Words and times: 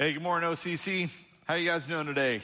Hey, 0.00 0.12
good 0.12 0.22
morning, 0.22 0.48
OCC. 0.48 1.10
How 1.44 1.54
you 1.54 1.68
guys 1.68 1.84
doing 1.84 2.06
today? 2.06 2.40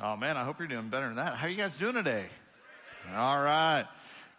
Oh 0.00 0.16
man, 0.16 0.38
I 0.38 0.44
hope 0.44 0.58
you're 0.58 0.66
doing 0.66 0.88
better 0.88 1.08
than 1.08 1.16
that. 1.16 1.34
How 1.34 1.46
you 1.46 1.58
guys 1.58 1.76
doing 1.76 1.92
today? 1.92 2.24
All 3.14 3.38
right. 3.38 3.84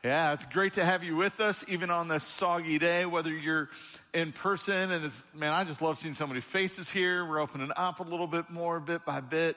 Yeah, 0.04 0.34
it's 0.34 0.46
great 0.46 0.74
to 0.74 0.84
have 0.84 1.04
you 1.04 1.16
with 1.16 1.40
us, 1.40 1.64
even 1.68 1.92
on 1.92 2.08
this 2.08 2.24
soggy 2.24 2.80
day, 2.80 3.06
whether 3.06 3.30
you're 3.30 3.70
in 4.12 4.32
person 4.32 4.92
and 4.92 5.06
it's, 5.06 5.24
man, 5.36 5.54
I 5.54 5.66
just 5.66 5.84
love 5.84 6.00
seeing 6.00 6.16
so 6.16 6.26
many 6.26 6.42
faces 6.42 6.90
here. 6.90 7.24
We're 7.24 7.42
opening 7.42 7.70
up 7.76 8.00
a 8.00 8.04
little 8.04 8.26
bit 8.26 8.50
more, 8.50 8.80
bit 8.80 9.06
by 9.06 9.20
bit. 9.20 9.56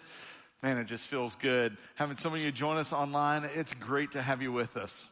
Man, 0.62 0.76
it 0.76 0.88
just 0.88 1.06
feels 1.06 1.34
good. 1.36 1.74
Having 1.94 2.18
so 2.18 2.28
many 2.28 2.42
of 2.42 2.46
you 2.48 2.52
join 2.52 2.76
us 2.76 2.92
online, 2.92 3.44
it's 3.54 3.72
great 3.72 4.12
to 4.12 4.20
have 4.20 4.42
you 4.42 4.52
with 4.52 4.76
us. 4.76 5.06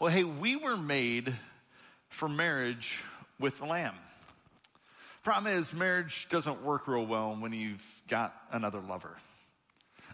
Well, 0.00 0.10
hey, 0.10 0.24
we 0.24 0.56
were 0.56 0.76
made 0.76 1.32
for 2.08 2.28
marriage 2.28 2.98
with 3.38 3.58
the 3.58 3.66
Lamb. 3.66 3.94
The 5.26 5.32
problem 5.32 5.58
is, 5.58 5.74
marriage 5.74 6.28
doesn't 6.30 6.62
work 6.62 6.86
real 6.86 7.04
well 7.04 7.36
when 7.36 7.52
you've 7.52 7.82
got 8.06 8.32
another 8.52 8.78
lover. 8.78 9.16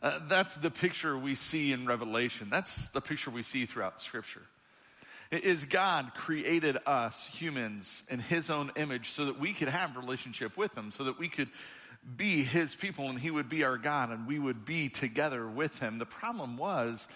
Uh, 0.03 0.21
that's 0.27 0.55
the 0.55 0.71
picture 0.71 1.19
we 1.19 1.35
see 1.35 1.71
in 1.71 1.85
Revelation. 1.85 2.49
That's 2.51 2.89
the 2.89 3.03
picture 3.03 3.31
we 3.31 3.43
see 3.43 3.67
throughout 3.67 4.01
Scripture. 4.01 4.41
It 5.31 5.45
is 5.45 5.67
God 5.67 6.13
created 6.15 6.79
us 6.87 7.27
humans 7.27 8.03
in 8.09 8.21
His 8.21 8.49
own 8.49 8.73
image 8.75 9.11
so 9.11 9.27
that 9.27 9.39
we 9.39 9.53
could 9.53 9.69
have 9.69 9.99
relationship 9.99 10.57
with 10.57 10.75
Him, 10.75 10.93
so 10.93 11.05
that 11.05 11.19
we 11.19 11.29
could 11.29 11.51
be 12.17 12.43
His 12.43 12.75
people 12.75 13.11
and 13.11 13.19
He 13.19 13.31
would 13.31 13.51
be 13.51 13.65
our 13.65 13.77
God 13.77 14.09
and 14.13 14.27
we 14.27 14.39
would 14.39 14.65
be 14.65 14.89
together 14.89 15.47
with 15.47 15.79
Him. 15.79 15.99
The 15.99 16.07
problem 16.07 16.57
was 16.57 17.07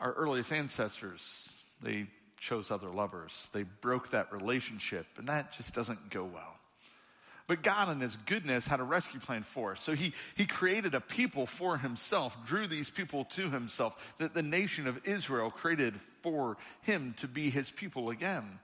our 0.00 0.12
earliest 0.12 0.50
ancestors, 0.50 1.48
they 1.80 2.08
chose 2.36 2.72
other 2.72 2.90
lovers. 2.90 3.48
They 3.52 3.62
broke 3.62 4.10
that 4.10 4.32
relationship 4.32 5.06
and 5.18 5.28
that 5.28 5.52
just 5.52 5.72
doesn't 5.72 6.10
go 6.10 6.24
well. 6.24 6.56
But 7.46 7.62
God 7.62 7.90
in 7.90 8.00
his 8.00 8.16
goodness 8.16 8.66
had 8.66 8.80
a 8.80 8.84
rescue 8.84 9.20
plan 9.20 9.42
for 9.42 9.72
us. 9.72 9.82
So 9.82 9.92
he, 9.92 10.14
he 10.34 10.46
created 10.46 10.94
a 10.94 11.00
people 11.00 11.46
for 11.46 11.76
himself, 11.76 12.34
drew 12.46 12.66
these 12.66 12.88
people 12.88 13.26
to 13.36 13.50
himself, 13.50 14.14
that 14.18 14.32
the 14.32 14.42
nation 14.42 14.86
of 14.86 15.06
Israel 15.06 15.50
created 15.50 15.94
for 16.22 16.56
him 16.82 17.14
to 17.18 17.28
be 17.28 17.50
his 17.50 17.70
people 17.70 18.08
again. 18.08 18.58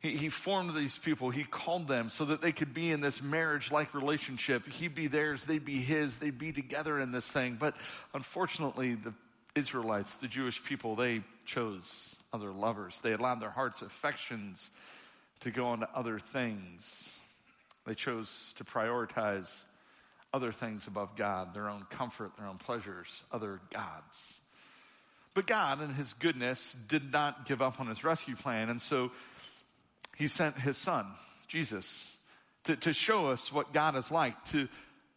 He, 0.00 0.16
he 0.16 0.28
formed 0.28 0.76
these 0.76 0.98
people. 0.98 1.30
He 1.30 1.44
called 1.44 1.88
them 1.88 2.10
so 2.10 2.26
that 2.26 2.42
they 2.42 2.52
could 2.52 2.74
be 2.74 2.90
in 2.90 3.00
this 3.00 3.22
marriage-like 3.22 3.94
relationship. 3.94 4.68
He'd 4.68 4.94
be 4.94 5.06
theirs. 5.06 5.44
They'd 5.44 5.64
be 5.64 5.80
his. 5.80 6.18
They'd 6.18 6.38
be 6.38 6.52
together 6.52 7.00
in 7.00 7.10
this 7.10 7.24
thing. 7.24 7.56
But 7.58 7.74
unfortunately, 8.12 8.96
the 8.96 9.14
Israelites, 9.54 10.14
the 10.16 10.28
Jewish 10.28 10.62
people, 10.62 10.94
they 10.94 11.22
chose 11.46 12.14
other 12.34 12.52
lovers. 12.52 13.00
They 13.02 13.12
allowed 13.12 13.40
their 13.40 13.50
heart's 13.50 13.80
affections 13.80 14.70
to 15.40 15.50
go 15.50 15.68
on 15.68 15.80
to 15.80 15.88
other 15.94 16.18
things. 16.18 17.08
They 17.88 17.94
chose 17.94 18.52
to 18.56 18.64
prioritize 18.64 19.48
other 20.34 20.52
things 20.52 20.86
above 20.86 21.16
God, 21.16 21.54
their 21.54 21.70
own 21.70 21.86
comfort, 21.88 22.32
their 22.36 22.46
own 22.46 22.58
pleasures, 22.58 23.08
other 23.32 23.62
gods. 23.72 24.40
But 25.34 25.46
God, 25.46 25.80
in 25.80 25.94
His 25.94 26.12
goodness, 26.12 26.76
did 26.86 27.10
not 27.10 27.46
give 27.46 27.62
up 27.62 27.80
on 27.80 27.86
His 27.86 28.04
rescue 28.04 28.36
plan, 28.36 28.68
and 28.68 28.82
so 28.82 29.10
He 30.18 30.28
sent 30.28 30.58
His 30.58 30.76
Son, 30.76 31.06
Jesus, 31.46 32.06
to, 32.64 32.76
to 32.76 32.92
show 32.92 33.28
us 33.28 33.50
what 33.50 33.72
God 33.72 33.96
is 33.96 34.10
like, 34.10 34.34
to 34.50 34.68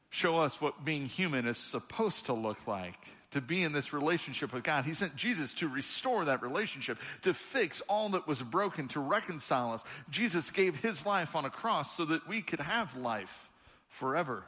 show 0.09 0.38
us 0.38 0.62
what 0.62 0.86
being 0.86 1.08
human 1.08 1.48
is 1.48 1.58
supposed 1.58 2.28
to 2.28 2.34
look 2.34 2.68
like 2.68 2.96
to 3.31 3.42
be 3.42 3.64
in 3.64 3.72
this 3.72 3.94
relationship 3.94 4.53
with 4.53 4.64
God. 4.64 4.86
He 4.86 4.94
sent 4.94 5.16
Jesus 5.16 5.53
to 5.56 5.68
restore 5.68 6.25
that 6.25 6.42
relationship, 6.42 6.97
to 7.24 7.34
fix 7.34 7.81
all 7.81 8.09
that 8.09 8.28
was 8.28 8.42
broken, 8.42 8.88
to 8.90 9.00
reconcile 9.00 9.74
us. 9.74 9.84
Jesus 10.09 10.52
gave 10.52 10.75
his 10.75 11.06
life 11.06 11.36
on 11.36 11.46
a 11.46 11.50
cross 11.50 11.96
so 11.96 12.06
that 12.06 12.28
we 12.28 12.41
could 12.41 12.59
have 12.59 12.96
life 12.97 13.50
forever. 13.90 14.44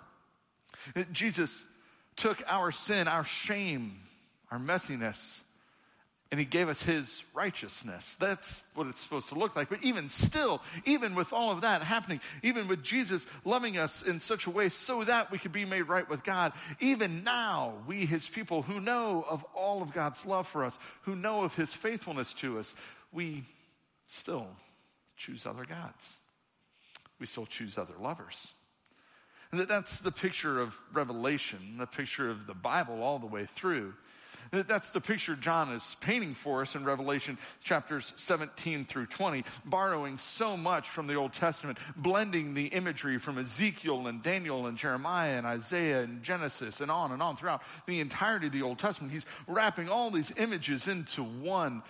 Jesus 1.12 1.64
took 2.16 2.44
our 2.48 2.72
sin, 2.72 3.08
our 3.08 3.24
shame, 3.24 4.00
our 4.52 4.60
messiness, 4.60 5.18
and 6.34 6.40
he 6.40 6.48
gave 6.48 6.68
us 6.68 6.82
his 6.82 7.24
righteousness. 7.36 8.16
That's 8.18 8.64
what 8.74 8.88
it's 8.88 9.00
supposed 9.00 9.30
to 9.30 9.36
look 9.36 9.56
like. 9.56 9.70
But 9.70 9.84
even 9.84 10.10
still, 10.10 10.64
even 10.84 11.14
with 11.14 11.32
all 11.32 11.52
of 11.52 11.62
that 11.62 11.84
happening, 11.84 12.22
even 12.42 12.68
with 12.68 12.82
Jesus 12.82 13.28
loving 13.46 13.78
us 13.78 14.02
in 14.02 14.20
such 14.20 14.48
a 14.48 14.50
way 14.50 14.70
so 14.70 15.04
that 15.04 15.30
we 15.30 15.38
could 15.38 15.52
be 15.52 15.64
made 15.64 15.84
right 15.84 16.10
with 16.10 16.24
God, 16.24 16.54
even 16.80 17.24
now, 17.24 17.76
we, 17.86 18.08
his 18.08 18.28
people 18.28 18.64
who 18.64 18.82
know 18.82 19.24
of 19.30 19.46
all 19.54 19.84
of 19.84 19.94
God's 19.94 20.26
love 20.26 20.48
for 20.48 20.66
us, 20.66 20.76
who 21.04 21.16
know 21.16 21.44
of 21.44 21.54
his 21.54 21.72
faithfulness 21.72 22.34
to 22.40 22.58
us, 22.58 22.74
we 23.12 23.46
still 24.08 24.48
choose 25.16 25.46
other 25.46 25.66
gods. 25.66 26.04
We 27.20 27.28
still 27.28 27.46
choose 27.46 27.78
other 27.78 27.94
lovers. 28.02 28.48
And 29.52 29.62
that's 29.62 30.00
the 30.00 30.12
picture 30.12 30.60
of 30.60 30.74
Revelation, 30.94 31.76
the 31.78 31.86
picture 31.86 32.28
of 32.28 32.48
the 32.48 32.56
Bible 32.56 33.04
all 33.04 33.20
the 33.20 33.28
way 33.28 33.48
through. 33.54 33.94
That's 34.52 34.90
the 34.90 35.02
picture 35.02 35.36
John 35.36 35.72
is 35.74 35.96
painting 36.00 36.36
for 36.36 36.62
us 36.62 36.76
in 36.76 36.86
Revelation 36.86 37.38
chapters 37.64 38.14
17 38.16 38.86
through 38.86 39.08
20, 39.08 39.44
borrowing 39.66 40.18
so 40.18 40.56
much 40.58 40.90
from 40.90 41.08
the 41.08 41.16
Old 41.16 41.34
Testament, 41.34 41.78
blending 41.96 42.54
the 42.54 42.68
imagery 42.68 43.18
from 43.20 43.38
Ezekiel 43.38 44.08
and 44.08 44.22
Daniel 44.22 44.68
and 44.68 44.78
Jeremiah 44.78 45.38
and 45.38 45.48
Isaiah 45.48 46.04
and 46.04 46.24
Genesis 46.24 46.82
and 46.82 46.92
on 46.92 47.12
and 47.12 47.22
on 47.22 47.38
throughout 47.38 47.62
the 47.88 48.00
entirety 48.00 48.48
of 48.48 48.54
the 48.54 48.62
Old 48.62 48.80
Testament. 48.80 49.14
He's 49.14 49.26
wrapping 49.48 49.90
all 49.90 50.12
these 50.12 50.32
images 50.38 50.88
into 50.88 51.24
one. 51.24 51.84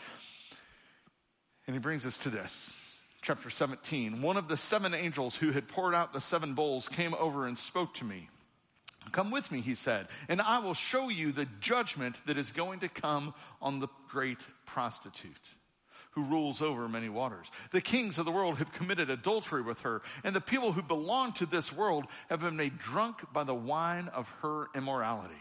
And 1.67 1.75
he 1.75 1.79
brings 1.79 2.05
us 2.05 2.17
to 2.19 2.29
this 2.29 2.73
chapter 3.21 3.49
17. 3.49 4.21
One 4.21 4.37
of 4.37 4.47
the 4.47 4.57
seven 4.57 4.93
angels 4.93 5.35
who 5.35 5.51
had 5.51 5.67
poured 5.67 5.95
out 5.95 6.13
the 6.13 6.19
seven 6.21 6.53
bowls 6.53 6.89
came 6.89 7.13
over 7.13 7.47
and 7.47 7.57
spoke 7.57 7.93
to 7.95 8.05
me. 8.05 8.29
Come 9.11 9.31
with 9.31 9.51
me, 9.51 9.61
he 9.61 9.75
said, 9.75 10.07
and 10.27 10.41
I 10.41 10.59
will 10.59 10.73
show 10.73 11.09
you 11.09 11.31
the 11.31 11.47
judgment 11.59 12.15
that 12.25 12.37
is 12.37 12.51
going 12.51 12.79
to 12.79 12.89
come 12.89 13.33
on 13.61 13.79
the 13.79 13.89
great 14.09 14.39
prostitute 14.65 15.37
who 16.11 16.23
rules 16.23 16.61
over 16.61 16.87
many 16.87 17.09
waters. 17.09 17.47
The 17.71 17.81
kings 17.81 18.17
of 18.17 18.25
the 18.25 18.31
world 18.31 18.59
have 18.59 18.71
committed 18.71 19.09
adultery 19.09 19.61
with 19.61 19.79
her, 19.81 20.01
and 20.23 20.35
the 20.35 20.41
people 20.41 20.71
who 20.71 20.83
belong 20.83 21.33
to 21.33 21.45
this 21.45 21.73
world 21.73 22.05
have 22.29 22.39
been 22.39 22.55
made 22.55 22.77
drunk 22.77 23.21
by 23.33 23.43
the 23.43 23.55
wine 23.55 24.09
of 24.09 24.29
her 24.41 24.67
immorality. 24.75 25.33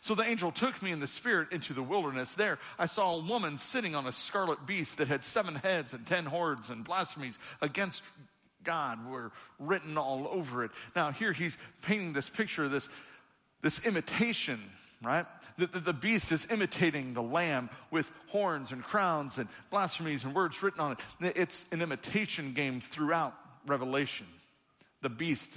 So 0.00 0.14
the 0.14 0.22
angel 0.22 0.52
took 0.52 0.80
me 0.80 0.92
in 0.92 1.00
the 1.00 1.08
spirit 1.08 1.52
into 1.52 1.74
the 1.74 1.82
wilderness. 1.82 2.34
There 2.34 2.58
I 2.78 2.86
saw 2.86 3.16
a 3.16 3.24
woman 3.24 3.58
sitting 3.58 3.96
on 3.96 4.06
a 4.06 4.12
scarlet 4.12 4.64
beast 4.64 4.98
that 4.98 5.08
had 5.08 5.24
seven 5.24 5.56
heads 5.56 5.92
and 5.92 6.06
ten 6.06 6.24
horns 6.24 6.70
and 6.70 6.84
blasphemies 6.84 7.36
against 7.60 8.02
God 8.64 9.08
were 9.08 9.32
written 9.58 9.98
all 9.98 10.28
over 10.30 10.64
it. 10.64 10.70
Now 10.94 11.10
here 11.12 11.32
he's 11.32 11.56
painting 11.82 12.12
this 12.12 12.28
picture, 12.28 12.68
this, 12.68 12.88
this 13.62 13.80
imitation, 13.84 14.60
right? 15.02 15.26
The, 15.58 15.66
the, 15.66 15.80
the, 15.80 15.92
beast 15.92 16.32
is 16.32 16.46
imitating 16.50 17.14
the 17.14 17.22
lamb 17.22 17.68
with 17.90 18.10
horns 18.28 18.72
and 18.72 18.82
crowns 18.82 19.38
and 19.38 19.48
blasphemies 19.70 20.24
and 20.24 20.34
words 20.34 20.62
written 20.62 20.80
on 20.80 20.96
it. 21.20 21.36
It's 21.36 21.64
an 21.72 21.82
imitation 21.82 22.54
game 22.54 22.80
throughout 22.80 23.34
Revelation. 23.66 24.26
The 25.02 25.10
beast 25.10 25.50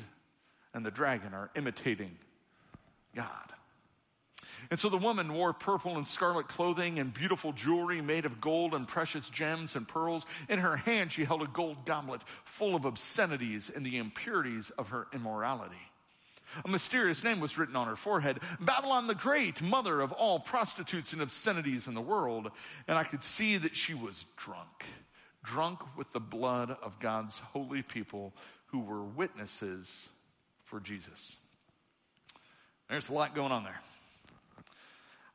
and 0.73 0.85
the 0.85 0.91
dragon 0.91 1.33
are 1.33 1.49
imitating 1.55 2.11
God. 3.15 3.27
And 4.69 4.79
so 4.79 4.89
the 4.89 4.97
woman 4.97 5.33
wore 5.33 5.53
purple 5.53 5.97
and 5.97 6.07
scarlet 6.07 6.47
clothing 6.47 6.99
and 6.99 7.13
beautiful 7.13 7.53
jewelry 7.53 8.01
made 8.01 8.25
of 8.25 8.41
gold 8.41 8.73
and 8.73 8.87
precious 8.87 9.29
gems 9.29 9.75
and 9.75 9.87
pearls. 9.87 10.25
In 10.49 10.59
her 10.59 10.77
hand, 10.77 11.11
she 11.11 11.25
held 11.25 11.41
a 11.41 11.47
gold 11.47 11.85
goblet 11.85 12.21
full 12.43 12.75
of 12.75 12.85
obscenities 12.85 13.71
and 13.73 13.85
the 13.85 13.97
impurities 13.97 14.71
of 14.71 14.89
her 14.89 15.07
immorality. 15.13 15.75
A 16.63 16.69
mysterious 16.69 17.23
name 17.23 17.39
was 17.39 17.57
written 17.57 17.75
on 17.75 17.87
her 17.87 17.95
forehead 17.95 18.39
Babylon 18.59 19.07
the 19.07 19.15
Great, 19.15 19.61
mother 19.61 19.99
of 20.01 20.11
all 20.11 20.39
prostitutes 20.39 21.11
and 21.11 21.21
obscenities 21.21 21.87
in 21.87 21.93
the 21.93 22.01
world. 22.01 22.49
And 22.87 22.97
I 22.97 23.03
could 23.03 23.23
see 23.23 23.57
that 23.57 23.75
she 23.75 23.93
was 23.93 24.25
drunk, 24.37 24.85
drunk 25.43 25.79
with 25.97 26.11
the 26.13 26.19
blood 26.19 26.75
of 26.81 26.99
God's 26.99 27.37
holy 27.39 27.81
people 27.81 28.33
who 28.67 28.79
were 28.79 29.03
witnesses 29.03 30.09
for 30.63 30.79
Jesus. 30.79 31.35
There's 32.89 33.09
a 33.09 33.13
lot 33.13 33.35
going 33.35 33.51
on 33.51 33.63
there. 33.63 33.79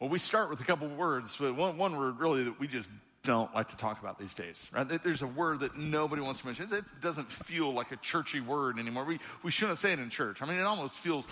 Well, 0.01 0.09
we 0.09 0.19
start 0.19 0.49
with 0.49 0.63
a 0.63 0.65
couple 0.65 0.89
words, 0.89 1.37
but 1.39 1.55
one, 1.55 1.77
one 1.77 1.95
word 1.95 2.19
really 2.19 2.45
that 2.45 2.59
we 2.59 2.67
just 2.67 2.89
don't 3.23 3.55
like 3.55 3.69
to 3.69 3.77
talk 3.77 4.01
about 4.01 4.19
these 4.19 4.33
days, 4.33 4.59
right? 4.73 4.89
There's 5.05 5.21
a 5.21 5.27
word 5.27 5.61
that 5.61 5.77
nobody 5.77 6.23
wants 6.23 6.41
to 6.41 6.47
mention. 6.47 6.73
It 6.73 6.85
doesn't 7.03 7.31
feel 7.31 7.75
like 7.75 7.93
a 7.93 7.97
churchy 7.97 8.41
word 8.41 8.79
anymore. 8.79 9.05
We, 9.05 9.19
we 9.43 9.51
shouldn't 9.51 9.79
say 9.79 9.93
it 9.93 9.99
in 9.99 10.09
church. 10.09 10.41
I 10.41 10.47
mean, 10.47 10.59
it 10.59 10.63
almost 10.63 10.97
feels 10.97 11.27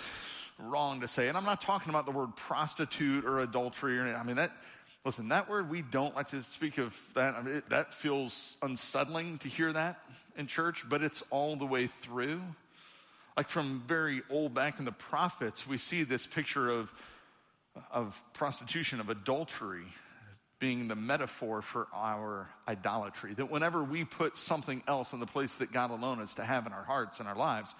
wrong 0.59 1.01
to 1.01 1.07
say. 1.07 1.29
And 1.29 1.35
I'm 1.35 1.45
not 1.45 1.61
talking 1.61 1.89
about 1.89 2.05
the 2.05 2.11
word 2.11 2.35
prostitute 2.35 3.25
or 3.25 3.39
adultery 3.39 3.97
or 3.97 4.15
I 4.15 4.21
mean, 4.21 4.35
that, 4.35 4.51
listen, 5.03 5.29
that 5.29 5.49
word, 5.49 5.71
we 5.71 5.81
don't 5.81 6.15
like 6.15 6.29
to 6.29 6.43
speak 6.43 6.77
of 6.77 6.95
that. 7.15 7.33
I 7.33 7.41
mean, 7.41 7.55
it, 7.55 7.69
that 7.71 7.95
feels 7.95 8.55
unsettling 8.61 9.39
to 9.39 9.47
hear 9.47 9.73
that 9.73 9.99
in 10.37 10.45
church, 10.45 10.85
but 10.87 11.01
it's 11.01 11.23
all 11.31 11.55
the 11.55 11.65
way 11.65 11.89
through. 12.03 12.39
Like 13.35 13.49
from 13.49 13.81
very 13.87 14.21
old 14.29 14.53
back 14.53 14.77
in 14.77 14.85
the 14.85 14.91
prophets, 14.91 15.65
we 15.65 15.79
see 15.79 16.03
this 16.03 16.27
picture 16.27 16.69
of 16.69 16.91
of 17.91 18.19
prostitution, 18.33 18.99
of 18.99 19.09
adultery, 19.09 19.85
being 20.59 20.87
the 20.87 20.95
metaphor 20.95 21.61
for 21.61 21.87
our 21.93 22.49
idolatry. 22.67 23.33
That 23.33 23.49
whenever 23.49 23.83
we 23.83 24.03
put 24.03 24.37
something 24.37 24.83
else 24.87 25.13
in 25.13 25.19
the 25.19 25.25
place 25.25 25.53
that 25.55 25.71
God 25.71 25.91
alone 25.91 26.19
is 26.21 26.33
to 26.35 26.43
have 26.43 26.67
in 26.67 26.73
our 26.73 26.83
hearts 26.83 27.19
and 27.19 27.27
our 27.27 27.35
lives, 27.35 27.73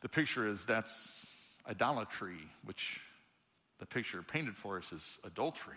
the 0.00 0.08
picture 0.08 0.48
is 0.48 0.64
that's 0.64 1.26
idolatry, 1.68 2.38
which 2.64 3.00
the 3.78 3.86
picture 3.86 4.22
painted 4.22 4.56
for 4.56 4.78
us 4.78 4.92
is 4.92 5.18
adultery. 5.24 5.76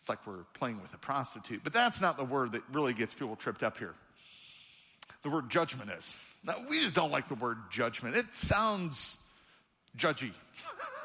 It's 0.00 0.08
like 0.08 0.26
we're 0.26 0.44
playing 0.54 0.80
with 0.80 0.92
a 0.94 0.98
prostitute. 0.98 1.62
But 1.62 1.74
that's 1.74 2.00
not 2.00 2.16
the 2.16 2.24
word 2.24 2.52
that 2.52 2.62
really 2.72 2.94
gets 2.94 3.12
people 3.12 3.36
tripped 3.36 3.62
up 3.62 3.76
here. 3.76 3.94
The 5.22 5.28
word 5.28 5.50
judgment 5.50 5.90
is. 5.90 6.14
Now, 6.42 6.56
we 6.68 6.80
just 6.80 6.94
don't 6.94 7.10
like 7.10 7.28
the 7.28 7.34
word 7.34 7.58
judgment. 7.70 8.16
It 8.16 8.34
sounds 8.34 9.14
judgy. 9.98 10.32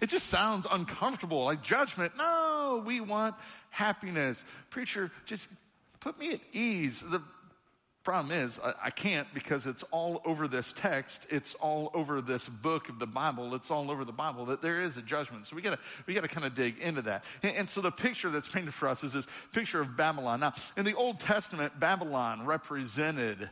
it 0.00 0.08
just 0.08 0.28
sounds 0.28 0.66
uncomfortable, 0.70 1.44
like 1.44 1.62
judgment. 1.62 2.16
No, 2.16 2.82
we 2.84 3.00
want 3.00 3.34
happiness. 3.70 4.44
Preacher, 4.70 5.10
just 5.26 5.48
put 6.00 6.18
me 6.18 6.32
at 6.32 6.40
ease. 6.52 7.02
The 7.08 7.22
Problem 8.04 8.32
is, 8.32 8.58
I, 8.58 8.74
I, 8.86 8.90
can't 8.90 9.28
because 9.32 9.64
it's 9.64 9.84
all 9.92 10.22
over 10.24 10.48
this 10.48 10.72
text. 10.76 11.24
It's 11.30 11.54
all 11.54 11.92
over 11.94 12.20
this 12.20 12.48
book 12.48 12.88
of 12.88 12.98
the 12.98 13.06
Bible. 13.06 13.54
It's 13.54 13.70
all 13.70 13.92
over 13.92 14.04
the 14.04 14.10
Bible 14.10 14.46
that 14.46 14.60
there 14.60 14.82
is 14.82 14.96
a 14.96 15.02
judgment. 15.02 15.46
So 15.46 15.54
we 15.54 15.62
gotta, 15.62 15.78
we 16.06 16.14
gotta 16.14 16.26
kind 16.26 16.44
of 16.44 16.56
dig 16.56 16.80
into 16.80 17.02
that. 17.02 17.22
And, 17.44 17.54
and 17.54 17.70
so 17.70 17.80
the 17.80 17.92
picture 17.92 18.28
that's 18.30 18.48
painted 18.48 18.74
for 18.74 18.88
us 18.88 19.04
is 19.04 19.12
this 19.12 19.26
picture 19.52 19.80
of 19.80 19.96
Babylon. 19.96 20.40
Now, 20.40 20.54
in 20.76 20.84
the 20.84 20.94
Old 20.94 21.20
Testament, 21.20 21.78
Babylon 21.78 22.44
represented 22.44 23.48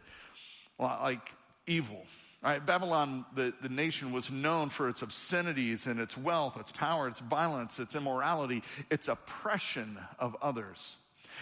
like 0.81 1.31
evil. 1.69 2.05
Right? 2.43 2.65
Babylon, 2.65 3.27
the, 3.37 3.53
the 3.61 3.69
nation 3.69 4.13
was 4.13 4.31
known 4.31 4.71
for 4.71 4.89
its 4.89 5.03
obscenities 5.03 5.87
and 5.87 6.01
its 6.01 6.17
wealth, 6.17 6.57
its 6.59 6.73
power, 6.73 7.07
its 7.07 7.21
violence, 7.21 7.79
its 7.79 7.95
immorality, 7.95 8.63
its 8.91 9.09
oppression 9.09 9.99
of 10.19 10.35
others. 10.41 10.97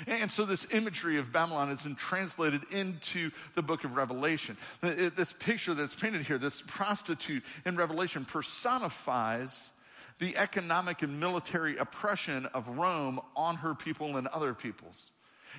And 0.07 0.31
so 0.31 0.45
this 0.45 0.67
imagery 0.73 1.19
of 1.19 1.33
Babylon 1.33 1.69
has 1.69 1.83
been 1.83 1.95
translated 1.95 2.63
into 2.73 3.31
the 3.55 3.63
book 3.63 3.85
of 3.85 3.97
Revelation. 3.97 4.57
This 4.83 5.33
picture 5.39 5.75
that's 5.75 5.95
painted 5.95 6.27
here, 6.27 6.39
this 6.39 6.63
prostitute 6.67 7.43
in 7.65 7.77
Revelation 7.77 8.25
personifies 8.25 9.51
the 10.19 10.37
economic 10.37 11.03
and 11.03 11.21
military 11.21 11.77
oppression 11.77 12.47
of 12.47 12.67
Rome 12.69 13.21
on 13.37 13.57
her 13.57 13.75
people 13.75 14.17
and 14.17 14.27
other 14.27 14.53
peoples. 14.53 15.11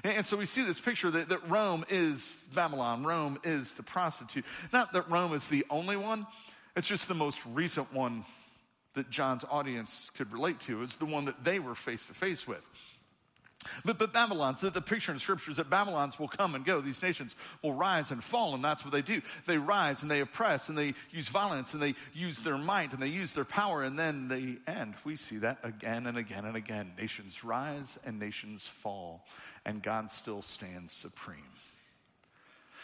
And 0.04 0.26
so 0.26 0.38
we 0.38 0.46
see 0.46 0.64
this 0.64 0.80
picture 0.80 1.12
that, 1.12 1.30
that 1.30 1.50
Rome 1.50 1.86
is 1.90 2.42
Babylon. 2.54 3.04
Rome 3.04 3.40
is 3.44 3.72
the 3.74 3.84
prostitute. 3.84 4.46
Not 4.72 4.94
that 4.94 5.10
Rome 5.10 5.34
is 5.34 5.46
the 5.48 5.66
only 5.70 5.98
one. 5.98 6.26
It's 6.76 6.88
just 6.88 7.08
the 7.08 7.16
most 7.16 7.38
recent 7.46 7.94
one 7.94 8.26
that 8.96 9.10
John's 9.10 9.44
audience 9.50 10.10
could 10.16 10.32
relate 10.32 10.60
to. 10.62 10.84
It's 10.84 10.98
the 10.98 11.06
one 11.06 11.26
that 11.26 11.44
they 11.44 11.60
were 11.60 11.76
face 11.76 12.06
to 12.06 12.14
face 12.14 12.48
with. 12.48 12.62
But, 13.84 14.00
but 14.00 14.14
Babylon's, 14.14 14.62
the, 14.62 14.70
the 14.70 14.82
picture 14.82 15.12
in 15.12 15.20
scripture 15.20 15.52
is 15.52 15.58
that 15.58 15.70
Babylon's 15.70 16.18
will 16.18 16.30
come 16.30 16.56
and 16.56 16.64
go. 16.64 16.80
These 16.80 17.02
nations 17.02 17.36
will 17.62 17.74
rise 17.74 18.10
and 18.10 18.24
fall, 18.24 18.56
and 18.56 18.64
that's 18.64 18.86
what 18.86 18.94
they 18.94 19.02
do. 19.02 19.22
They 19.48 19.58
rise 19.58 20.02
and 20.02 20.10
they 20.10 20.22
oppress 20.22 20.70
and 20.70 20.78
they 20.78 20.94
use 21.12 21.28
violence 21.28 21.74
and 21.74 21.82
they 21.82 21.96
use 22.14 22.40
their 22.40 22.58
might 22.58 22.94
and 22.94 23.02
they 23.02 23.08
use 23.08 23.34
their 23.34 23.46
power 23.46 23.84
and 23.84 24.00
then 24.00 24.30
they 24.30 24.72
end. 24.72 24.96
We 25.04 25.18
see 25.18 25.40
that 25.40 25.60
again 25.64 26.08
and 26.08 26.18
again 26.18 26.46
and 26.46 26.56
again. 26.56 26.94
Nations 26.98 27.44
rise 27.44 28.00
and 28.06 28.18
nations 28.18 28.66
fall, 28.82 29.26
and 29.66 29.84
God 29.84 30.12
still 30.14 30.42
stands 30.42 30.94
supreme. 30.94 31.40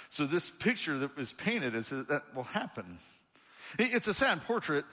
So 0.10 0.26
this 0.26 0.50
picture 0.50 1.00
that 1.00 1.16
was 1.16 1.32
painted 1.32 1.74
is 1.74 1.88
that, 1.88 2.10
that 2.10 2.36
will 2.36 2.44
happen. 2.44 3.00
It's 3.80 4.08
a 4.08 4.14
sad 4.14 4.44
portrait 4.44 4.86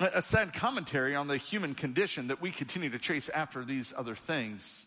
a 0.00 0.22
sad 0.22 0.54
commentary 0.54 1.14
on 1.14 1.26
the 1.26 1.36
human 1.36 1.74
condition 1.74 2.28
that 2.28 2.40
we 2.40 2.50
continue 2.50 2.88
to 2.88 2.98
chase 2.98 3.28
after 3.28 3.66
these 3.66 3.92
other 3.94 4.14
things 4.14 4.86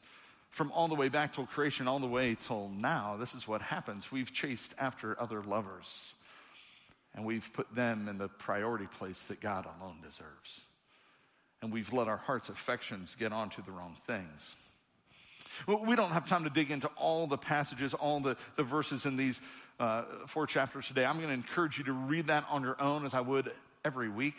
from 0.54 0.72
all 0.72 0.88
the 0.88 0.96
way 0.96 1.10
back 1.10 1.34
till 1.34 1.48
creation, 1.48 1.88
all 1.88 2.00
the 2.00 2.06
way 2.06 2.38
till 2.48 2.70
now, 2.70 3.18
this 3.20 3.34
is 3.34 3.48
what 3.48 3.62
happens. 3.62 4.12
We've 4.12 4.32
chased 4.32 4.72
after 4.78 5.20
other 5.20 5.42
lovers, 5.42 6.14
and 7.16 7.26
we've 7.26 7.50
put 7.54 7.74
them 7.76 8.08
in 8.08 8.20
the 8.20 8.28
priority 8.28 8.86
place 9.00 9.20
that 9.30 9.42
God 9.42 9.66
alone 9.66 9.98
deserves. 10.04 10.62
And 11.64 11.74
we've 11.74 11.92
let 11.92 12.08
our 12.08 12.18
heart's 12.18 12.50
affections 12.50 13.16
get 13.18 13.34
onto 13.34 13.64
the 13.64 13.72
wrong 13.72 13.98
things. 14.06 14.54
Well, 15.68 15.84
we 15.84 15.96
don't 15.96 16.12
have 16.12 16.30
time 16.30 16.44
to 16.44 16.52
dig 16.52 16.70
into 16.70 16.88
all 16.98 17.26
the 17.26 17.38
passages, 17.38 17.96
all 17.96 18.20
the, 18.20 18.38
the 18.56 18.64
verses 18.64 19.08
in 19.08 19.18
these 19.18 19.42
uh, 19.80 20.04
four 20.28 20.46
chapters 20.46 20.86
today. 20.86 21.04
I'm 21.04 21.18
going 21.18 21.30
to 21.30 21.34
encourage 21.34 21.80
you 21.80 21.84
to 21.86 21.94
read 21.94 22.28
that 22.28 22.46
on 22.50 22.62
your 22.62 22.80
own 22.80 23.06
as 23.06 23.16
I 23.16 23.22
would 23.22 23.52
every 23.84 24.10
week. 24.10 24.36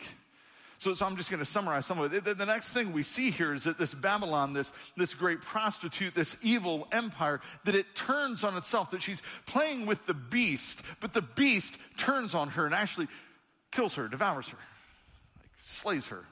So, 0.77 0.93
so 0.93 1.05
I'm 1.05 1.15
just 1.15 1.29
going 1.29 1.39
to 1.39 1.45
summarize 1.45 1.85
some 1.85 1.99
of 1.99 2.13
it. 2.13 2.23
The, 2.23 2.33
the, 2.33 2.45
next 2.45 2.69
thing 2.69 2.91
we 2.91 3.03
see 3.03 3.31
here 3.31 3.53
is 3.53 3.63
that 3.63 3.77
this 3.77 3.93
Babylon, 3.93 4.53
this, 4.53 4.71
this 4.97 5.13
great 5.13 5.41
prostitute, 5.41 6.13
this 6.13 6.35
evil 6.41 6.87
empire, 6.91 7.41
that 7.63 7.75
it 7.75 7.95
turns 7.95 8.43
on 8.43 8.57
itself, 8.57 8.91
that 8.91 9.01
she's 9.01 9.21
playing 9.45 9.85
with 9.85 10.05
the 10.05 10.13
beast, 10.13 10.81
but 10.99 11.13
the 11.13 11.21
beast 11.21 11.77
turns 11.97 12.35
on 12.35 12.49
her 12.49 12.65
and 12.65 12.75
actually 12.75 13.07
kills 13.71 13.95
her, 13.95 14.07
devours 14.07 14.47
her, 14.49 14.57
like, 15.39 15.49
slays 15.63 16.07
her. 16.07 16.25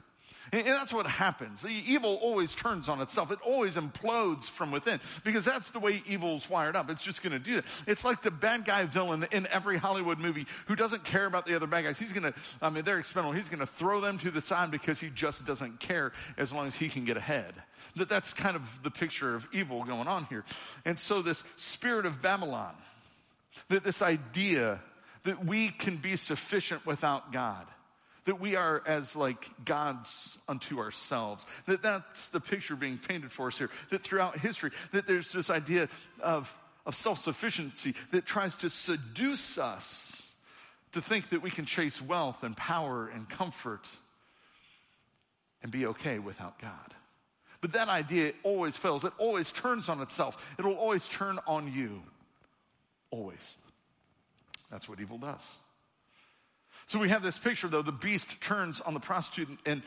And, 0.54 0.68
that's 0.68 0.94
what 0.94 1.08
happens. 1.08 1.64
The 1.64 1.84
evil 1.88 2.20
always 2.22 2.54
turns 2.54 2.88
on 2.88 3.02
itself. 3.02 3.32
It 3.32 3.40
always 3.44 3.76
implodes 3.76 4.44
from 4.44 4.72
within 4.72 5.00
because 5.24 5.44
that's 5.44 5.72
the 5.72 5.80
way 5.80 6.04
evil's 6.06 6.48
wired 6.48 6.76
up. 6.76 6.92
It's 6.92 7.02
just 7.02 7.24
going 7.24 7.34
to 7.34 7.40
do 7.40 7.56
that. 7.56 7.66
It's 7.88 8.06
like 8.06 8.22
the 8.22 8.30
bad 8.30 8.64
guy 8.64 8.86
villain 8.86 9.26
in 9.32 9.48
every 9.48 9.78
Hollywood 9.78 10.20
movie 10.20 10.46
who 10.68 10.76
doesn't 10.76 11.04
care 11.06 11.26
about 11.26 11.48
the 11.48 11.56
other 11.56 11.66
bad 11.66 11.86
guys. 11.86 11.98
He's 11.98 12.14
going 12.14 12.32
to, 12.32 12.40
I 12.62 12.70
mean, 12.70 12.86
they're 12.86 13.00
expendable. 13.00 13.36
He's 13.36 13.50
going 13.50 13.62
to 13.62 13.66
throw 13.66 14.00
them 14.00 14.20
to 14.20 14.30
the 14.30 14.42
side 14.42 14.70
because 14.70 15.00
he 15.00 15.10
just 15.10 15.44
doesn't 15.44 15.80
care 15.80 16.14
as 16.38 16.52
long 16.52 16.68
as 16.68 16.76
he 16.76 16.88
can 16.88 17.04
get 17.04 17.18
ahead. 17.18 17.56
That 17.96 18.08
that's 18.08 18.34
kind 18.34 18.56
of 18.56 18.62
the 18.84 18.92
picture 18.92 19.34
of 19.34 19.48
evil 19.54 19.84
going 19.84 20.08
on 20.08 20.26
here. 20.26 20.46
And 20.86 21.00
so 21.00 21.24
this 21.24 21.44
spirit 21.58 22.06
of 22.06 22.22
Babylon, 22.22 22.76
that 23.70 23.84
this 23.84 24.04
idea 24.04 24.80
that 25.24 25.44
we 25.44 25.70
can 25.70 25.98
be 25.98 26.16
sufficient 26.16 26.86
without 26.86 27.32
God 27.32 27.66
that 28.26 28.40
we 28.40 28.56
are 28.56 28.82
as 28.86 29.16
like 29.16 29.50
gods 29.66 30.38
unto 30.48 30.80
ourselves. 30.80 31.46
That 31.68 31.82
that's 31.82 32.30
the 32.30 32.40
picture 32.40 32.76
being 32.76 32.98
painted 32.98 33.32
for 33.32 33.48
us 33.48 33.58
here. 33.58 33.70
That 33.92 34.04
throughout 34.04 34.38
history, 34.38 34.72
that 34.92 35.08
there's 35.08 35.32
this 35.32 35.50
idea 35.50 35.90
of, 36.22 36.54
of 36.86 36.96
self-sufficiency 36.96 37.96
that 38.12 38.26
tries 38.26 38.56
to 38.56 38.70
seduce 38.70 39.58
us 39.58 40.22
to 40.94 41.02
think 41.02 41.30
that 41.30 41.42
we 41.42 41.52
can 41.52 41.66
chase 41.66 42.02
wealth 42.02 42.44
and 42.44 42.56
power 42.56 43.08
and 43.08 43.30
comfort 43.30 43.86
and 45.62 45.72
be 45.72 45.88
okay 45.88 46.20
without 46.20 46.60
God. 46.60 46.94
But 47.62 47.74
that 47.74 47.88
idea 47.88 48.34
always 48.44 48.76
fails. 48.76 49.06
It 49.06 49.14
always 49.18 49.52
turns 49.52 49.88
on 49.88 50.02
itself. 50.02 50.38
It'll 50.60 50.76
always 50.76 51.08
turn 51.08 51.40
on 51.48 51.72
you. 51.72 52.04
Always. 53.10 53.56
That's 54.70 54.90
what 54.90 55.00
evil 55.00 55.18
does. 55.18 55.42
So 56.88 57.00
we 57.00 57.10
have 57.10 57.24
this 57.24 57.38
picture 57.38 57.68
though, 57.68 57.82
the 57.82 57.92
beast 57.92 58.28
turns 58.42 58.82
on 58.82 58.94
the 58.94 59.00
prostitute 59.00 59.60
and 59.66 59.82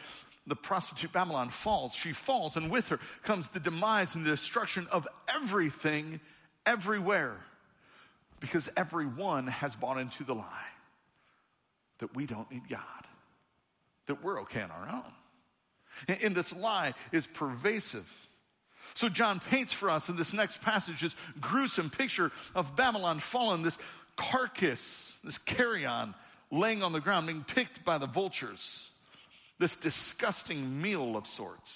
the 0.46 0.56
prostitute 0.56 1.12
Babylon 1.12 1.50
falls. 1.50 1.94
She 1.94 2.12
falls 2.12 2.56
and 2.56 2.70
with 2.70 2.88
her 2.88 3.00
comes 3.24 3.48
the 3.48 3.60
demise 3.60 4.14
and 4.14 4.24
the 4.24 4.30
destruction 4.30 4.86
of 4.90 5.06
everything 5.28 6.20
everywhere. 6.64 7.36
Because 8.38 8.68
everyone 8.76 9.46
has 9.46 9.74
bought 9.74 9.98
into 9.98 10.22
the 10.22 10.34
lie 10.34 10.44
that 11.98 12.14
we 12.14 12.26
don't 12.26 12.50
need 12.50 12.68
God, 12.68 12.80
that 14.06 14.22
we're 14.22 14.42
okay 14.42 14.60
on 14.60 14.70
our 14.70 14.88
own. 14.88 16.18
And 16.20 16.36
this 16.36 16.52
lie 16.52 16.92
is 17.12 17.26
pervasive. 17.26 18.06
So 18.94 19.08
John 19.08 19.40
paints 19.40 19.72
for 19.72 19.90
us 19.90 20.08
in 20.08 20.16
this 20.16 20.32
next 20.32 20.60
passage 20.60 21.00
this 21.00 21.16
gruesome 21.40 21.90
picture 21.90 22.30
of 22.54 22.76
Babylon 22.76 23.20
fallen, 23.20 23.62
this 23.62 23.78
carcass, 24.16 25.12
this 25.24 25.38
carrion 25.38 26.14
laying 26.50 26.82
on 26.82 26.92
the 26.92 27.00
ground, 27.00 27.26
being 27.26 27.44
picked 27.44 27.84
by 27.84 27.98
the 27.98 28.06
vultures. 28.06 28.82
This 29.58 29.74
disgusting 29.76 30.80
meal 30.82 31.16
of 31.16 31.26
sorts. 31.26 31.70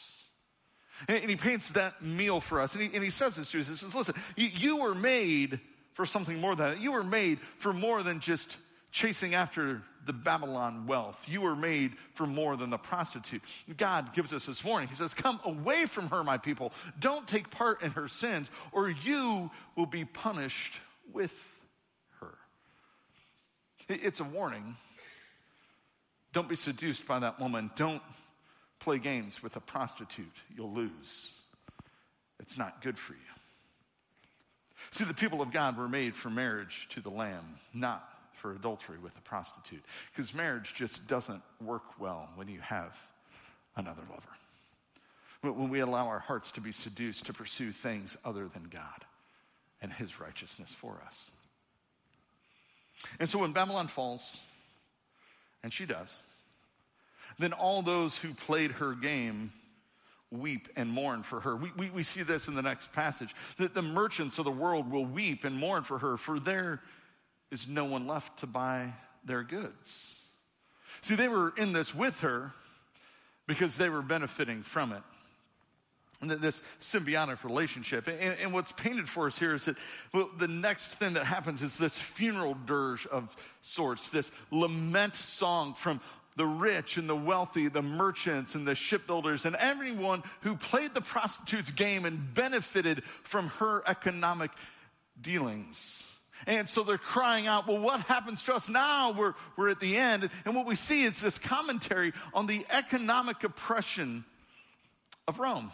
And, 1.09 1.31
he 1.31 1.37
paints 1.37 1.71
that 1.71 2.03
meal 2.03 2.41
for 2.41 2.61
us. 2.61 2.75
And 2.75 2.83
he, 2.83 2.91
and 2.95 3.03
he 3.03 3.11
says 3.11 3.37
this 3.37 3.51
to 3.51 3.61
us. 3.61 3.69
He 3.69 3.77
says, 3.77 3.95
listen, 3.95 4.15
you, 4.37 4.49
you 4.49 4.77
were 4.79 4.95
made 4.95 5.61
for 5.95 6.05
something 6.05 6.39
more 6.39 6.55
than 6.55 6.75
that. 6.75 6.81
You 6.81 6.93
were 6.93 7.05
made 7.05 7.39
for 7.59 7.73
more 7.73 8.03
than 8.03 8.21
just 8.21 8.57
chasing 8.93 9.35
after 9.35 9.83
the 10.07 10.13
Babylon 10.13 10.87
wealth. 10.87 11.17
You 11.27 11.43
were 11.43 11.57
made 11.57 11.93
for 12.15 12.27
more 12.27 12.57
than 12.57 12.71
the 12.71 12.79
prostitute. 12.79 13.43
God 13.77 14.15
gives 14.15 14.33
us 14.33 14.47
this 14.47 14.65
warning. 14.65 14.89
He 14.89 14.95
says, 14.95 15.15
Come 15.15 15.41
away 15.45 15.87
from 15.87 16.09
her, 16.09 16.25
my 16.25 16.39
people. 16.39 16.73
Don't 16.99 17.27
take 17.27 17.51
part 17.51 17.83
in 17.83 17.93
her 17.93 18.09
sins, 18.09 18.51
or 18.73 18.91
you 18.91 19.51
will 19.77 19.87
be 19.87 20.05
punished 20.05 20.75
with 21.13 21.33
it's 23.97 24.21
a 24.21 24.25
warning. 24.25 24.77
Don't 26.33 26.49
be 26.49 26.57
seduced 26.57 27.07
by 27.07 27.19
that 27.21 27.41
woman. 27.41 27.71
Don't 27.77 28.03
play 28.79 28.99
games 28.99 29.43
with 29.43 29.57
a 29.57 29.61
prostitute. 29.61 30.37
You'll 30.57 30.73
lose. 30.73 31.31
It's 32.41 32.57
not 32.57 32.83
good 32.83 32.99
for 32.99 33.13
you. 33.13 33.19
See, 34.93 35.05
the 35.05 35.15
people 35.15 35.43
of 35.43 35.53
God 35.53 35.77
were 35.77 35.89
made 35.89 36.17
for 36.17 36.31
marriage 36.31 36.89
to 36.95 37.01
the 37.01 37.11
Lamb, 37.11 37.59
not 37.75 38.09
for 38.41 38.53
adultery 38.53 38.99
with 38.99 39.17
a 39.17 39.21
prostitute. 39.21 39.85
Because 40.15 40.35
marriage 40.35 40.73
just 40.75 41.07
doesn't 41.07 41.43
work 41.61 41.83
well 41.99 42.29
when 42.35 42.49
you 42.49 42.61
have 42.61 42.97
another 43.77 44.03
lover. 44.11 45.55
When 45.57 45.71
we 45.71 45.81
allow 45.81 46.07
our 46.09 46.19
hearts 46.19 46.51
to 46.53 46.61
be 46.61 46.73
seduced 46.73 47.27
to 47.27 47.33
pursue 47.33 47.73
things 47.73 48.17
other 48.25 48.49
than 48.49 48.65
God 48.71 49.05
and 49.81 49.93
His 49.93 50.21
righteousness 50.21 50.75
for 50.81 51.01
us. 51.07 51.31
And 53.19 53.29
so 53.29 53.39
when 53.39 53.53
Babylon 53.53 53.89
falls, 53.89 54.37
and 55.63 55.73
she 55.73 55.87
does, 55.87 56.13
then 57.39 57.53
all 57.53 57.83
those 57.83 58.17
who 58.17 58.35
played 58.35 58.73
her 58.73 58.95
game 58.95 59.53
weep 60.31 60.69
and 60.77 60.89
mourn 60.89 61.23
for 61.23 61.41
her. 61.41 61.57
We, 61.57 61.73
we, 61.77 61.91
we 61.91 62.03
see 62.03 62.23
this 62.23 62.47
in 62.47 62.55
the 62.55 62.63
next 62.63 62.93
passage 62.93 63.35
that 63.59 63.75
the 63.75 63.83
merchants 63.83 64.39
of 64.39 64.45
the 64.45 64.51
world 64.51 64.91
will 64.91 65.05
weep 65.05 65.45
and 65.45 65.57
mourn 65.57 65.83
for 65.83 65.99
her, 65.99 66.17
for 66.17 66.39
there 66.39 66.81
is 67.51 67.67
no 67.67 67.85
one 67.85 68.07
left 68.07 68.39
to 68.41 68.47
buy 68.47 68.93
their 69.25 69.43
goods. 69.43 70.15
See, 71.03 71.17
they 71.17 71.29
were 71.29 71.53
in 71.57 71.73
this 71.73 71.95
with 71.95 72.21
her 72.21 72.53
because 73.47 73.77
they 73.77 73.89
were 73.89 74.03
benefiting 74.03 74.63
from 74.63 74.93
it. 74.93 75.03
This 76.23 76.61
symbiotic 76.83 77.45
relationship. 77.45 78.07
And, 78.07 78.37
and, 78.43 78.53
what's 78.53 78.73
painted 78.73 79.09
for 79.09 79.27
us 79.29 79.39
here 79.39 79.55
is 79.55 79.65
that 79.65 79.77
well, 80.13 80.29
the 80.39 80.49
next 80.49 80.89
thing 80.89 81.15
that 81.15 81.25
happens 81.25 81.63
is 81.63 81.79
this 81.79 81.97
funeral 81.99 82.55
dirge 82.67 83.07
of 83.07 83.35
sorts, 83.63 84.11
this 84.11 84.31
lament 84.51 85.17
song 85.17 85.73
from 85.73 86.03
the 86.37 86.47
rich 86.47 86.99
and 86.99 87.09
the 87.09 87.17
wealthy, 87.17 87.69
the 87.69 87.81
merchants 87.81 88.55
and 88.55 88.69
the 88.69 88.75
shipbuilders, 88.75 89.47
and 89.47 89.57
everyone 89.57 90.23
who 90.43 90.57
played 90.57 90.93
the 90.93 91.01
prostitute's 91.01 91.71
game 91.71 92.05
and 92.05 92.35
benefited 92.35 93.03
from 93.23 93.49
her 93.59 93.83
economic 93.87 94.51
dealings. 95.21 96.03
And 96.47 96.69
so 96.69 96.83
they're 96.83 96.99
crying 96.99 97.47
out, 97.47 97.67
well, 97.67 97.79
what 97.79 98.01
happens 98.03 98.43
to 98.45 98.55
us 98.55 98.69
now? 98.69 99.13
We're, 99.13 99.35
we're 99.57 99.69
at 99.71 99.81
the 99.81 99.97
end. 99.97 100.31
And 100.45 100.55
what 100.55 100.67
we 100.67 100.75
see 100.75 101.05
is 101.05 101.21
this 101.21 101.39
commentary 101.39 102.13
on 102.33 102.47
the 102.47 102.65
economic 102.71 103.45
oppression 103.45 104.25
of 105.29 105.39
Rome. 105.39 105.73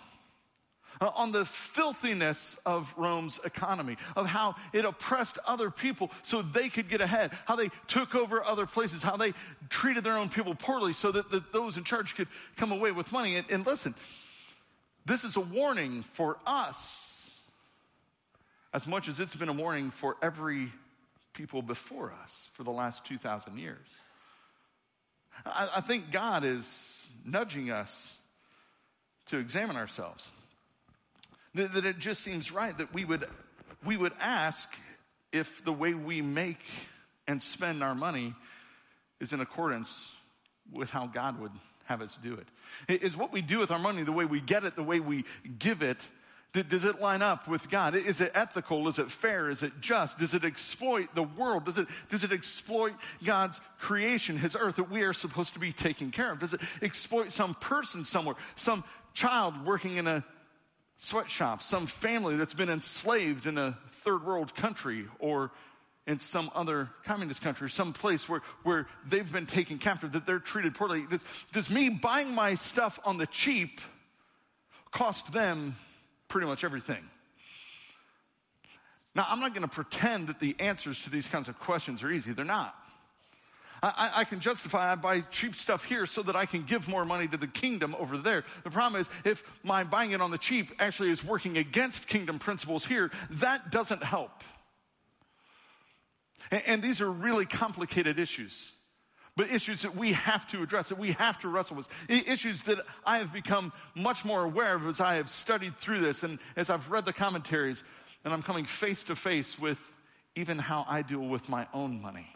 Uh, 1.01 1.11
on 1.15 1.33
the 1.33 1.45
filthiness 1.45 2.57
of 2.65 2.93
Rome's 2.97 3.39
economy, 3.45 3.97
of 4.15 4.27
how 4.27 4.55
it 4.73 4.85
oppressed 4.85 5.39
other 5.47 5.71
people 5.71 6.11
so 6.23 6.43
they 6.43 6.69
could 6.69 6.89
get 6.89 7.01
ahead, 7.01 7.33
how 7.45 7.57
they 7.57 7.71
took 7.87 8.15
over 8.15 8.43
other 8.43 8.67
places, 8.67 9.03
how 9.03 9.17
they 9.17 9.35
treated 9.69 10.05
their 10.05 10.17
own 10.17 10.29
people 10.29 10.55
poorly 10.55 10.93
so 10.93 11.13
that 11.13 11.31
the, 11.31 11.45
those 11.53 11.77
in 11.77 11.85
charge 11.85 12.15
could 12.15 12.29
come 12.57 12.73
away 12.73 12.93
with 12.93 13.13
money. 13.13 13.37
And, 13.37 13.51
and 13.51 13.67
listen, 13.67 13.95
this 15.05 15.23
is 15.23 15.37
a 15.37 15.41
warning 15.41 16.05
for 16.15 16.39
us 16.47 16.77
as 18.73 18.87
much 18.87 19.09
as 19.09 19.21
it's 19.21 19.35
been 19.35 19.49
a 19.49 19.55
warning 19.55 19.91
for 19.91 20.17
every 20.23 20.73
people 21.33 21.63
before 21.63 22.13
us 22.25 22.49
for 22.55 22.65
the 22.65 22.71
last 22.71 23.05
2,000 23.05 23.59
years. 23.59 23.87
I, 25.45 25.69
I 25.77 25.81
think 25.81 26.11
God 26.11 26.45
is 26.45 26.67
nudging 27.25 27.71
us 27.71 28.13
to 29.27 29.39
examine 29.39 29.77
ourselves. 29.77 30.29
That, 31.57 31.73
that 31.73 31.87
it 31.87 31.99
just 31.99 32.23
seems 32.23 32.53
right 32.53 32.77
that 32.77 32.93
we 32.93 33.05
would, 33.07 33.25
we 33.85 33.97
would 33.97 34.13
ask 34.21 34.69
if 35.33 35.65
the 35.65 35.73
way 35.73 35.95
we 35.95 36.21
make 36.21 36.61
and 37.27 37.43
spend 37.43 37.83
our 37.83 37.95
money 37.95 38.35
is 39.21 39.33
in 39.33 39.41
accordance 39.41 40.07
with 40.71 40.91
how 40.91 41.07
God 41.07 41.41
would 41.41 41.53
have 41.87 42.03
us 42.03 42.17
do 42.23 42.35
it. 42.89 43.03
Is 43.03 43.17
what 43.17 43.33
we 43.33 43.41
do 43.41 43.59
with 43.59 43.71
our 43.71 43.79
money, 43.79 44.03
the 44.03 44.13
way 44.13 44.27
we 44.27 44.41
get 44.41 44.65
it, 44.65 44.77
the 44.77 44.83
way 44.83 45.01
we 45.01 45.25
give 45.59 45.83
it, 45.83 45.99
does 46.53 46.85
it 46.85 47.01
line 47.01 47.23
up 47.23 47.49
with 47.49 47.69
God? 47.71 47.95
Is 47.95 48.21
it 48.21 48.33
ethical? 48.35 48.89
Is 48.89 48.99
it 48.99 49.11
fair? 49.11 49.51
Is 49.51 49.63
it 49.63 49.73
just? 49.81 50.19
Does 50.19 50.35
it 50.35 50.45
exploit 50.45 51.15
the 51.15 51.23
world? 51.23 51.65
Does 51.65 51.79
it, 51.79 51.87
does 52.11 52.25
it 52.25 52.33
exploit 52.33 52.93
God's 53.25 53.61
creation, 53.79 54.39
His 54.39 54.57
earth 54.59 54.77
that 54.77 54.91
we 54.91 55.03
are 55.03 55.13
supposed 55.13 55.55
to 55.55 55.59
be 55.59 55.73
taking 55.73 56.11
care 56.11 56.33
of? 56.33 56.39
Does 56.39 56.55
it 56.55 56.61
exploit 56.83 57.33
some 57.33 57.55
person 57.55 58.05
somewhere, 58.05 58.37
some 58.57 58.85
child 59.15 59.67
working 59.67 59.97
in 59.97 60.07
a 60.07 60.25
sweatshop, 60.99 61.63
some 61.63 61.87
family 61.87 62.37
that's 62.37 62.55
been 62.55 62.71
enslaved 62.71 63.47
in 63.47 63.59
a 63.59 63.77
third 64.03 64.25
world 64.25 64.55
country 64.55 65.07
or 65.19 65.51
in 66.07 66.21
some 66.21 66.51
other 66.55 66.89
communist 67.05 67.43
country, 67.43 67.69
some 67.69 67.93
place 67.93 68.29
where, 68.29 68.43
where 68.63 68.87
they've 69.09 69.31
been 69.31 69.47
taken 69.47 69.79
captive, 69.79 70.13
that 70.13 70.25
they're 70.25 70.39
treated 70.39 70.75
poorly. 70.75 71.05
Does, 71.11 71.21
does 71.53 71.69
me 71.69 71.89
buying 71.89 72.33
my 72.33 72.55
stuff 72.55 73.01
on 73.05 73.19
the 73.19 73.27
cheap 73.27 73.81
cost 74.93 75.33
them 75.33 75.77
pretty 76.29 76.47
much 76.47 76.63
everything? 76.63 77.05
Now, 79.17 79.27
I'm 79.29 79.41
not 79.41 79.55
going 79.55 79.63
to 79.63 79.75
pretend 79.75 80.29
that 80.29 80.41
the 80.41 80.55
answers 80.59 81.01
to 81.03 81.11
these 81.11 81.27
kinds 81.27 81.49
of 81.49 81.59
questions 81.59 82.03
are 82.03 82.11
easy. 82.11 82.33
They're 82.33 82.45
not. 82.45 82.75
I, 83.83 84.11
I, 84.17 84.25
can 84.25 84.41
justify 84.41 84.93
I 84.93 84.95
buy 84.95 85.21
cheap 85.21 85.55
stuff 85.55 85.85
here 85.85 86.07
so 86.07 86.23
that 86.23 86.35
I 86.35 86.47
can 86.47 86.63
give 86.65 86.89
more 86.89 87.05
money 87.05 87.29
to 87.29 87.37
the 87.37 87.47
kingdom 87.47 87.95
over 87.99 88.17
there. 88.17 88.45
The 88.65 88.71
problem 88.71 89.01
is 89.01 89.09
if 89.25 89.45
my 89.63 89.85
buying 89.85 90.13
it 90.13 90.21
on 90.21 90.31
the 90.31 90.39
cheap 90.39 90.73
actually 90.79 91.11
is 91.11 91.23
working 91.23 91.59
against 91.59 92.07
kingdom 92.07 92.39
principles 92.39 92.85
here, 92.85 93.11
that 93.33 93.71
doesn't 93.71 94.03
help. 94.03 94.43
And, 96.51 96.63
and 96.67 96.83
these 96.83 97.01
are 97.01 97.11
really 97.11 97.47
complicated 97.47 98.19
issues. 98.19 98.73
But 99.37 99.51
issues 99.51 99.83
that 99.83 99.95
we 99.95 100.13
have 100.13 100.49
to 100.49 100.63
address, 100.63 100.89
that 100.89 100.99
we 100.99 101.13
have 101.13 101.39
to 101.41 101.49
wrestle 101.49 101.77
with. 101.77 101.89
Issues 102.09 102.63
that 102.63 102.79
I 103.05 103.19
have 103.19 103.35
become 103.35 103.73
much 103.95 104.25
more 104.25 104.43
aware 104.43 104.75
of 104.75 104.87
as 104.87 104.99
I 104.99 105.17
have 105.17 105.29
studied 105.29 105.77
through 105.77 106.01
this 106.01 106.23
and 106.23 106.39
as 106.57 106.71
I've 106.71 106.91
read 106.91 107.05
the 107.05 107.13
commentaries 107.13 107.85
and 108.25 108.33
I'm 108.33 108.43
coming 108.43 108.65
face 108.65 109.05
to 109.05 109.17
face 109.17 109.59
with 109.59 109.79
even 110.35 110.59
how 110.59 110.87
I 110.89 111.03
deal 111.03 111.21
with 111.21 111.51
my 111.51 111.67
own 111.75 112.01
money. 112.01 112.36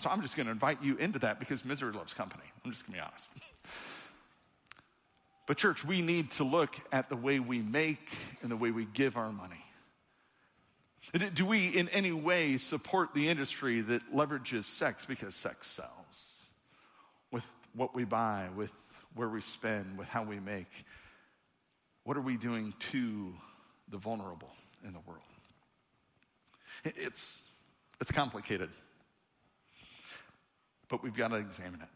So 0.00 0.08
I'm 0.08 0.22
just 0.22 0.36
going 0.36 0.46
to 0.46 0.52
invite 0.52 0.82
you 0.82 0.96
into 0.96 1.18
that 1.18 1.38
because 1.38 1.64
misery 1.64 1.92
loves 1.92 2.14
company. 2.14 2.44
I'm 2.64 2.72
just 2.72 2.86
going 2.86 2.98
to 2.98 3.04
be 3.04 3.06
honest. 3.06 3.26
But, 5.46 5.58
church, 5.58 5.84
we 5.84 6.00
need 6.00 6.30
to 6.32 6.44
look 6.44 6.76
at 6.92 7.08
the 7.08 7.16
way 7.16 7.40
we 7.40 7.58
make 7.58 8.08
and 8.40 8.50
the 8.50 8.56
way 8.56 8.70
we 8.70 8.86
give 8.86 9.16
our 9.16 9.32
money. 9.32 9.62
Do 11.34 11.44
we 11.44 11.66
in 11.66 11.90
any 11.90 12.12
way 12.12 12.56
support 12.56 13.10
the 13.12 13.28
industry 13.28 13.82
that 13.82 14.14
leverages 14.14 14.64
sex 14.64 15.04
because 15.04 15.34
sex 15.34 15.66
sells? 15.66 15.90
With 17.30 17.44
what 17.74 17.94
we 17.94 18.04
buy, 18.04 18.48
with 18.56 18.70
where 19.14 19.28
we 19.28 19.42
spend, 19.42 19.98
with 19.98 20.08
how 20.08 20.22
we 20.22 20.40
make. 20.40 20.70
What 22.04 22.16
are 22.16 22.22
we 22.22 22.38
doing 22.38 22.72
to 22.92 23.34
the 23.90 23.98
vulnerable 23.98 24.52
in 24.86 24.94
the 24.94 25.00
world? 25.00 25.20
It's, 26.84 27.36
it's 28.00 28.10
complicated 28.10 28.70
but 30.92 31.02
we've 31.02 31.16
got 31.16 31.28
to 31.28 31.36
examine 31.36 31.80
it. 31.80 31.88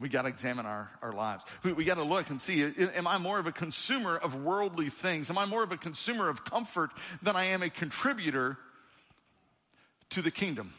We 0.00 0.08
got 0.08 0.22
to 0.22 0.28
examine 0.28 0.66
our, 0.66 0.90
our 1.00 1.12
lives. 1.12 1.44
We, 1.62 1.74
we 1.74 1.84
got 1.84 1.94
to 1.94 2.02
look 2.02 2.28
and 2.28 2.42
see, 2.42 2.64
am 2.64 3.06
I 3.06 3.16
more 3.18 3.38
of 3.38 3.46
a 3.46 3.52
consumer 3.52 4.16
of 4.16 4.34
worldly 4.34 4.90
things? 4.90 5.30
Am 5.30 5.38
I 5.38 5.44
more 5.44 5.62
of 5.62 5.70
a 5.70 5.76
consumer 5.76 6.28
of 6.28 6.44
comfort 6.44 6.90
than 7.22 7.36
I 7.36 7.44
am 7.44 7.62
a 7.62 7.70
contributor 7.70 8.58
to 10.10 10.22
the 10.22 10.32
kingdom? 10.32 10.74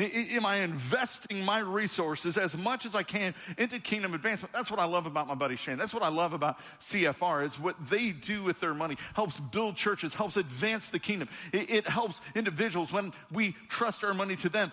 Am 0.00 0.44
I 0.44 0.56
investing 0.56 1.44
my 1.44 1.58
resources 1.58 2.36
as 2.36 2.56
much 2.56 2.84
as 2.84 2.96
I 2.96 3.04
can 3.04 3.34
into 3.56 3.78
kingdom 3.78 4.14
advancement? 4.14 4.52
That's 4.52 4.70
what 4.70 4.78
I 4.80 4.84
love 4.84 5.06
about 5.06 5.28
my 5.28 5.34
buddy 5.34 5.56
Shane. 5.56 5.76
That's 5.76 5.94
what 5.94 6.04
I 6.04 6.08
love 6.08 6.32
about 6.32 6.58
CFR 6.80 7.44
is 7.44 7.58
what 7.58 7.74
they 7.88 8.10
do 8.10 8.42
with 8.42 8.60
their 8.60 8.74
money. 8.74 8.96
Helps 9.14 9.38
build 9.38 9.76
churches, 9.76 10.14
helps 10.14 10.36
advance 10.36 10.86
the 10.88 10.98
kingdom. 10.98 11.28
It, 11.52 11.70
it 11.70 11.88
helps 11.88 12.20
individuals 12.34 12.92
when 12.92 13.12
we 13.32 13.56
trust 13.68 14.04
our 14.04 14.14
money 14.14 14.36
to 14.36 14.48
them 14.48 14.72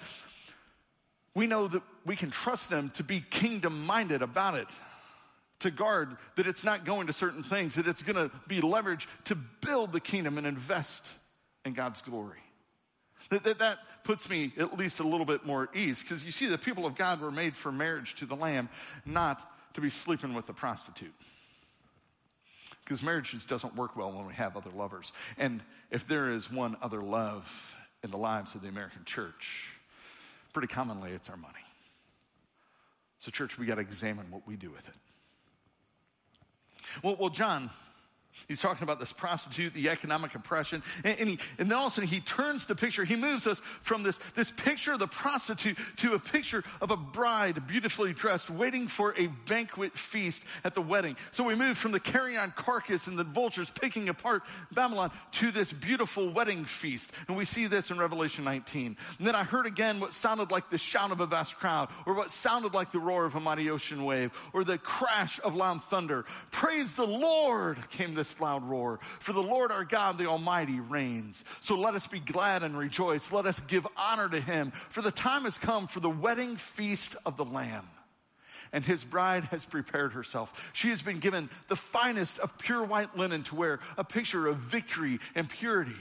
we 1.35 1.47
know 1.47 1.67
that 1.67 1.83
we 2.05 2.15
can 2.15 2.31
trust 2.31 2.69
them 2.69 2.91
to 2.95 3.03
be 3.03 3.19
kingdom 3.19 3.85
minded 3.85 4.21
about 4.21 4.55
it, 4.55 4.67
to 5.59 5.69
guard 5.69 6.15
that 6.37 6.47
it's 6.47 6.63
not 6.63 6.85
going 6.85 7.07
to 7.07 7.13
certain 7.13 7.43
things, 7.43 7.75
that 7.75 7.87
it's 7.87 8.01
going 8.01 8.15
to 8.15 8.33
be 8.47 8.61
leveraged 8.61 9.05
to 9.25 9.35
build 9.35 9.91
the 9.91 9.99
kingdom 9.99 10.37
and 10.37 10.47
invest 10.47 11.03
in 11.65 11.73
God's 11.73 12.01
glory. 12.01 12.39
That, 13.29 13.43
that, 13.43 13.59
that 13.59 13.79
puts 14.03 14.29
me 14.29 14.53
at 14.57 14.77
least 14.77 14.99
a 14.99 15.03
little 15.03 15.25
bit 15.25 15.45
more 15.45 15.63
at 15.63 15.75
ease 15.75 15.99
because 15.99 16.23
you 16.23 16.31
see, 16.31 16.45
the 16.45 16.57
people 16.57 16.85
of 16.85 16.95
God 16.95 17.19
were 17.19 17.31
made 17.31 17.55
for 17.55 17.71
marriage 17.71 18.15
to 18.15 18.25
the 18.25 18.35
Lamb, 18.35 18.69
not 19.05 19.41
to 19.73 19.81
be 19.81 19.89
sleeping 19.89 20.33
with 20.33 20.45
the 20.45 20.53
prostitute. 20.53 21.13
Because 22.83 23.01
marriage 23.01 23.31
just 23.31 23.47
doesn't 23.47 23.75
work 23.75 23.95
well 23.95 24.11
when 24.11 24.27
we 24.27 24.35
have 24.35 24.55
other 24.55 24.69
lovers. 24.69 25.11
And 25.37 25.63
if 25.89 26.07
there 26.07 26.31
is 26.31 26.51
one 26.51 26.77
other 26.83 27.01
love 27.01 27.51
in 28.03 28.11
the 28.11 28.17
lives 28.17 28.53
of 28.53 28.61
the 28.61 28.67
American 28.67 29.03
church, 29.05 29.69
pretty 30.55 30.73
commonly 30.73 31.11
it's 31.11 31.27
our 31.27 31.35
money. 31.35 31.53
So, 33.19 33.29
church, 33.29 33.57
we 33.57 33.65
got 33.65 33.75
to 33.75 33.81
examine 33.81 34.31
what 34.31 34.47
we 34.47 34.55
do 34.55 34.71
with 34.71 34.87
it. 34.87 34.93
Well, 37.03 37.17
well, 37.19 37.29
John 37.29 37.69
He's 38.47 38.59
talking 38.59 38.83
about 38.83 38.99
this 38.99 39.11
prostitute, 39.11 39.73
the 39.73 39.89
economic 39.89 40.35
oppression. 40.35 40.83
And, 41.03 41.19
and, 41.19 41.29
he, 41.29 41.39
and 41.57 41.69
then 41.69 41.77
all 41.77 41.87
of 41.87 41.93
a 41.93 41.95
sudden 41.95 42.07
he 42.07 42.19
turns 42.19 42.65
the 42.65 42.75
picture. 42.75 43.03
He 43.03 43.15
moves 43.15 43.47
us 43.47 43.61
from 43.81 44.03
this, 44.03 44.19
this 44.35 44.51
picture 44.51 44.93
of 44.93 44.99
the 44.99 45.07
prostitute 45.07 45.77
to 45.97 46.13
a 46.13 46.19
picture 46.19 46.63
of 46.81 46.91
a 46.91 46.97
bride 46.97 47.67
beautifully 47.67 48.13
dressed 48.13 48.49
waiting 48.49 48.87
for 48.87 49.15
a 49.17 49.27
banquet 49.47 49.97
feast 49.97 50.43
at 50.63 50.75
the 50.75 50.81
wedding. 50.81 51.17
So 51.31 51.43
we 51.43 51.55
move 51.55 51.77
from 51.77 51.91
the 51.91 51.99
carrion 51.99 52.53
carcass 52.55 53.07
and 53.07 53.17
the 53.17 53.23
vultures 53.23 53.69
picking 53.69 54.09
apart 54.09 54.43
Babylon 54.71 55.11
to 55.33 55.51
this 55.51 55.71
beautiful 55.71 56.29
wedding 56.29 56.65
feast. 56.65 57.11
And 57.27 57.37
we 57.37 57.45
see 57.45 57.65
this 57.65 57.89
in 57.89 57.97
Revelation 57.97 58.43
19. 58.43 58.95
And 59.17 59.27
then 59.27 59.35
I 59.35 59.43
heard 59.43 59.65
again 59.65 59.99
what 59.99 60.13
sounded 60.13 60.51
like 60.51 60.69
the 60.69 60.77
shout 60.77 61.11
of 61.11 61.19
a 61.19 61.25
vast 61.25 61.57
crowd 61.57 61.89
or 62.05 62.13
what 62.13 62.29
sounded 62.31 62.73
like 62.73 62.91
the 62.91 62.99
roar 62.99 63.25
of 63.25 63.35
a 63.35 63.39
mighty 63.39 63.69
ocean 63.69 64.05
wave 64.05 64.31
or 64.53 64.63
the 64.63 64.77
crash 64.77 65.39
of 65.43 65.55
loud 65.55 65.83
thunder. 65.85 66.25
Praise 66.51 66.93
the 66.93 67.07
Lord 67.07 67.77
came 67.89 68.13
this 68.13 68.24
this 68.25 68.39
loud 68.39 68.63
roar. 68.63 68.99
For 69.19 69.33
the 69.33 69.43
Lord 69.43 69.71
our 69.71 69.85
God, 69.85 70.17
the 70.17 70.27
Almighty, 70.27 70.79
reigns. 70.79 71.43
So 71.61 71.75
let 71.75 71.95
us 71.95 72.07
be 72.07 72.19
glad 72.19 72.63
and 72.63 72.77
rejoice. 72.77 73.31
Let 73.31 73.45
us 73.45 73.59
give 73.61 73.87
honor 73.95 74.29
to 74.29 74.39
him. 74.39 74.71
For 74.89 75.01
the 75.01 75.11
time 75.11 75.43
has 75.43 75.57
come 75.57 75.87
for 75.87 75.99
the 75.99 76.09
wedding 76.09 76.57
feast 76.57 77.15
of 77.25 77.37
the 77.37 77.45
Lamb. 77.45 77.87
and 78.71 78.83
his 78.83 79.03
bride 79.03 79.45
has 79.45 79.63
prepared 79.63 80.13
herself. 80.13 80.51
She 80.73 80.89
has 80.89 81.01
been 81.01 81.19
given 81.19 81.49
the 81.69 81.75
finest 81.75 82.39
of 82.39 82.57
pure 82.57 82.83
white 82.83 83.17
linen 83.17 83.43
to 83.43 83.55
wear, 83.55 83.79
a 83.97 84.03
picture 84.03 84.47
of 84.47 84.57
victory 84.57 85.19
and 85.33 85.49
purity. 85.49 85.95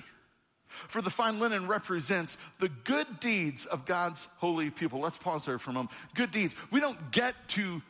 For 0.88 1.00
the 1.00 1.10
fine 1.10 1.38
linen 1.38 1.68
represents 1.68 2.36
the 2.58 2.68
good 2.68 3.20
deeds 3.20 3.64
of 3.64 3.86
God's 3.86 4.26
holy 4.38 4.70
people. 4.70 5.00
Let's 5.00 5.16
pause 5.16 5.44
there 5.44 5.58
for 5.58 5.70
a 5.70 5.74
moment. 5.74 5.92
Good 6.14 6.32
deeds. 6.32 6.54
We 6.72 6.80
don't 6.80 7.12
get 7.12 7.36
to 7.50 7.80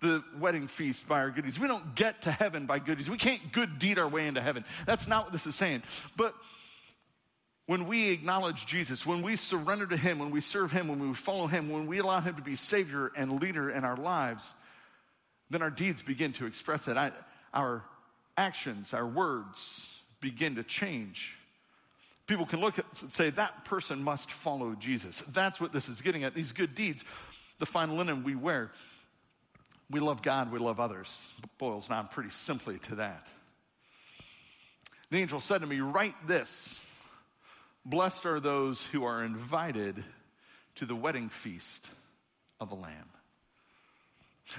the 0.00 0.22
wedding 0.38 0.68
feast 0.68 1.08
by 1.08 1.20
our 1.20 1.30
goodies. 1.30 1.58
We 1.58 1.68
don't 1.68 1.94
get 1.94 2.22
to 2.22 2.30
heaven 2.30 2.66
by 2.66 2.78
goodies. 2.78 3.08
We 3.08 3.16
can't 3.16 3.52
good 3.52 3.78
deed 3.78 3.98
our 3.98 4.08
way 4.08 4.26
into 4.26 4.42
heaven. 4.42 4.64
That's 4.86 5.08
not 5.08 5.24
what 5.24 5.32
this 5.32 5.46
is 5.46 5.54
saying. 5.54 5.82
But 6.16 6.34
when 7.66 7.86
we 7.86 8.10
acknowledge 8.10 8.66
Jesus, 8.66 9.04
when 9.04 9.22
we 9.22 9.36
surrender 9.36 9.86
to 9.86 9.96
Him, 9.96 10.18
when 10.18 10.30
we 10.30 10.40
serve 10.40 10.70
Him, 10.70 10.88
when 10.88 11.00
we 11.00 11.14
follow 11.14 11.46
Him, 11.46 11.68
when 11.70 11.86
we 11.86 11.98
allow 11.98 12.20
Him 12.20 12.36
to 12.36 12.42
be 12.42 12.56
Savior 12.56 13.10
and 13.16 13.40
leader 13.40 13.70
in 13.70 13.84
our 13.84 13.96
lives, 13.96 14.44
then 15.50 15.62
our 15.62 15.70
deeds 15.70 16.02
begin 16.02 16.32
to 16.34 16.46
express 16.46 16.84
that. 16.84 17.14
our 17.52 17.82
actions, 18.36 18.92
our 18.92 19.06
words 19.06 19.86
begin 20.20 20.56
to 20.56 20.62
change. 20.62 21.32
People 22.26 22.46
can 22.46 22.60
look 22.60 22.78
at 22.78 22.84
and 23.02 23.12
say, 23.12 23.30
that 23.30 23.64
person 23.64 24.02
must 24.02 24.30
follow 24.30 24.74
Jesus. 24.74 25.22
That's 25.32 25.60
what 25.60 25.72
this 25.72 25.88
is 25.88 26.00
getting 26.00 26.24
at. 26.24 26.34
These 26.34 26.52
good 26.52 26.74
deeds, 26.74 27.04
the 27.58 27.66
fine 27.66 27.96
linen 27.96 28.24
we 28.24 28.34
wear. 28.34 28.72
We 29.90 30.00
love 30.00 30.22
God, 30.22 30.50
we 30.50 30.58
love 30.58 30.80
others. 30.80 31.16
It 31.42 31.48
boils 31.58 31.88
down 31.88 32.08
pretty 32.08 32.30
simply 32.30 32.78
to 32.80 32.96
that. 32.96 33.28
The 35.10 35.18
angel 35.18 35.40
said 35.40 35.60
to 35.60 35.66
me, 35.66 35.80
Write 35.80 36.14
this 36.26 36.80
Blessed 37.84 38.26
are 38.26 38.40
those 38.40 38.82
who 38.82 39.04
are 39.04 39.22
invited 39.22 40.02
to 40.76 40.86
the 40.86 40.96
wedding 40.96 41.28
feast 41.28 41.86
of 42.60 42.68
the 42.68 42.74
Lamb. 42.74 43.08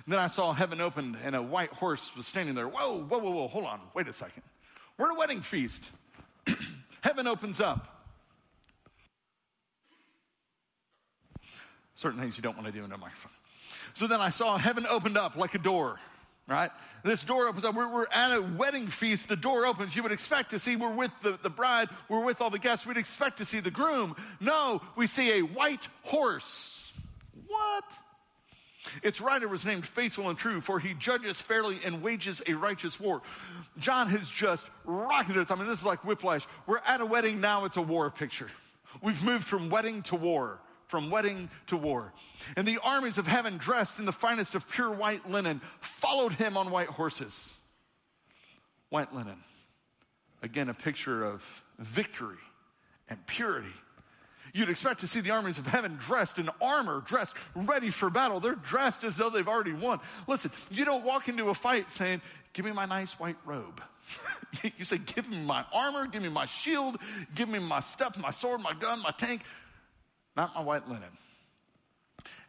Then 0.07 0.19
I 0.19 0.27
saw 0.27 0.53
heaven 0.53 0.79
opened 0.79 1.17
and 1.21 1.35
a 1.35 1.41
white 1.41 1.71
horse 1.71 2.11
was 2.15 2.25
standing 2.25 2.55
there. 2.55 2.67
Whoa, 2.67 3.03
whoa, 3.03 3.17
whoa, 3.17 3.31
whoa, 3.31 3.47
hold 3.47 3.65
on, 3.65 3.81
wait 3.93 4.07
a 4.07 4.13
second. 4.13 4.43
We're 4.97 5.07
at 5.07 5.15
a 5.15 5.19
wedding 5.19 5.41
feast. 5.41 5.83
heaven 7.01 7.27
opens 7.27 7.59
up. 7.59 8.05
Certain 11.95 12.19
things 12.19 12.37
you 12.37 12.43
don't 12.43 12.55
want 12.55 12.67
to 12.67 12.71
do 12.71 12.85
in 12.85 12.91
a 12.91 12.97
microphone. 12.97 13.31
So 13.93 14.07
then 14.07 14.21
I 14.21 14.29
saw 14.29 14.57
heaven 14.57 14.85
opened 14.87 15.17
up 15.17 15.35
like 15.35 15.55
a 15.55 15.59
door, 15.59 15.99
right? 16.47 16.71
This 17.03 17.23
door 17.23 17.47
opens 17.47 17.65
up. 17.65 17.75
We're, 17.75 17.91
we're, 17.91 18.07
at 18.11 18.35
a 18.35 18.41
wedding 18.41 18.87
feast. 18.87 19.29
The 19.29 19.35
door 19.35 19.65
opens. 19.65 19.95
You 19.95 20.03
would 20.03 20.11
expect 20.11 20.51
to 20.51 20.59
see 20.59 20.75
we're 20.75 20.93
with 20.93 21.11
the, 21.21 21.39
the 21.41 21.49
bride. 21.49 21.89
We're 22.09 22.23
with 22.23 22.41
all 22.41 22.49
the 22.49 22.59
guests. 22.59 22.85
We'd 22.85 22.97
expect 22.97 23.37
to 23.37 23.45
see 23.45 23.59
the 23.59 23.71
groom. 23.71 24.15
No, 24.39 24.81
we 24.95 25.07
see 25.07 25.39
a 25.39 25.41
white 25.41 25.87
horse. 26.03 26.83
What? 27.47 27.85
Its 29.03 29.21
rider 29.21 29.47
was 29.47 29.65
named 29.65 29.85
Faithful 29.85 30.29
and 30.29 30.37
True, 30.37 30.61
for 30.61 30.79
he 30.79 30.93
judges 30.93 31.39
fairly 31.41 31.79
and 31.83 32.01
wages 32.01 32.41
a 32.47 32.53
righteous 32.53 32.99
war. 32.99 33.21
John 33.77 34.09
has 34.09 34.29
just 34.29 34.65
rocketed 34.85 35.43
it. 35.43 35.51
I 35.51 35.55
mean, 35.55 35.67
this 35.67 35.79
is 35.79 35.85
like 35.85 36.03
whiplash. 36.03 36.47
We're 36.65 36.79
at 36.79 37.01
a 37.01 37.05
wedding, 37.05 37.41
now 37.41 37.65
it's 37.65 37.77
a 37.77 37.81
war 37.81 38.09
picture. 38.09 38.49
We've 39.01 39.21
moved 39.23 39.43
from 39.43 39.69
wedding 39.69 40.03
to 40.03 40.15
war 40.15 40.59
from 40.87 41.11
wedding 41.11 41.49
to 41.67 41.77
war. 41.77 42.13
And 42.55 42.67
the 42.67 42.79
armies 42.81 43.17
of 43.17 43.27
heaven, 43.27 43.57
dressed 43.57 43.99
in 43.99 44.05
the 44.05 44.11
finest 44.11 44.55
of 44.55 44.67
pure 44.69 44.91
white 44.91 45.29
linen, 45.29 45.61
followed 45.81 46.33
him 46.33 46.57
on 46.57 46.71
white 46.71 46.87
horses. 46.87 47.49
White 48.89 49.13
linen. 49.13 49.43
Again, 50.41 50.69
a 50.69 50.73
picture 50.73 51.25
of 51.25 51.43
victory 51.77 52.37
and 53.09 53.25
purity. 53.27 53.73
You'd 54.53 54.69
expect 54.69 55.01
to 55.01 55.07
see 55.07 55.19
the 55.19 55.31
armies 55.31 55.57
of 55.57 55.67
heaven 55.67 55.97
dressed 55.99 56.39
in 56.39 56.49
armor, 56.61 57.03
dressed 57.05 57.35
ready 57.53 57.89
for 57.89 58.09
battle. 58.09 58.39
They're 58.39 58.55
dressed 58.55 59.03
as 59.03 59.17
though 59.17 59.29
they've 59.29 59.47
already 59.47 59.73
won. 59.73 59.99
Listen, 60.25 60.51
you 60.69 60.85
don't 60.85 61.03
walk 61.03 61.27
into 61.27 61.49
a 61.49 61.53
fight 61.53 61.91
saying, 61.91 62.21
Give 62.53 62.65
me 62.65 62.71
my 62.71 62.85
nice 62.85 63.11
white 63.19 63.35
robe. 63.45 63.81
you 64.77 64.85
say, 64.85 64.97
Give 64.97 65.29
me 65.29 65.39
my 65.39 65.65
armor, 65.73 66.07
give 66.07 66.21
me 66.21 66.29
my 66.29 66.45
shield, 66.45 66.97
give 67.35 67.49
me 67.49 67.59
my 67.59 67.81
stuff, 67.81 68.17
my 68.17 68.31
sword, 68.31 68.61
my 68.61 68.73
gun, 68.73 69.01
my 69.01 69.11
tank 69.11 69.41
not 70.37 70.55
my 70.55 70.61
white 70.61 70.87
linen. 70.87 71.09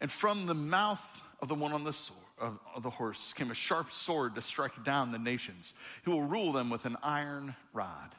And 0.00 0.12
from 0.12 0.46
the 0.46 0.54
mouth 0.54 1.02
of 1.40 1.48
the 1.48 1.54
one 1.54 1.72
on 1.72 1.82
the 1.82 1.92
sword, 1.92 2.18
of, 2.38 2.58
the 2.82 2.90
horse 2.90 3.32
came 3.34 3.50
a 3.50 3.54
sharp 3.54 3.92
sword 3.92 4.36
to 4.36 4.42
strike 4.42 4.84
down 4.84 5.10
the 5.10 5.18
nations. 5.18 5.72
He 6.04 6.10
will 6.10 6.22
rule 6.22 6.52
them 6.52 6.70
with 6.70 6.84
an 6.84 6.96
iron 7.02 7.56
rod. 7.72 8.14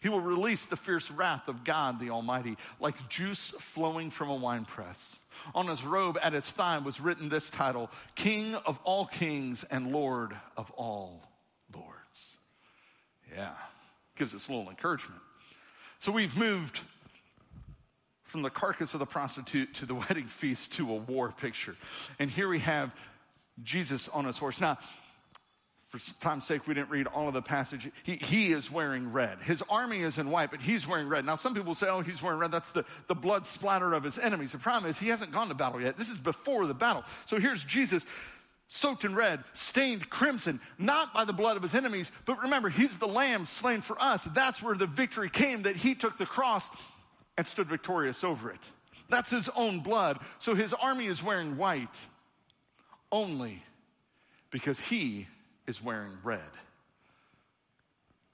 He 0.00 0.08
will 0.08 0.20
release 0.20 0.64
the 0.64 0.76
fierce 0.76 1.10
wrath 1.10 1.48
of 1.48 1.64
God 1.64 2.00
the 2.00 2.10
Almighty, 2.10 2.56
like 2.80 3.08
juice 3.08 3.52
flowing 3.58 4.10
from 4.10 4.30
a 4.30 4.34
winepress. 4.34 5.16
On 5.54 5.68
his 5.68 5.84
robe 5.84 6.18
at 6.22 6.32
his 6.32 6.46
thigh 6.46 6.78
was 6.78 7.00
written 7.00 7.28
this 7.28 7.50
title 7.50 7.90
King 8.14 8.54
of 8.54 8.78
all 8.84 9.06
kings 9.06 9.64
and 9.70 9.92
Lord 9.92 10.34
of 10.56 10.70
all 10.72 11.22
lords. 11.74 11.90
Yeah, 13.34 13.52
gives 14.16 14.34
us 14.34 14.48
a 14.48 14.52
little 14.52 14.70
encouragement. 14.70 15.20
So 16.00 16.10
we've 16.10 16.36
moved 16.36 16.80
from 18.36 18.42
the 18.42 18.50
carcass 18.50 18.92
of 18.92 19.00
the 19.00 19.06
prostitute 19.06 19.72
to 19.72 19.86
the 19.86 19.94
wedding 20.08 20.26
feast 20.26 20.74
to 20.74 20.90
a 20.90 20.96
war 20.96 21.32
picture. 21.40 21.74
And 22.18 22.30
here 22.30 22.50
we 22.50 22.58
have 22.58 22.94
Jesus 23.62 24.10
on 24.10 24.26
his 24.26 24.36
horse. 24.36 24.60
Now, 24.60 24.76
for 25.88 25.98
time's 26.20 26.46
sake, 26.46 26.66
we 26.66 26.74
didn't 26.74 26.90
read 26.90 27.06
all 27.06 27.28
of 27.28 27.32
the 27.32 27.40
passage. 27.40 27.90
He, 28.02 28.16
he 28.16 28.52
is 28.52 28.70
wearing 28.70 29.10
red. 29.10 29.38
His 29.40 29.62
army 29.70 30.02
is 30.02 30.18
in 30.18 30.28
white, 30.28 30.50
but 30.50 30.60
he's 30.60 30.86
wearing 30.86 31.08
red. 31.08 31.24
Now, 31.24 31.36
some 31.36 31.54
people 31.54 31.74
say, 31.74 31.86
oh, 31.86 32.02
he's 32.02 32.20
wearing 32.20 32.38
red. 32.38 32.52
That's 32.52 32.68
the, 32.72 32.84
the 33.08 33.14
blood 33.14 33.46
splatter 33.46 33.94
of 33.94 34.04
his 34.04 34.18
enemies. 34.18 34.52
The 34.52 34.58
problem 34.58 34.90
is 34.90 34.98
he 34.98 35.08
hasn't 35.08 35.32
gone 35.32 35.48
to 35.48 35.54
battle 35.54 35.80
yet. 35.80 35.96
This 35.96 36.10
is 36.10 36.18
before 36.18 36.66
the 36.66 36.74
battle. 36.74 37.04
So 37.24 37.40
here's 37.40 37.64
Jesus 37.64 38.04
soaked 38.68 39.06
in 39.06 39.14
red, 39.14 39.44
stained 39.54 40.10
crimson, 40.10 40.60
not 40.76 41.14
by 41.14 41.24
the 41.24 41.32
blood 41.32 41.56
of 41.56 41.62
his 41.62 41.74
enemies, 41.74 42.12
but 42.26 42.42
remember, 42.42 42.68
he's 42.68 42.98
the 42.98 43.08
lamb 43.08 43.46
slain 43.46 43.80
for 43.80 43.98
us. 43.98 44.24
That's 44.24 44.62
where 44.62 44.74
the 44.74 44.88
victory 44.88 45.30
came, 45.30 45.62
that 45.62 45.76
he 45.76 45.94
took 45.94 46.18
the 46.18 46.26
cross 46.26 46.68
and 47.36 47.46
stood 47.46 47.68
victorious 47.68 48.24
over 48.24 48.50
it. 48.50 48.60
That's 49.08 49.30
his 49.30 49.48
own 49.54 49.80
blood. 49.80 50.18
So 50.38 50.54
his 50.54 50.72
army 50.72 51.06
is 51.06 51.22
wearing 51.22 51.56
white 51.56 51.96
only 53.12 53.62
because 54.50 54.80
he 54.80 55.28
is 55.66 55.82
wearing 55.82 56.12
red. 56.24 56.40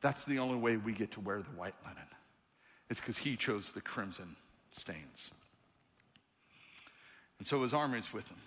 That's 0.01 0.25
the 0.25 0.39
only 0.39 0.59
way 0.59 0.77
we 0.77 0.93
get 0.93 1.13
to 1.13 1.21
wear 1.21 1.39
the 1.43 1.51
white 1.51 1.75
linen. 1.85 2.03
It's 2.91 3.01
because 3.01 3.17
he 3.17 3.37
chose 3.37 3.71
the 3.75 3.81
crimson 3.81 4.37
stains. 4.73 5.31
And 7.39 7.47
so 7.47 7.63
his 7.63 7.73
army 7.73 7.99
is 7.99 8.13
with 8.13 8.27
him. 8.29 8.39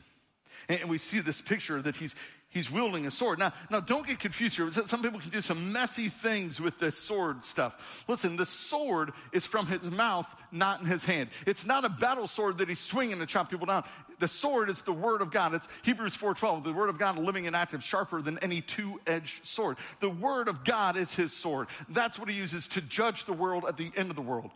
And 0.68 0.90
we 0.90 0.98
see 0.98 1.20
this 1.20 1.42
picture 1.42 1.82
that 1.82 1.96
he's, 1.96 2.16
he's 2.56 2.72
wielding 2.72 3.06
a 3.06 3.12
sword. 3.12 3.38
Now, 3.38 3.54
now 3.70 3.82
don't 3.82 4.08
get 4.08 4.18
confused 4.18 4.56
here. 4.56 4.72
Some 4.72 5.04
people 5.04 5.20
can 5.20 5.30
do 5.30 5.42
some 5.42 5.74
messy 5.74 6.10
things 6.10 6.60
with 6.60 6.80
this 6.80 6.98
sword 6.98 7.44
stuff. 7.44 7.76
Listen, 8.08 8.38
the 8.38 8.46
sword 8.46 9.12
is 9.34 9.46
from 9.46 9.68
his 9.68 9.84
mouth, 9.84 10.28
not 10.52 10.80
in 10.80 10.88
his 10.88 11.04
hand. 11.04 11.30
It's 11.46 11.66
not 11.66 11.84
a 11.84 11.90
battle 11.90 12.28
sword 12.28 12.60
that 12.60 12.70
he's 12.70 12.80
swinging 12.80 13.20
to 13.20 13.26
chop 13.26 13.52
people 13.52 13.66
down. 13.68 13.84
The 14.20 14.30
sword 14.30 14.70
is 14.70 14.82
the 14.84 14.94
word 14.94 15.22
of 15.22 15.32
God. 15.32 15.54
It's 15.54 15.68
Hebrews 15.84 16.16
4:12. 16.16 16.64
The 16.64 16.72
word 16.72 16.90
of 16.90 16.98
God, 16.98 17.18
living 17.18 17.46
and 17.46 17.56
active, 17.56 17.84
sharper 17.84 18.22
than 18.22 18.40
any 18.40 18.62
two-edged 18.62 19.46
sword. 19.46 19.78
The 20.00 20.10
word 20.10 20.48
of 20.48 20.64
God 20.64 20.96
is 20.96 21.14
his 21.14 21.34
sword. 21.34 21.68
That's 21.90 22.18
what 22.18 22.30
he 22.30 22.36
uses 22.36 22.70
to 22.70 22.82
judge 22.82 23.26
the 23.26 23.34
world 23.34 23.66
at 23.68 23.76
the 23.76 23.92
end 23.98 24.10
of 24.10 24.16
the 24.16 24.22
world. 24.22 24.52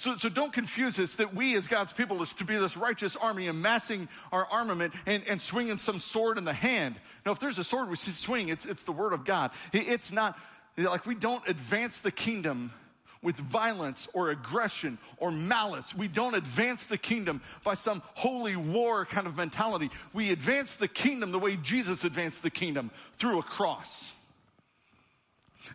So, 0.00 0.16
so 0.16 0.30
don't 0.30 0.50
confuse 0.50 0.98
us 0.98 1.12
that 1.16 1.34
we 1.34 1.54
as 1.56 1.66
God's 1.66 1.92
people 1.92 2.22
is 2.22 2.32
to 2.34 2.44
be 2.46 2.56
this 2.56 2.74
righteous 2.74 3.16
army 3.16 3.48
amassing 3.48 4.08
our 4.32 4.46
armament 4.46 4.94
and, 5.04 5.22
and 5.28 5.42
swinging 5.42 5.76
some 5.76 6.00
sword 6.00 6.38
in 6.38 6.44
the 6.44 6.54
hand. 6.54 6.94
Now, 7.26 7.32
if 7.32 7.38
there's 7.38 7.58
a 7.58 7.64
sword 7.64 7.90
we 7.90 7.96
should 7.96 8.16
swing, 8.16 8.48
it's, 8.48 8.64
it's 8.64 8.82
the 8.84 8.92
word 8.92 9.12
of 9.12 9.26
God. 9.26 9.50
It's 9.74 10.10
not 10.10 10.38
like 10.78 11.04
we 11.04 11.14
don't 11.14 11.46
advance 11.46 11.98
the 11.98 12.10
kingdom 12.10 12.72
with 13.20 13.36
violence 13.36 14.08
or 14.14 14.30
aggression 14.30 14.96
or 15.18 15.30
malice. 15.30 15.94
We 15.94 16.08
don't 16.08 16.34
advance 16.34 16.84
the 16.84 16.96
kingdom 16.96 17.42
by 17.62 17.74
some 17.74 18.00
holy 18.14 18.56
war 18.56 19.04
kind 19.04 19.26
of 19.26 19.36
mentality. 19.36 19.90
We 20.14 20.32
advance 20.32 20.76
the 20.76 20.88
kingdom 20.88 21.30
the 21.30 21.38
way 21.38 21.56
Jesus 21.56 22.04
advanced 22.04 22.42
the 22.42 22.48
kingdom 22.48 22.90
through 23.18 23.40
a 23.40 23.42
cross. 23.42 24.12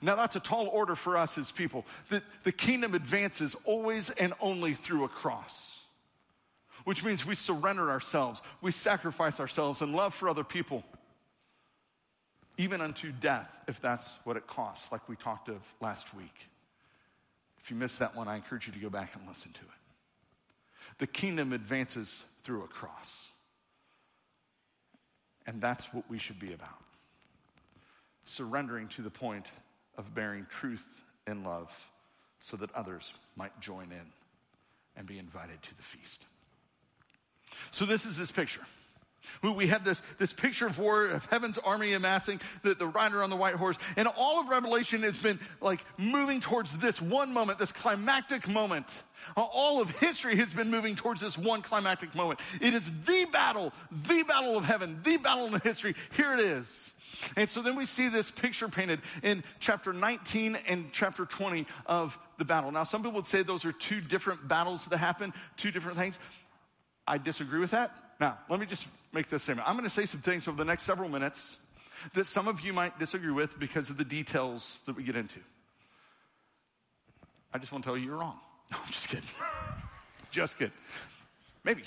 Now, 0.01 0.15
that's 0.15 0.35
a 0.35 0.39
tall 0.39 0.67
order 0.67 0.95
for 0.95 1.17
us 1.17 1.37
as 1.37 1.51
people. 1.51 1.85
The, 2.09 2.21
the 2.43 2.51
kingdom 2.51 2.93
advances 2.93 3.55
always 3.63 4.09
and 4.11 4.33
only 4.39 4.73
through 4.73 5.03
a 5.03 5.09
cross, 5.09 5.79
which 6.83 7.03
means 7.03 7.25
we 7.25 7.35
surrender 7.35 7.89
ourselves, 7.89 8.41
we 8.61 8.71
sacrifice 8.71 9.39
ourselves 9.39 9.81
in 9.81 9.93
love 9.93 10.13
for 10.13 10.29
other 10.29 10.43
people, 10.43 10.83
even 12.57 12.81
unto 12.81 13.11
death, 13.11 13.49
if 13.67 13.81
that's 13.81 14.09
what 14.23 14.37
it 14.37 14.47
costs, 14.47 14.87
like 14.91 15.07
we 15.09 15.15
talked 15.15 15.49
of 15.49 15.61
last 15.81 16.13
week. 16.13 16.47
If 17.63 17.71
you 17.71 17.77
missed 17.77 17.99
that 17.99 18.15
one, 18.15 18.27
I 18.27 18.35
encourage 18.35 18.67
you 18.67 18.73
to 18.73 18.79
go 18.79 18.89
back 18.89 19.15
and 19.15 19.27
listen 19.27 19.51
to 19.53 19.61
it. 19.61 20.97
The 20.99 21.07
kingdom 21.07 21.51
advances 21.51 22.23
through 22.43 22.63
a 22.63 22.67
cross. 22.67 23.09
And 25.47 25.61
that's 25.61 25.85
what 25.93 26.09
we 26.09 26.17
should 26.17 26.39
be 26.39 26.53
about. 26.53 26.69
Surrendering 28.25 28.87
to 28.89 29.01
the 29.01 29.09
point 29.09 29.45
of 29.97 30.13
bearing 30.13 30.45
truth 30.49 30.83
and 31.27 31.43
love 31.43 31.71
so 32.41 32.57
that 32.57 32.73
others 32.75 33.11
might 33.35 33.59
join 33.59 33.91
in 33.91 34.11
and 34.95 35.07
be 35.07 35.17
invited 35.17 35.61
to 35.61 35.75
the 35.75 35.83
feast. 35.83 36.25
So, 37.71 37.85
this 37.85 38.05
is 38.05 38.17
this 38.17 38.31
picture. 38.31 38.61
We 39.41 39.67
have 39.67 39.83
this, 39.83 40.01
this 40.17 40.33
picture 40.33 40.67
of 40.67 40.79
war, 40.79 41.07
of 41.07 41.25
heaven's 41.25 41.57
army 41.57 41.93
amassing, 41.93 42.41
the, 42.63 42.75
the 42.75 42.87
rider 42.87 43.23
on 43.23 43.29
the 43.29 43.35
white 43.35 43.55
horse. 43.55 43.77
And 43.95 44.07
all 44.07 44.39
of 44.39 44.49
Revelation 44.49 45.03
has 45.03 45.17
been 45.17 45.39
like 45.61 45.83
moving 45.97 46.41
towards 46.41 46.77
this 46.77 47.01
one 47.01 47.33
moment, 47.33 47.59
this 47.59 47.71
climactic 47.71 48.47
moment. 48.47 48.87
All 49.35 49.81
of 49.81 49.89
history 49.91 50.35
has 50.37 50.51
been 50.53 50.69
moving 50.69 50.95
towards 50.95 51.21
this 51.21 51.37
one 51.37 51.61
climactic 51.61 52.13
moment. 52.13 52.39
It 52.61 52.73
is 52.73 52.89
the 53.05 53.25
battle, 53.31 53.73
the 54.07 54.23
battle 54.23 54.57
of 54.57 54.63
heaven, 54.63 55.01
the 55.03 55.17
battle 55.17 55.53
in 55.53 55.59
history. 55.61 55.95
Here 56.15 56.33
it 56.33 56.39
is. 56.39 56.93
And 57.35 57.49
so 57.49 57.61
then 57.61 57.75
we 57.75 57.85
see 57.85 58.09
this 58.09 58.31
picture 58.31 58.67
painted 58.67 59.01
in 59.23 59.43
chapter 59.59 59.93
19 59.93 60.57
and 60.67 60.91
chapter 60.91 61.25
20 61.25 61.65
of 61.85 62.17
the 62.37 62.45
battle. 62.45 62.71
Now, 62.71 62.83
some 62.83 63.01
people 63.01 63.15
would 63.15 63.27
say 63.27 63.43
those 63.43 63.65
are 63.65 63.71
two 63.71 64.01
different 64.01 64.47
battles 64.47 64.85
that 64.85 64.97
happen, 64.97 65.33
two 65.57 65.71
different 65.71 65.97
things. 65.97 66.19
I 67.07 67.17
disagree 67.17 67.59
with 67.59 67.71
that. 67.71 67.91
Now, 68.19 68.37
let 68.49 68.59
me 68.59 68.65
just 68.65 68.85
make 69.13 69.29
this 69.29 69.43
statement. 69.43 69.67
I'm 69.67 69.75
going 69.75 69.87
to 69.87 69.93
say 69.93 70.05
some 70.05 70.21
things 70.21 70.47
over 70.47 70.57
the 70.57 70.65
next 70.65 70.83
several 70.83 71.09
minutes 71.09 71.57
that 72.13 72.27
some 72.27 72.47
of 72.47 72.61
you 72.61 72.73
might 72.73 72.97
disagree 72.99 73.31
with 73.31 73.57
because 73.59 73.89
of 73.89 73.97
the 73.97 74.05
details 74.05 74.79
that 74.85 74.95
we 74.95 75.03
get 75.03 75.15
into. 75.15 75.39
I 77.53 77.57
just 77.57 77.71
want 77.71 77.83
to 77.83 77.89
tell 77.89 77.97
you 77.97 78.05
you're 78.05 78.17
wrong. 78.17 78.39
No, 78.71 78.77
I'm 78.83 78.91
just 78.91 79.09
kidding. 79.09 79.29
just 80.31 80.57
kidding. 80.57 80.73
Maybe. 81.63 81.83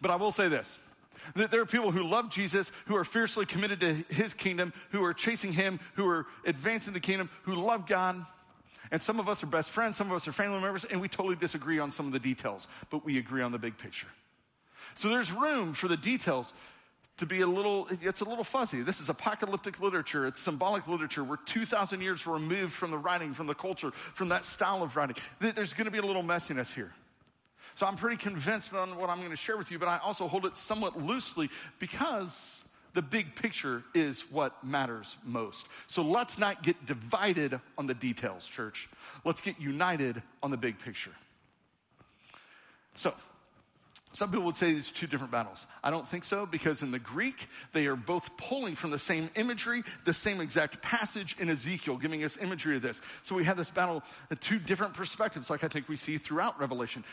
But 0.00 0.10
I 0.10 0.16
will 0.16 0.32
say 0.32 0.48
this. 0.48 0.76
That 1.36 1.50
there 1.50 1.60
are 1.60 1.66
people 1.66 1.90
who 1.92 2.02
love 2.02 2.30
Jesus, 2.30 2.72
who 2.86 2.96
are 2.96 3.04
fiercely 3.04 3.46
committed 3.46 3.80
to 3.80 3.94
his 4.14 4.34
kingdom, 4.34 4.72
who 4.90 5.04
are 5.04 5.14
chasing 5.14 5.52
him, 5.52 5.80
who 5.94 6.08
are 6.08 6.26
advancing 6.44 6.92
the 6.92 7.00
kingdom, 7.00 7.30
who 7.42 7.54
love 7.54 7.86
God. 7.86 8.24
And 8.90 9.00
some 9.00 9.20
of 9.20 9.28
us 9.28 9.42
are 9.42 9.46
best 9.46 9.70
friends, 9.70 9.96
some 9.96 10.10
of 10.10 10.16
us 10.16 10.26
are 10.26 10.32
family 10.32 10.60
members, 10.60 10.84
and 10.84 11.00
we 11.00 11.08
totally 11.08 11.36
disagree 11.36 11.78
on 11.78 11.92
some 11.92 12.06
of 12.06 12.12
the 12.12 12.18
details, 12.18 12.66
but 12.90 13.04
we 13.04 13.18
agree 13.18 13.42
on 13.42 13.52
the 13.52 13.58
big 13.58 13.78
picture. 13.78 14.08
So 14.96 15.08
there's 15.08 15.30
room 15.30 15.74
for 15.74 15.86
the 15.86 15.96
details 15.96 16.52
to 17.18 17.26
be 17.26 17.42
a 17.42 17.46
little, 17.46 17.86
it's 18.00 18.22
a 18.22 18.24
little 18.24 18.44
fuzzy. 18.44 18.82
This 18.82 18.98
is 18.98 19.08
apocalyptic 19.08 19.78
literature. 19.78 20.26
It's 20.26 20.40
symbolic 20.40 20.88
literature. 20.88 21.22
We're 21.22 21.36
2,000 21.36 22.00
years 22.00 22.26
removed 22.26 22.72
from 22.72 22.90
the 22.90 22.98
writing, 22.98 23.34
from 23.34 23.46
the 23.46 23.54
culture, 23.54 23.92
from 24.14 24.30
that 24.30 24.46
style 24.46 24.82
of 24.82 24.96
writing. 24.96 25.16
There's 25.38 25.74
going 25.74 25.84
to 25.84 25.90
be 25.90 25.98
a 25.98 26.02
little 26.02 26.22
messiness 26.22 26.72
here. 26.72 26.92
So 27.74 27.86
I'm 27.86 27.96
pretty 27.96 28.16
convinced 28.16 28.72
on 28.74 28.96
what 28.96 29.10
I'm 29.10 29.18
going 29.18 29.30
to 29.30 29.36
share 29.36 29.56
with 29.56 29.70
you, 29.70 29.78
but 29.78 29.88
I 29.88 29.98
also 29.98 30.28
hold 30.28 30.46
it 30.46 30.56
somewhat 30.56 31.00
loosely 31.00 31.50
because 31.78 32.64
the 32.94 33.02
big 33.02 33.36
picture 33.36 33.84
is 33.94 34.22
what 34.30 34.62
matters 34.64 35.16
most. 35.24 35.66
So 35.86 36.02
let's 36.02 36.38
not 36.38 36.62
get 36.62 36.86
divided 36.86 37.60
on 37.78 37.86
the 37.86 37.94
details, 37.94 38.46
church. 38.46 38.88
Let's 39.24 39.40
get 39.40 39.60
united 39.60 40.22
on 40.42 40.50
the 40.50 40.56
big 40.56 40.78
picture. 40.78 41.12
So, 42.96 43.14
some 44.12 44.30
people 44.30 44.44
would 44.46 44.56
say 44.56 44.72
these 44.72 44.90
two 44.90 45.06
different 45.06 45.30
battles. 45.30 45.64
I 45.84 45.90
don't 45.90 46.08
think 46.08 46.24
so 46.24 46.44
because 46.44 46.82
in 46.82 46.90
the 46.90 46.98
Greek, 46.98 47.48
they 47.72 47.86
are 47.86 47.94
both 47.94 48.36
pulling 48.36 48.74
from 48.74 48.90
the 48.90 48.98
same 48.98 49.30
imagery, 49.36 49.84
the 50.04 50.12
same 50.12 50.40
exact 50.40 50.82
passage 50.82 51.36
in 51.38 51.48
Ezekiel, 51.48 51.96
giving 51.96 52.24
us 52.24 52.36
imagery 52.36 52.74
of 52.74 52.82
this. 52.82 53.00
So 53.22 53.36
we 53.36 53.44
have 53.44 53.56
this 53.56 53.70
battle, 53.70 54.02
uh, 54.30 54.34
two 54.40 54.58
different 54.58 54.94
perspectives, 54.94 55.48
like 55.48 55.62
I 55.62 55.68
think 55.68 55.88
we 55.88 55.94
see 55.94 56.18
throughout 56.18 56.58
Revelation 56.58 57.04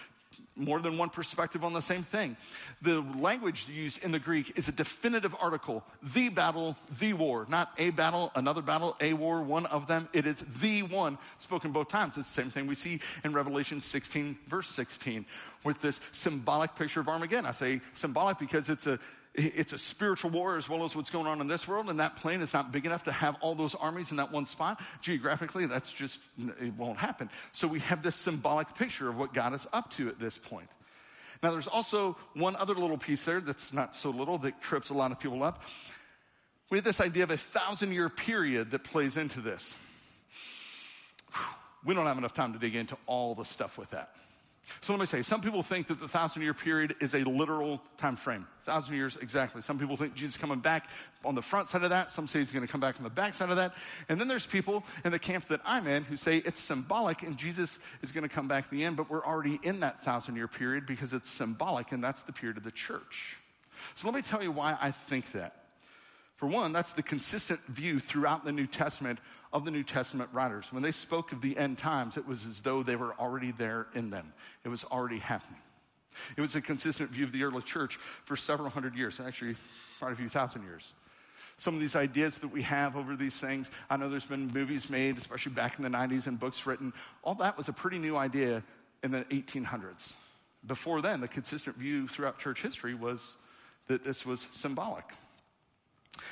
more 0.57 0.79
than 0.79 0.97
one 0.97 1.09
perspective 1.09 1.63
on 1.63 1.73
the 1.73 1.81
same 1.81 2.03
thing. 2.03 2.35
The 2.81 3.01
language 3.19 3.67
used 3.69 4.03
in 4.03 4.11
the 4.11 4.19
Greek 4.19 4.57
is 4.57 4.67
a 4.67 4.71
definitive 4.71 5.35
article, 5.39 5.83
the 6.01 6.29
battle, 6.29 6.75
the 6.99 7.13
war, 7.13 7.45
not 7.49 7.71
a 7.77 7.91
battle, 7.91 8.31
another 8.35 8.61
battle, 8.61 8.95
a 8.99 9.13
war, 9.13 9.41
one 9.41 9.65
of 9.67 9.87
them. 9.87 10.09
It 10.13 10.25
is 10.25 10.43
the 10.59 10.83
one 10.83 11.17
spoken 11.39 11.71
both 11.71 11.89
times. 11.89 12.17
It's 12.17 12.27
the 12.27 12.41
same 12.41 12.51
thing 12.51 12.67
we 12.67 12.75
see 12.75 12.99
in 13.23 13.33
Revelation 13.33 13.81
16, 13.81 14.37
verse 14.47 14.67
16, 14.69 15.25
with 15.63 15.79
this 15.81 15.99
symbolic 16.11 16.75
picture 16.75 16.99
of 16.99 17.07
Armageddon. 17.07 17.45
I 17.45 17.51
say 17.51 17.81
symbolic 17.93 18.39
because 18.39 18.69
it's 18.69 18.87
a 18.87 18.99
it's 19.37 19.71
a 19.71 19.77
spiritual 19.77 20.31
war 20.31 20.57
as 20.57 20.67
well 20.67 20.83
as 20.83 20.95
what's 20.95 21.11
going 21.11 21.27
on 21.27 21.41
in 21.41 21.47
this 21.47 21.67
world, 21.67 21.89
and 21.89 21.99
that 21.99 22.15
plain 22.15 22.41
is 22.41 22.53
not 22.53 22.71
big 22.71 22.87
enough 22.87 23.03
to 23.03 23.11
have 23.11 23.35
all 23.39 23.53
those 23.53 23.75
armies 23.75 24.09
in 24.09 24.17
that 24.17 24.31
one 24.31 24.47
spot. 24.47 24.81
Geographically, 25.01 25.67
that's 25.67 25.91
just, 25.93 26.17
it 26.59 26.73
won't 26.73 26.97
happen. 26.97 27.29
So 27.53 27.67
we 27.67 27.79
have 27.81 28.01
this 28.01 28.15
symbolic 28.15 28.73
picture 28.75 29.07
of 29.07 29.15
what 29.15 29.35
God 29.35 29.53
is 29.53 29.65
up 29.71 29.91
to 29.93 30.09
at 30.09 30.19
this 30.19 30.39
point. 30.39 30.69
Now, 31.43 31.51
there's 31.51 31.67
also 31.67 32.17
one 32.33 32.55
other 32.55 32.73
little 32.73 32.97
piece 32.97 33.23
there 33.25 33.39
that's 33.39 33.71
not 33.71 33.95
so 33.95 34.09
little 34.09 34.39
that 34.39 34.59
trips 34.59 34.89
a 34.89 34.95
lot 34.95 35.11
of 35.11 35.19
people 35.19 35.43
up. 35.43 35.61
We 36.71 36.79
have 36.79 36.85
this 36.85 36.99
idea 36.99 37.23
of 37.23 37.31
a 37.31 37.37
thousand 37.37 37.91
year 37.93 38.09
period 38.09 38.71
that 38.71 38.83
plays 38.83 39.17
into 39.17 39.41
this. 39.41 39.75
We 41.85 41.93
don't 41.93 42.07
have 42.07 42.17
enough 42.17 42.33
time 42.33 42.53
to 42.53 42.59
dig 42.59 42.75
into 42.75 42.97
all 43.05 43.35
the 43.35 43.45
stuff 43.45 43.77
with 43.77 43.91
that. 43.91 44.15
So 44.81 44.93
let 44.93 44.99
me 44.99 45.05
say, 45.05 45.21
some 45.21 45.41
people 45.41 45.63
think 45.63 45.87
that 45.87 45.99
the 45.99 46.07
thousand 46.07 46.41
year 46.41 46.53
period 46.53 46.95
is 46.99 47.13
a 47.13 47.19
literal 47.19 47.81
time 47.97 48.15
frame. 48.15 48.45
Thousand 48.65 48.95
years 48.95 49.17
exactly. 49.21 49.61
Some 49.61 49.79
people 49.79 49.95
think 49.95 50.13
Jesus 50.13 50.35
is 50.35 50.41
coming 50.41 50.59
back 50.59 50.87
on 51.23 51.35
the 51.35 51.41
front 51.41 51.69
side 51.69 51.83
of 51.83 51.89
that. 51.91 52.11
Some 52.11 52.27
say 52.27 52.39
he's 52.39 52.51
going 52.51 52.65
to 52.65 52.71
come 52.71 52.81
back 52.81 52.97
on 52.97 53.03
the 53.03 53.09
back 53.09 53.33
side 53.33 53.49
of 53.49 53.55
that. 53.55 53.73
And 54.09 54.19
then 54.19 54.27
there's 54.27 54.45
people 54.45 54.83
in 55.05 55.11
the 55.11 55.19
camp 55.19 55.47
that 55.47 55.61
I'm 55.65 55.87
in 55.87 56.03
who 56.03 56.17
say 56.17 56.37
it's 56.37 56.59
symbolic 56.59 57.23
and 57.23 57.37
Jesus 57.37 57.79
is 58.01 58.11
going 58.11 58.23
to 58.23 58.29
come 58.29 58.47
back 58.47 58.65
at 58.65 58.71
the 58.71 58.83
end, 58.83 58.97
but 58.97 59.09
we're 59.09 59.25
already 59.25 59.59
in 59.63 59.79
that 59.81 60.03
thousand 60.03 60.35
year 60.35 60.47
period 60.47 60.85
because 60.85 61.13
it's 61.13 61.29
symbolic 61.29 61.91
and 61.91 62.03
that's 62.03 62.21
the 62.23 62.33
period 62.33 62.57
of 62.57 62.63
the 62.63 62.71
church. 62.71 63.37
So 63.95 64.07
let 64.07 64.15
me 64.15 64.21
tell 64.21 64.43
you 64.43 64.51
why 64.51 64.77
I 64.79 64.91
think 64.91 65.31
that. 65.31 65.66
For 66.37 66.45
one, 66.45 66.71
that's 66.71 66.93
the 66.93 67.03
consistent 67.03 67.59
view 67.67 67.99
throughout 67.99 68.45
the 68.45 68.51
New 68.51 68.67
Testament 68.67 69.19
of 69.51 69.65
the 69.65 69.71
New 69.71 69.83
Testament 69.83 70.29
writers. 70.31 70.65
When 70.69 70.83
they 70.83 70.91
spoke 70.91 71.31
of 71.31 71.41
the 71.41 71.57
end 71.57 71.79
times, 71.79 72.15
it 72.15 72.27
was 72.27 72.45
as 72.45 72.61
though 72.61 72.83
they 72.83 72.95
were 72.95 73.15
already 73.19 73.51
there 73.51 73.87
in 73.95 74.11
them. 74.11 74.33
It 74.63 74.69
was 74.69 74.83
already 74.83 75.17
happening. 75.17 75.59
It 76.35 76.41
was 76.41 76.55
a 76.55 76.61
consistent 76.61 77.09
view 77.09 77.25
of 77.25 77.31
the 77.31 77.43
early 77.43 77.63
church 77.63 77.99
for 78.25 78.35
several 78.35 78.69
hundred 78.69 78.95
years, 78.95 79.19
actually 79.19 79.55
quite 79.99 80.13
a 80.13 80.15
few 80.15 80.29
thousand 80.29 80.63
years. 80.63 80.93
Some 81.57 81.73
of 81.73 81.79
these 81.79 81.95
ideas 81.95 82.37
that 82.37 82.49
we 82.49 82.61
have 82.61 82.95
over 82.95 83.15
these 83.15 83.33
things, 83.33 83.67
I 83.89 83.97
know 83.97 84.09
there's 84.09 84.25
been 84.25 84.53
movies 84.53 84.91
made, 84.91 85.17
especially 85.17 85.53
back 85.53 85.77
in 85.77 85.83
the 85.83 85.89
90s, 85.89 86.27
and 86.27 86.39
books 86.39 86.67
written. 86.67 86.93
All 87.23 87.33
that 87.35 87.57
was 87.57 87.67
a 87.67 87.73
pretty 87.73 87.97
new 87.97 88.15
idea 88.15 88.63
in 89.03 89.09
the 89.09 89.23
1800s. 89.25 90.11
Before 90.67 91.01
then, 91.01 91.19
the 91.19 91.27
consistent 91.27 91.77
view 91.77 92.07
throughout 92.07 92.37
church 92.37 92.61
history 92.61 92.93
was 92.93 93.37
that 93.87 94.03
this 94.03 94.23
was 94.23 94.45
symbolic. 94.53 95.05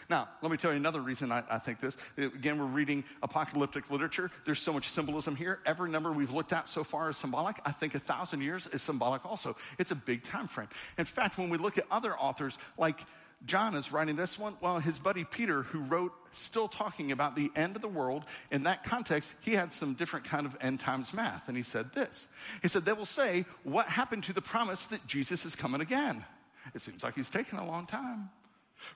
Now, 0.09 0.29
let 0.41 0.51
me 0.51 0.57
tell 0.57 0.71
you 0.71 0.77
another 0.77 1.01
reason 1.01 1.31
I, 1.31 1.43
I, 1.49 1.59
think 1.59 1.79
this. 1.79 1.95
Again, 2.17 2.59
we're 2.59 2.65
reading 2.65 3.03
apocalyptic 3.23 3.89
literature. 3.89 4.31
There's 4.45 4.59
so 4.59 4.73
much 4.73 4.89
symbolism 4.89 5.35
here. 5.35 5.59
Every 5.65 5.89
number 5.89 6.11
we've 6.11 6.31
looked 6.31 6.53
at 6.53 6.67
so 6.67 6.83
far 6.83 7.09
is 7.09 7.17
symbolic. 7.17 7.57
I 7.65 7.71
think 7.71 7.95
a 7.95 7.99
thousand 7.99 8.41
years 8.41 8.67
is 8.73 8.81
symbolic 8.81 9.25
also. 9.25 9.55
It's 9.77 9.91
a 9.91 9.95
big 9.95 10.23
time 10.23 10.47
frame. 10.47 10.69
In 10.97 11.05
fact, 11.05 11.37
when 11.37 11.49
we 11.49 11.57
look 11.57 11.77
at 11.77 11.85
other 11.91 12.17
authors, 12.17 12.57
like 12.77 12.99
John 13.45 13.75
is 13.75 13.91
writing 13.91 14.15
this 14.15 14.39
one, 14.39 14.55
well, 14.61 14.79
his 14.79 14.97
buddy 14.97 15.23
Peter, 15.23 15.63
who 15.63 15.79
wrote 15.79 16.13
still 16.33 16.67
talking 16.67 17.11
about 17.11 17.35
the 17.35 17.51
end 17.55 17.75
of 17.75 17.81
the 17.81 17.87
world, 17.87 18.25
in 18.51 18.63
that 18.63 18.83
context, 18.83 19.33
he 19.41 19.53
had 19.53 19.71
some 19.71 19.93
different 19.93 20.25
kind 20.25 20.45
of 20.45 20.57
end 20.61 20.79
times 20.79 21.13
math. 21.13 21.47
And 21.47 21.55
he 21.55 21.63
said 21.63 21.93
this. 21.93 22.27
He 22.61 22.67
said, 22.67 22.85
they 22.85 22.93
will 22.93 23.05
say, 23.05 23.45
what 23.63 23.87
happened 23.87 24.23
to 24.25 24.33
the 24.33 24.41
promise 24.41 24.83
that 24.87 25.05
Jesus 25.05 25.45
is 25.45 25.55
coming 25.55 25.81
again? 25.81 26.25
It 26.73 26.81
seems 26.81 27.03
like 27.03 27.15
he's 27.15 27.29
taken 27.29 27.59
a 27.59 27.65
long 27.65 27.85
time. 27.85 28.29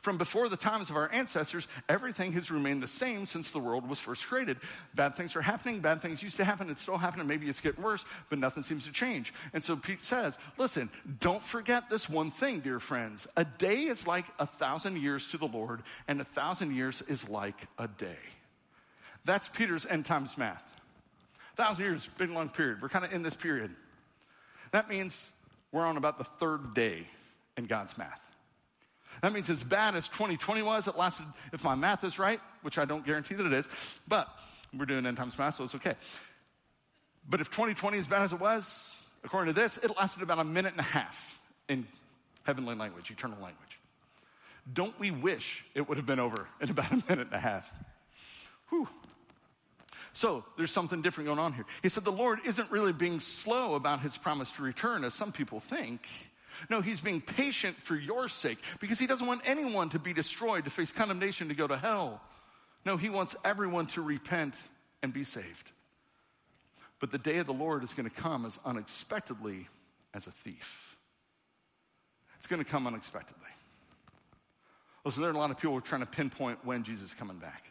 From 0.02 0.18
before 0.18 0.50
the 0.50 0.58
times 0.58 0.90
of 0.90 0.96
our 0.96 1.12
ancestors, 1.12 1.68
everything 1.88 2.32
has 2.34 2.52
remained 2.52 2.82
the 2.82 2.88
same 2.88 3.26
since 3.26 3.50
the 3.50 3.60
world 3.60 3.88
was 3.88 4.00
first 4.00 4.26
created. 4.26 4.58
Bad 4.96 5.16
things 5.16 5.36
are 5.36 5.42
happening, 5.42 5.80
bad 5.80 6.02
things 6.02 6.24
used 6.24 6.38
to 6.38 6.46
happen, 6.46 6.70
it's 6.70 6.82
still 6.82 6.98
happening, 6.98 7.28
maybe 7.28 7.50
it's 7.50 7.60
getting 7.60 7.84
worse, 7.84 8.06
but 8.30 8.40
nothing 8.40 8.64
seems 8.64 8.86
to 8.86 8.92
change. 8.92 9.34
And 9.54 9.64
so 9.64 9.76
Pete 9.76 10.06
says, 10.06 10.38
listen, 10.58 10.90
don't 11.20 11.44
forget 11.44 11.90
this 11.90 12.08
one 12.08 12.32
thing, 12.32 12.60
dear 12.60 12.80
friends. 12.80 13.28
A 13.36 13.46
day 13.46 13.84
is 13.84 14.08
like 14.08 14.26
a 14.38 14.46
thousand 14.46 14.98
years 14.98 15.28
to 15.28 15.38
the 15.38 15.48
Lord, 15.48 15.84
and 16.08 16.22
a 16.22 16.26
thousand 16.26 16.76
years 16.76 17.02
is 17.08 17.28
like 17.28 17.68
a 17.78 17.88
day. 17.88 18.18
That's 19.26 19.48
Peter's 19.48 19.86
end 19.86 20.06
times 20.06 20.38
math. 20.38 20.64
A 21.54 21.64
thousand 21.64 21.84
years, 21.84 22.10
big 22.18 22.30
long 22.30 22.50
period. 22.50 22.82
We're 22.82 22.90
kind 22.90 23.06
of 23.06 23.12
in 23.12 23.22
this 23.22 23.36
period. 23.36 23.76
That 24.72 24.90
means 24.90 25.22
we're 25.72 25.86
on 25.86 25.98
about 25.98 26.18
the 26.18 26.24
third 26.24 26.74
day 26.74 27.08
in 27.58 27.66
God's 27.66 27.98
math. 27.98 28.22
That 29.22 29.34
means 29.34 29.50
as 29.50 29.64
bad 29.64 29.96
as 29.96 30.08
2020 30.10 30.62
was, 30.62 30.88
it 30.88 30.98
lasted, 30.98 31.26
if 31.52 31.64
my 31.64 31.76
math 31.76 32.04
is 32.04 32.20
right, 32.20 32.40
which 32.62 32.78
I 32.78 32.86
don't 32.86 33.06
guarantee 33.06 33.36
that 33.36 33.46
it 33.46 33.54
is, 33.54 33.68
but 34.08 34.28
we're 34.78 34.86
doing 34.86 35.06
end 35.06 35.18
times 35.18 35.38
math, 35.38 35.56
so 35.56 35.64
it's 35.64 35.76
okay. 35.76 35.96
But 37.28 37.42
if 37.42 37.50
2020 37.50 37.98
is 37.98 38.08
bad 38.08 38.24
as 38.24 38.34
it 38.34 38.40
was, 38.40 38.94
according 39.24 39.54
to 39.54 39.60
this, 39.60 39.78
it 39.78 39.96
lasted 39.98 40.24
about 40.24 40.40
a 40.40 40.44
minute 40.44 40.74
and 40.74 40.80
a 40.80 40.84
half 40.84 41.40
in 41.68 41.88
heavenly 42.44 42.76
language, 42.76 43.12
eternal 43.12 43.38
language. 43.42 43.80
Don't 44.72 44.98
we 45.00 45.12
wish 45.12 45.64
it 45.74 45.88
would 45.88 45.98
have 45.98 46.06
been 46.06 46.20
over 46.20 46.48
in 46.62 46.70
about 46.70 46.92
a 46.92 46.96
minute 46.96 47.28
and 47.28 47.34
a 47.34 47.40
half? 47.40 47.66
Whew. 48.70 48.88
So 50.14 50.44
there's 50.58 50.72
something 50.72 51.02
different 51.02 51.28
going 51.28 51.40
on 51.40 51.54
here. 51.54 51.66
He 51.82 51.90
said 51.90 52.04
the 52.04 52.12
Lord 52.12 52.40
isn't 52.46 52.72
really 52.72 52.94
being 52.94 53.20
slow 53.20 53.76
about 53.76 54.02
his 54.02 54.18
promise 54.18 54.52
to 54.54 54.64
return, 54.64 55.04
as 55.04 55.14
some 55.14 55.32
people 55.32 55.60
think. 55.60 56.02
No, 56.70 56.82
he's 56.82 57.00
being 57.00 57.22
patient 57.22 57.78
for 57.82 57.96
your 57.96 58.30
sake 58.30 58.58
because 58.80 59.00
he 59.00 59.08
doesn't 59.08 59.26
want 59.26 59.42
anyone 59.46 59.90
to 59.90 60.00
be 60.00 60.14
destroyed, 60.14 60.66
to 60.66 60.72
face 60.72 60.92
condemnation, 60.92 61.50
to 61.50 61.56
go 61.56 61.68
to 61.68 61.78
hell. 61.78 62.22
No, 62.86 62.98
he 62.98 63.10
wants 63.10 63.36
everyone 63.46 63.88
to 63.88 64.02
repent 64.02 64.56
and 65.04 65.14
be 65.14 65.24
saved. 65.24 65.72
But 67.00 67.12
the 67.12 67.18
day 67.18 67.38
of 67.38 67.48
the 67.48 67.54
Lord 67.54 67.84
is 67.84 67.94
going 67.94 68.10
to 68.10 68.16
come 68.16 68.46
as 68.46 68.60
unexpectedly 68.66 69.68
as 70.14 70.28
a 70.28 70.32
thief. 70.44 70.98
It's 72.40 72.48
going 72.48 72.64
to 72.64 72.70
come 72.70 72.88
unexpectedly. 72.88 73.44
Listen, 75.06 75.22
there 75.22 75.32
are 75.32 75.34
a 75.34 75.38
lot 75.38 75.52
of 75.52 75.58
people 75.58 75.80
trying 75.82 76.02
to 76.02 76.08
pinpoint 76.08 76.60
when 76.64 76.84
Jesus 76.84 77.10
is 77.10 77.14
coming 77.14 77.38
back. 77.38 77.64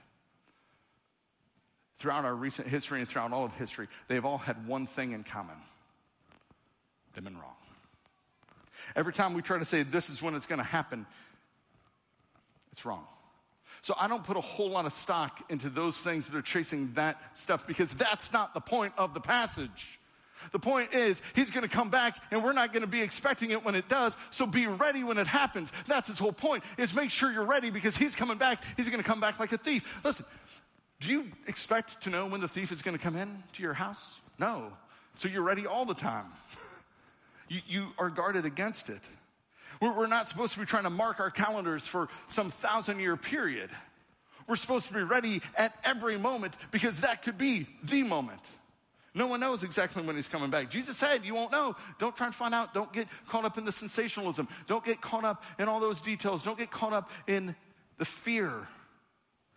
Throughout 1.98 2.24
our 2.24 2.34
recent 2.34 2.68
history 2.68 3.00
and 3.00 3.08
throughout 3.08 3.32
all 3.32 3.44
of 3.44 3.54
history, 3.54 3.88
they've 4.08 4.24
all 4.24 4.38
had 4.38 4.66
one 4.66 4.86
thing 4.86 5.12
in 5.12 5.24
common 5.24 5.56
they've 7.14 7.24
been 7.24 7.36
wrong. 7.36 7.57
Every 8.96 9.12
time 9.12 9.34
we 9.34 9.42
try 9.42 9.58
to 9.58 9.64
say 9.64 9.82
this 9.82 10.10
is 10.10 10.22
when 10.22 10.34
it's 10.34 10.46
going 10.46 10.58
to 10.58 10.64
happen, 10.64 11.06
it's 12.72 12.84
wrong. 12.84 13.04
So 13.82 13.94
I 13.98 14.08
don't 14.08 14.24
put 14.24 14.36
a 14.36 14.40
whole 14.40 14.70
lot 14.70 14.86
of 14.86 14.92
stock 14.92 15.40
into 15.48 15.70
those 15.70 15.96
things 15.96 16.26
that 16.26 16.36
are 16.36 16.42
chasing 16.42 16.92
that 16.94 17.20
stuff 17.36 17.66
because 17.66 17.92
that's 17.94 18.32
not 18.32 18.54
the 18.54 18.60
point 18.60 18.92
of 18.98 19.14
the 19.14 19.20
passage. 19.20 19.98
The 20.52 20.58
point 20.58 20.94
is, 20.94 21.20
he's 21.34 21.50
going 21.50 21.68
to 21.68 21.74
come 21.74 21.90
back 21.90 22.16
and 22.30 22.42
we're 22.42 22.52
not 22.52 22.72
going 22.72 22.82
to 22.82 22.88
be 22.88 23.02
expecting 23.02 23.50
it 23.50 23.64
when 23.64 23.74
it 23.74 23.88
does. 23.88 24.16
So 24.30 24.46
be 24.46 24.66
ready 24.66 25.04
when 25.04 25.18
it 25.18 25.26
happens. 25.26 25.70
That's 25.86 26.08
his 26.08 26.18
whole 26.18 26.32
point 26.32 26.64
is 26.76 26.94
make 26.94 27.10
sure 27.10 27.30
you're 27.30 27.44
ready 27.44 27.70
because 27.70 27.96
he's 27.96 28.14
coming 28.14 28.38
back. 28.38 28.62
He's 28.76 28.86
going 28.86 29.02
to 29.02 29.08
come 29.08 29.20
back 29.20 29.38
like 29.38 29.52
a 29.52 29.58
thief. 29.58 29.84
Listen, 30.04 30.24
do 31.00 31.08
you 31.08 31.26
expect 31.46 32.02
to 32.04 32.10
know 32.10 32.26
when 32.26 32.40
the 32.40 32.48
thief 32.48 32.72
is 32.72 32.82
going 32.82 32.96
to 32.96 33.02
come 33.02 33.16
in 33.16 33.42
to 33.54 33.62
your 33.62 33.74
house? 33.74 34.16
No. 34.38 34.72
So 35.16 35.28
you're 35.28 35.42
ready 35.42 35.66
all 35.66 35.84
the 35.84 35.94
time. 35.94 36.26
You, 37.48 37.60
you 37.66 37.88
are 37.98 38.10
guarded 38.10 38.44
against 38.44 38.88
it. 38.88 39.00
We're, 39.80 40.06
not 40.06 40.28
supposed 40.28 40.54
to 40.54 40.60
be 40.60 40.66
trying 40.66 40.84
to 40.84 40.90
mark 40.90 41.20
our 41.20 41.30
calendars 41.30 41.86
for 41.86 42.08
some 42.28 42.50
thousand 42.50 42.98
year 42.98 43.16
period. 43.16 43.70
We're 44.48 44.56
supposed 44.56 44.88
to 44.88 44.94
be 44.94 45.02
ready 45.02 45.40
at 45.56 45.74
every 45.84 46.18
moment 46.18 46.54
because 46.70 47.00
that 47.00 47.22
could 47.22 47.38
be 47.38 47.66
the 47.84 48.02
moment. 48.02 48.40
No 49.14 49.26
one 49.26 49.40
knows 49.40 49.62
exactly 49.62 50.02
when 50.02 50.16
he's 50.16 50.28
coming 50.28 50.50
back. 50.50 50.70
Jesus 50.70 50.96
said, 50.96 51.24
You 51.24 51.34
won't 51.34 51.52
know. 51.52 51.76
Don't 51.98 52.16
try 52.16 52.26
and 52.26 52.34
find 52.34 52.54
out. 52.54 52.74
Don't 52.74 52.92
get 52.92 53.08
caught 53.28 53.44
up 53.44 53.58
in 53.58 53.64
the 53.64 53.72
sensationalism. 53.72 54.48
Don't 54.66 54.84
get 54.84 55.00
caught 55.00 55.24
up 55.24 55.42
in 55.58 55.68
all 55.68 55.80
those 55.80 56.00
details. 56.00 56.42
Don't 56.42 56.58
get 56.58 56.70
caught 56.70 56.92
up 56.92 57.10
in 57.26 57.54
the 57.98 58.04
fear. 58.04 58.66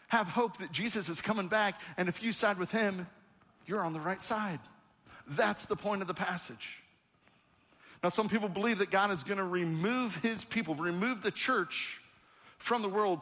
Have 0.07 0.27
hope 0.27 0.57
that 0.57 0.71
Jesus 0.71 1.09
is 1.09 1.21
coming 1.21 1.47
back, 1.47 1.79
and 1.95 2.09
if 2.09 2.21
you 2.21 2.33
side 2.33 2.57
with 2.57 2.71
him, 2.71 3.07
you're 3.65 3.81
on 3.81 3.93
the 3.93 3.99
right 3.99 4.21
side. 4.21 4.59
That's 5.27 5.65
the 5.65 5.75
point 5.75 6.01
of 6.01 6.07
the 6.07 6.13
passage. 6.13 6.79
Now, 8.03 8.09
some 8.09 8.29
people 8.29 8.49
believe 8.49 8.79
that 8.79 8.89
God 8.89 9.11
is 9.11 9.23
going 9.23 9.37
to 9.37 9.43
remove 9.43 10.15
his 10.17 10.43
people, 10.43 10.75
remove 10.75 11.21
the 11.21 11.31
church 11.31 11.99
from 12.57 12.81
the 12.81 12.89
world 12.89 13.21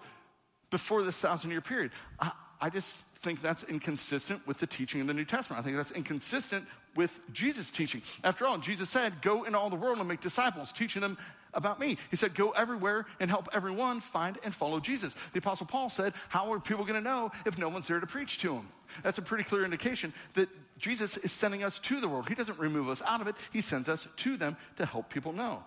before 0.69 1.03
this 1.03 1.19
thousand 1.19 1.51
year 1.51 1.61
period. 1.61 1.91
I, 2.19 2.31
I 2.61 2.69
just 2.69 2.97
think 3.21 3.41
that's 3.41 3.63
inconsistent 3.63 4.45
with 4.47 4.59
the 4.59 4.67
teaching 4.67 5.01
of 5.01 5.07
the 5.07 5.13
New 5.13 5.25
Testament. 5.25 5.59
I 5.59 5.63
think 5.63 5.75
that's 5.75 5.91
inconsistent 5.91 6.65
with 6.95 7.17
Jesus' 7.31 7.71
teaching. 7.71 8.01
After 8.23 8.45
all, 8.45 8.57
Jesus 8.57 8.89
said, 8.89 9.21
Go 9.21 9.43
in 9.43 9.55
all 9.55 9.69
the 9.69 9.75
world 9.75 9.99
and 9.99 10.07
make 10.07 10.21
disciples, 10.21 10.71
teaching 10.71 11.01
them 11.01 11.17
about 11.53 11.79
me. 11.79 11.97
He 12.11 12.17
said, 12.17 12.35
Go 12.35 12.51
everywhere 12.51 13.05
and 13.19 13.29
help 13.29 13.49
everyone 13.53 14.01
find 14.01 14.37
and 14.43 14.53
follow 14.53 14.79
Jesus. 14.79 15.15
The 15.33 15.39
Apostle 15.39 15.65
Paul 15.65 15.89
said, 15.89 16.13
How 16.29 16.51
are 16.53 16.59
people 16.59 16.85
going 16.85 17.01
to 17.01 17.01
know 17.01 17.31
if 17.45 17.57
no 17.57 17.69
one's 17.69 17.87
there 17.87 17.99
to 17.99 18.07
preach 18.07 18.39
to 18.39 18.49
them? 18.49 18.67
That's 19.03 19.17
a 19.17 19.21
pretty 19.21 19.43
clear 19.43 19.63
indication 19.63 20.13
that 20.35 20.49
Jesus 20.77 21.17
is 21.17 21.31
sending 21.31 21.63
us 21.63 21.79
to 21.79 21.99
the 21.99 22.07
world. 22.07 22.27
He 22.27 22.35
doesn't 22.35 22.59
remove 22.59 22.89
us 22.89 23.01
out 23.05 23.21
of 23.21 23.27
it, 23.27 23.35
He 23.51 23.61
sends 23.61 23.89
us 23.89 24.07
to 24.17 24.37
them 24.37 24.57
to 24.77 24.85
help 24.85 25.09
people 25.09 25.33
know. 25.33 25.63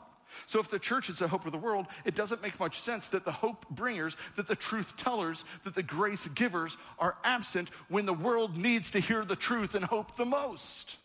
So 0.47 0.61
if 0.61 0.71
the 0.71 0.79
church 0.79 1.11
is 1.11 1.19
the 1.19 1.29
hope 1.29 1.45
of 1.47 1.53
the 1.53 1.59
world, 1.59 1.87
it 2.05 2.15
doesn't 2.15 2.43
make 2.43 2.59
much 2.59 2.81
sense 2.81 3.09
that 3.09 3.25
the 3.25 3.33
hope 3.33 3.69
bringers, 3.71 4.17
that 4.37 4.49
the 4.49 4.57
truth 4.57 4.97
tellers, 4.97 5.45
that 5.65 5.75
the 5.75 5.83
grace 5.83 6.27
givers 6.29 6.77
are 6.99 7.17
absent 7.23 7.71
when 7.89 8.07
the 8.07 8.15
world 8.15 8.57
needs 8.57 8.91
to 8.93 9.01
hear 9.01 9.25
the 9.25 9.37
truth 9.37 9.75
and 9.75 9.85
hope 9.85 10.17
the 10.17 10.25
most. 10.25 10.97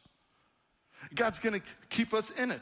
God's 1.16 1.40
going 1.40 1.60
to 1.60 1.66
keep 1.90 2.14
us 2.14 2.32
in 2.32 2.52
it. 2.52 2.62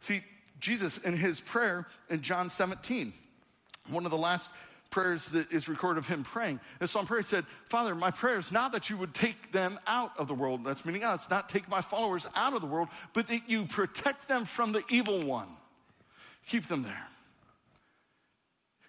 See, 0.00 0.22
Jesus 0.60 0.98
in 0.98 1.16
his 1.16 1.40
prayer 1.40 1.86
in 2.08 2.22
John 2.22 2.50
17, 2.50 3.12
one 3.88 4.04
of 4.04 4.10
the 4.10 4.18
last 4.18 4.50
prayers 4.90 5.24
that 5.28 5.52
is 5.52 5.68
recorded 5.68 5.98
of 5.98 6.06
him 6.06 6.24
praying. 6.24 6.60
And 6.80 6.90
Psalm 6.90 7.06
prayer, 7.06 7.22
said, 7.22 7.46
Father, 7.66 7.94
my 7.94 8.10
prayer 8.10 8.38
is 8.38 8.50
not 8.50 8.72
that 8.72 8.90
you 8.90 8.96
would 8.96 9.14
take 9.14 9.52
them 9.52 9.78
out 9.86 10.12
of 10.18 10.28
the 10.28 10.34
world, 10.34 10.64
that's 10.64 10.84
meaning 10.84 11.04
us, 11.04 11.28
not 11.30 11.48
take 11.48 11.68
my 11.68 11.80
followers 11.80 12.26
out 12.34 12.54
of 12.54 12.60
the 12.60 12.66
world, 12.66 12.88
but 13.14 13.28
that 13.28 13.48
you 13.48 13.66
protect 13.66 14.28
them 14.28 14.44
from 14.44 14.72
the 14.72 14.82
evil 14.90 15.22
one. 15.22 15.48
Keep 16.46 16.66
them 16.66 16.82
there. 16.82 17.06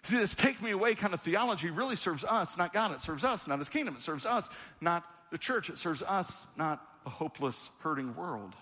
See, 0.04 0.16
this 0.16 0.34
take 0.34 0.60
me 0.60 0.72
away 0.72 0.94
kind 0.96 1.14
of 1.14 1.20
theology 1.20 1.70
really 1.70 1.94
serves 1.94 2.24
us, 2.24 2.56
not 2.58 2.72
God. 2.72 2.92
It 2.92 3.02
serves 3.02 3.22
us, 3.22 3.46
not 3.46 3.60
his 3.60 3.68
kingdom. 3.68 3.94
It 3.94 4.02
serves 4.02 4.26
us, 4.26 4.48
not 4.80 5.04
the 5.30 5.38
church. 5.38 5.70
It 5.70 5.78
serves 5.78 6.02
us, 6.02 6.46
not 6.56 6.84
a 7.06 7.10
hopeless, 7.10 7.68
hurting 7.80 8.16
world. 8.16 8.54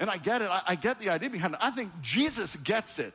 And 0.00 0.10
I 0.10 0.16
get 0.16 0.42
it. 0.42 0.50
I, 0.50 0.62
I 0.68 0.74
get 0.74 1.00
the 1.00 1.10
idea 1.10 1.30
behind 1.30 1.54
it. 1.54 1.60
I 1.62 1.70
think 1.70 1.92
Jesus 2.02 2.56
gets 2.56 2.98
it. 2.98 3.14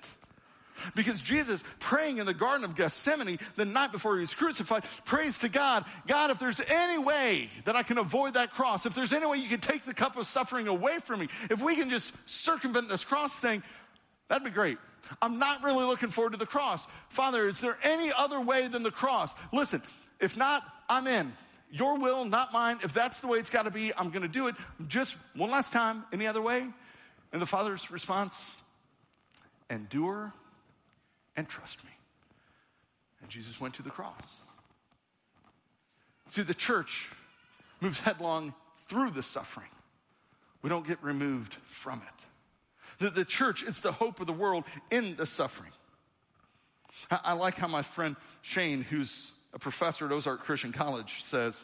Because 0.95 1.19
Jesus, 1.21 1.63
praying 1.79 2.19
in 2.19 2.25
the 2.25 2.33
Garden 2.33 2.63
of 2.63 2.75
Gethsemane 2.75 3.39
the 3.55 3.65
night 3.65 3.91
before 3.91 4.15
he 4.15 4.21
was 4.21 4.33
crucified, 4.33 4.83
prays 5.05 5.37
to 5.39 5.49
God, 5.49 5.85
God, 6.07 6.29
if 6.29 6.39
there's 6.39 6.61
any 6.67 6.99
way 6.99 7.49
that 7.65 7.75
I 7.75 7.83
can 7.83 7.97
avoid 7.97 8.35
that 8.35 8.53
cross, 8.53 8.85
if 8.85 8.93
there's 8.93 9.11
any 9.11 9.25
way 9.25 9.37
you 9.37 9.49
can 9.49 9.59
take 9.59 9.83
the 9.83 9.93
cup 9.93 10.17
of 10.17 10.27
suffering 10.27 10.67
away 10.67 10.99
from 11.03 11.21
me, 11.21 11.29
if 11.49 11.61
we 11.61 11.75
can 11.75 11.89
just 11.89 12.13
circumvent 12.25 12.89
this 12.89 13.03
cross 13.03 13.35
thing, 13.35 13.63
that'd 14.27 14.43
be 14.43 14.51
great. 14.51 14.77
I'm 15.21 15.39
not 15.39 15.63
really 15.63 15.85
looking 15.85 16.09
forward 16.09 16.33
to 16.33 16.39
the 16.39 16.45
cross. 16.45 16.85
Father, 17.09 17.47
is 17.47 17.59
there 17.59 17.77
any 17.81 18.11
other 18.15 18.39
way 18.39 18.67
than 18.67 18.83
the 18.83 18.91
cross? 18.91 19.33
Listen, 19.53 19.81
if 20.19 20.37
not, 20.37 20.63
I'm 20.89 21.07
in. 21.07 21.33
Your 21.69 21.97
will, 21.97 22.25
not 22.25 22.53
mine. 22.53 22.79
If 22.83 22.93
that's 22.93 23.19
the 23.19 23.27
way 23.27 23.39
it's 23.39 23.49
got 23.49 23.63
to 23.63 23.71
be, 23.71 23.93
I'm 23.95 24.09
going 24.09 24.21
to 24.21 24.27
do 24.27 24.47
it. 24.47 24.55
Just 24.87 25.15
one 25.35 25.51
last 25.51 25.73
time. 25.73 26.05
Any 26.13 26.27
other 26.27 26.41
way? 26.41 26.65
And 27.33 27.41
the 27.41 27.45
Father's 27.45 27.91
response, 27.91 28.35
endure 29.69 30.33
and 31.35 31.47
trust 31.47 31.83
me. 31.83 31.89
And 33.21 33.29
Jesus 33.29 33.59
went 33.59 33.75
to 33.75 33.83
the 33.83 33.89
cross. 33.89 34.23
See, 36.31 36.41
the 36.41 36.53
church 36.53 37.09
moves 37.81 37.99
headlong 37.99 38.53
through 38.87 39.11
the 39.11 39.23
suffering. 39.23 39.67
We 40.61 40.69
don't 40.69 40.87
get 40.87 41.03
removed 41.03 41.55
from 41.69 42.01
it. 42.01 43.03
The, 43.03 43.09
the 43.11 43.25
church 43.25 43.63
is 43.63 43.79
the 43.79 43.91
hope 43.91 44.19
of 44.19 44.27
the 44.27 44.33
world 44.33 44.63
in 44.89 45.15
the 45.15 45.25
suffering. 45.25 45.71
I, 47.11 47.19
I 47.25 47.33
like 47.33 47.55
how 47.55 47.67
my 47.67 47.81
friend 47.81 48.15
Shane, 48.41 48.81
who's 48.81 49.31
a 49.57 49.59
professor 49.59 50.05
at 50.05 50.11
Ozark 50.11 50.43
Christian 50.43 50.71
College, 50.71 51.23
says 51.25 51.59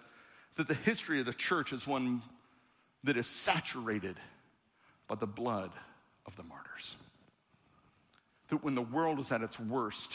that 0.56 0.68
the 0.68 0.74
history 0.74 1.20
of 1.20 1.28
the 1.28 1.34
church 1.34 1.72
is 1.72 1.86
one 1.86 2.24
that 3.04 3.18
is 3.18 3.28
saturated 3.28 4.18
by 5.08 5.14
the 5.14 5.28
blood 5.28 5.70
of 6.26 6.36
the 6.36 6.42
martyrs 6.44 6.96
that 8.50 8.64
when 8.64 8.76
the 8.76 8.82
world 8.82 9.20
is 9.20 9.32
at 9.32 9.42
its 9.42 9.60
worst, 9.60 10.12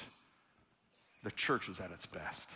the 1.23 1.31
church 1.31 1.69
is 1.69 1.81
at 1.81 1.91
its 1.91 2.07
best. 2.07 2.49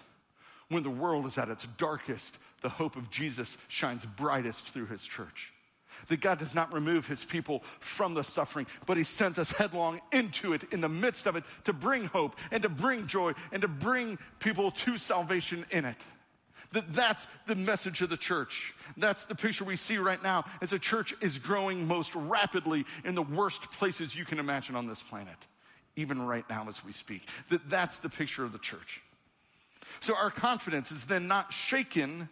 When 0.68 0.82
the 0.82 0.90
world 0.90 1.26
is 1.26 1.38
at 1.38 1.48
its 1.48 1.66
darkest, 1.76 2.36
the 2.62 2.68
hope 2.68 2.96
of 2.96 3.10
Jesus 3.10 3.56
shines 3.68 4.04
brightest 4.04 4.64
through 4.68 4.86
his 4.86 5.02
church. 5.02 5.51
That 6.08 6.20
God 6.20 6.38
does 6.38 6.54
not 6.54 6.72
remove 6.72 7.06
his 7.06 7.24
people 7.24 7.62
from 7.80 8.14
the 8.14 8.24
suffering, 8.24 8.66
but 8.86 8.96
he 8.96 9.04
sends 9.04 9.38
us 9.38 9.50
headlong 9.52 10.00
into 10.12 10.52
it 10.52 10.64
in 10.72 10.80
the 10.80 10.88
midst 10.88 11.26
of 11.26 11.36
it 11.36 11.44
to 11.64 11.72
bring 11.72 12.06
hope 12.06 12.36
and 12.50 12.62
to 12.62 12.68
bring 12.68 13.06
joy 13.06 13.32
and 13.52 13.62
to 13.62 13.68
bring 13.68 14.18
people 14.38 14.70
to 14.70 14.98
salvation 14.98 15.64
in 15.70 15.84
it. 15.84 15.98
That 16.72 16.94
that's 16.94 17.26
the 17.46 17.54
message 17.54 18.00
of 18.00 18.08
the 18.08 18.16
church. 18.16 18.74
That's 18.96 19.24
the 19.24 19.34
picture 19.34 19.64
we 19.64 19.76
see 19.76 19.98
right 19.98 20.22
now 20.22 20.44
as 20.62 20.72
a 20.72 20.78
church 20.78 21.14
is 21.20 21.38
growing 21.38 21.86
most 21.86 22.14
rapidly 22.14 22.86
in 23.04 23.14
the 23.14 23.22
worst 23.22 23.62
places 23.72 24.16
you 24.16 24.24
can 24.24 24.38
imagine 24.38 24.74
on 24.74 24.86
this 24.86 25.02
planet 25.02 25.36
even 25.96 26.22
right 26.22 26.48
now 26.48 26.66
as 26.68 26.84
we 26.84 26.92
speak. 26.92 27.22
That 27.50 27.68
that's 27.68 27.98
the 27.98 28.08
picture 28.08 28.44
of 28.44 28.52
the 28.52 28.58
church. 28.58 29.00
So 30.00 30.16
our 30.16 30.30
confidence 30.30 30.90
is 30.90 31.04
then 31.04 31.28
not 31.28 31.52
shaken 31.52 32.28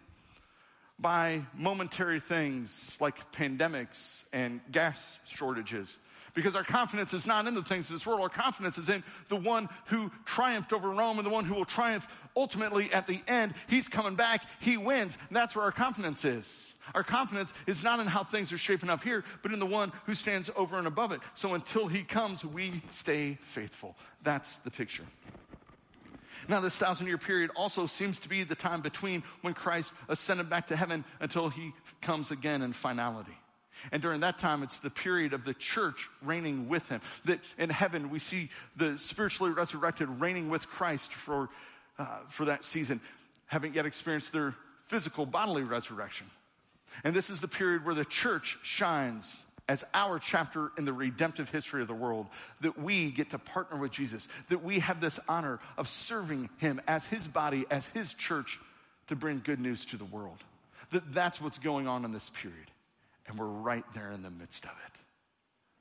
by 1.01 1.43
momentary 1.55 2.21
things 2.21 2.71
like 3.01 3.33
pandemics 3.33 4.25
and 4.33 4.61
gas 4.71 4.97
shortages. 5.27 5.97
Because 6.33 6.55
our 6.55 6.63
confidence 6.63 7.13
is 7.13 7.27
not 7.27 7.47
in 7.47 7.55
the 7.55 7.63
things 7.63 7.89
of 7.91 7.95
this 7.97 8.07
world. 8.07 8.21
Our 8.21 8.29
confidence 8.29 8.79
is 8.79 8.89
in 8.89 9.03
the 9.29 9.37
one 9.37 9.69
who 9.87 10.13
triumphed 10.25 10.73
over 10.73 10.89
Rome 10.89 11.19
and 11.19 11.27
the 11.27 11.31
one 11.31 11.45
who 11.45 11.55
will 11.55 11.65
triumph 11.65 12.07
ultimately 12.37 12.93
at 12.93 13.09
the 13.09 13.21
end. 13.27 13.55
He's 13.67 13.89
coming 13.89 14.15
back. 14.15 14.45
He 14.61 14.77
wins. 14.77 15.19
And 15.29 15.37
that's 15.37 15.57
where 15.57 15.65
our 15.65 15.73
confidence 15.73 16.25
is. 16.25 16.47
Our 16.95 17.03
confidence 17.03 17.53
is 17.67 17.83
not 17.83 18.01
in 18.01 18.07
how 18.07 18.25
things 18.25 18.53
are 18.53 18.59
shaping 18.59 18.91
up 18.91 19.03
here, 19.03 19.25
but 19.43 19.53
in 19.53 19.59
the 19.59 19.67
one 19.67 19.93
who 20.07 20.15
stands 20.15 20.51
over 20.57 20.79
and 20.79 20.87
above 20.87 21.13
it. 21.13 21.21
So 21.35 21.55
until 21.55 21.89
he 21.89 22.03
comes, 22.03 22.45
we 22.45 22.83
stay 22.91 23.39
faithful. 23.43 23.97
That's 24.23 24.55
the 24.59 24.71
picture. 24.71 25.05
Now, 26.51 26.59
this 26.59 26.77
thousand 26.77 27.07
year 27.07 27.17
period 27.17 27.53
also 27.55 27.87
seems 27.87 28.19
to 28.19 28.29
be 28.29 28.43
the 28.43 28.57
time 28.57 28.81
between 28.83 29.23
when 29.43 29.55
Christ 29.55 29.93
ascended 30.09 30.51
back 30.51 30.67
to 30.67 30.77
heaven 30.77 31.05
until 31.21 31.49
he 31.49 31.73
comes 32.03 32.33
again 32.33 32.63
in 32.63 32.73
finality. 32.73 33.39
And 33.93 34.03
during 34.03 34.23
that 34.23 34.41
time, 34.41 34.65
it's 34.65 34.77
the 34.81 34.91
period 34.91 35.33
of 35.33 35.45
the 35.45 35.55
church 35.55 36.09
reigning 36.23 36.69
with 36.69 36.87
him. 36.89 37.03
That 37.27 37.39
in 37.57 37.71
heaven, 37.71 38.11
we 38.11 38.19
see 38.19 38.51
the 38.77 38.99
spiritually 38.99 39.53
resurrected 39.53 40.09
reigning 40.21 40.49
with 40.51 40.67
Christ 40.67 41.13
for, 41.13 41.51
uh, 42.01 42.19
for 42.29 42.47
that 42.47 42.65
season, 42.65 43.01
having 43.47 43.73
yet 43.75 43.87
experienced 43.87 44.33
their 44.33 44.57
physical 44.89 45.27
bodily 45.27 45.63
resurrection. 45.63 46.27
And 47.05 47.15
this 47.15 47.31
is 47.31 47.41
the 47.41 47.49
period 47.49 47.85
where 47.85 47.95
the 47.95 48.05
church 48.05 48.59
shines 48.65 49.25
as 49.71 49.85
our 49.95 50.19
chapter 50.19 50.73
in 50.77 50.85
the 50.85 50.93
redemptive 50.93 51.49
history 51.49 51.81
of 51.81 51.87
the 51.87 51.95
world, 51.95 52.27
that 52.61 52.77
we 52.77 53.13
get 53.13 53.31
to 53.31 53.39
partner 53.39 53.79
with 53.79 53.93
Jesus, 53.93 54.27
that 54.49 54.65
we 54.65 54.81
have 54.81 55.01
this 55.01 55.21
honor 55.29 55.61
of 55.79 55.87
serving 55.87 56.51
him 56.57 56.81
as 56.89 57.05
his 57.05 57.29
body, 57.29 57.65
as 57.71 57.87
his 57.95 58.13
church 58.15 58.59
to 59.07 59.15
bring 59.15 59.41
good 59.45 59.61
news 59.61 59.85
to 59.85 59.97
the 59.97 60.05
world. 60.05 60.39
That 60.91 61.15
that's 61.15 61.41
what's 61.41 61.59
going 61.59 61.87
on 61.87 62.05
in 62.05 62.11
this 62.11 62.29
period. 62.43 62.67
And 63.29 63.39
we're 63.39 63.47
right 63.47 63.85
there 63.95 64.11
in 64.11 64.23
the 64.23 64.31
midst 64.31 64.65
of 64.65 64.73
it. 64.73 64.99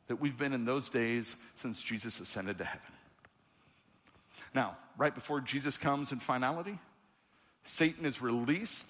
That 0.10 0.22
we've 0.22 0.38
been 0.38 0.54
in 0.54 0.66
those 0.66 0.88
days 0.90 1.36
since 1.56 1.82
Jesus 1.82 2.20
ascended 2.20 2.60
to 2.60 2.66
heaven. 2.66 2.94
Now, 4.54 4.78
right 5.00 5.16
before 5.16 5.42
Jesus 5.42 5.78
comes 5.78 6.12
in 6.12 6.20
finality, 6.20 6.78
Satan 7.66 8.06
is 8.06 8.22
released 8.22 8.86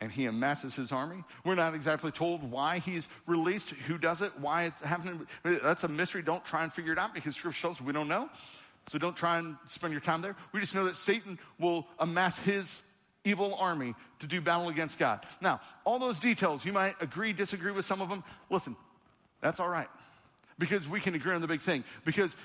and 0.00 0.12
he 0.12 0.26
amasses 0.26 0.74
his 0.74 0.92
army. 0.92 1.24
We're 1.44 1.54
not 1.54 1.74
exactly 1.74 2.10
told 2.10 2.48
why 2.50 2.78
he's 2.78 3.08
released, 3.26 3.70
who 3.70 3.98
does 3.98 4.22
it, 4.22 4.32
why 4.38 4.64
it's 4.64 4.80
happening. 4.80 5.26
That's 5.42 5.84
a 5.84 5.88
mystery. 5.88 6.22
Don't 6.22 6.44
try 6.44 6.64
and 6.64 6.72
figure 6.72 6.92
it 6.92 6.98
out 6.98 7.14
because 7.14 7.34
scripture 7.34 7.58
shows 7.58 7.80
we 7.80 7.92
don't 7.92 8.08
know. 8.08 8.28
So 8.88 8.98
don't 8.98 9.16
try 9.16 9.38
and 9.38 9.56
spend 9.66 9.92
your 9.92 10.00
time 10.00 10.22
there. 10.22 10.36
We 10.52 10.60
just 10.60 10.74
know 10.74 10.84
that 10.84 10.96
Satan 10.96 11.38
will 11.58 11.86
amass 11.98 12.38
his 12.38 12.80
evil 13.24 13.56
army 13.56 13.94
to 14.20 14.26
do 14.26 14.40
battle 14.40 14.68
against 14.68 14.98
God. 14.98 15.26
Now, 15.40 15.60
all 15.84 15.98
those 15.98 16.18
details, 16.18 16.64
you 16.64 16.72
might 16.72 16.94
agree, 17.00 17.32
disagree 17.32 17.72
with 17.72 17.84
some 17.84 18.00
of 18.00 18.08
them. 18.08 18.22
Listen, 18.50 18.76
that's 19.40 19.58
all 19.58 19.68
right. 19.68 19.88
Because 20.58 20.88
we 20.88 21.00
can 21.00 21.14
agree 21.14 21.34
on 21.34 21.40
the 21.40 21.48
big 21.48 21.60
thing. 21.60 21.84
Because 22.04 22.36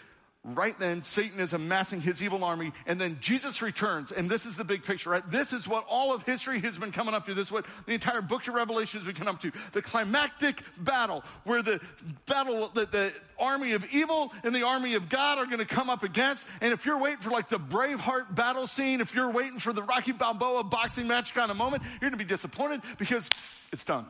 right 0.43 0.77
then 0.79 1.03
Satan 1.03 1.39
is 1.39 1.53
amassing 1.53 2.01
his 2.01 2.23
evil 2.23 2.43
army 2.43 2.73
and 2.87 2.99
then 2.99 3.17
Jesus 3.21 3.61
returns 3.61 4.11
and 4.11 4.27
this 4.27 4.45
is 4.45 4.55
the 4.55 4.63
big 4.63 4.83
picture, 4.83 5.11
right? 5.11 5.29
This 5.29 5.53
is 5.53 5.67
what 5.67 5.85
all 5.87 6.13
of 6.13 6.23
history 6.23 6.59
has 6.61 6.77
been 6.77 6.91
coming 6.91 7.13
up 7.13 7.27
to. 7.27 7.35
This 7.35 7.47
is 7.47 7.51
what 7.51 7.65
the 7.85 7.93
entire 7.93 8.21
book 8.21 8.47
of 8.47 8.55
Revelation 8.55 8.99
has 8.99 9.05
been 9.05 9.15
coming 9.15 9.33
up 9.33 9.41
to. 9.41 9.51
The 9.73 9.83
climactic 9.83 10.63
battle 10.79 11.23
where 11.43 11.61
the 11.61 11.79
battle, 12.25 12.69
the, 12.73 12.87
the 12.87 13.13
army 13.37 13.73
of 13.73 13.85
evil 13.93 14.33
and 14.43 14.53
the 14.53 14.63
army 14.63 14.95
of 14.95 15.09
God 15.09 15.37
are 15.37 15.45
going 15.45 15.59
to 15.59 15.65
come 15.65 15.91
up 15.91 16.01
against. 16.01 16.45
And 16.59 16.73
if 16.73 16.85
you're 16.85 16.99
waiting 16.99 17.19
for 17.19 17.29
like 17.29 17.49
the 17.49 17.59
Braveheart 17.59 18.33
battle 18.33 18.65
scene, 18.65 18.99
if 18.99 19.13
you're 19.13 19.31
waiting 19.31 19.59
for 19.59 19.73
the 19.73 19.83
Rocky 19.83 20.11
Balboa 20.11 20.63
boxing 20.63 21.07
match 21.07 21.35
kind 21.35 21.51
of 21.51 21.57
moment, 21.57 21.83
you're 21.83 22.09
going 22.09 22.17
to 22.17 22.17
be 22.17 22.25
disappointed 22.25 22.81
because 22.97 23.29
it's 23.71 23.83
done. 23.83 24.07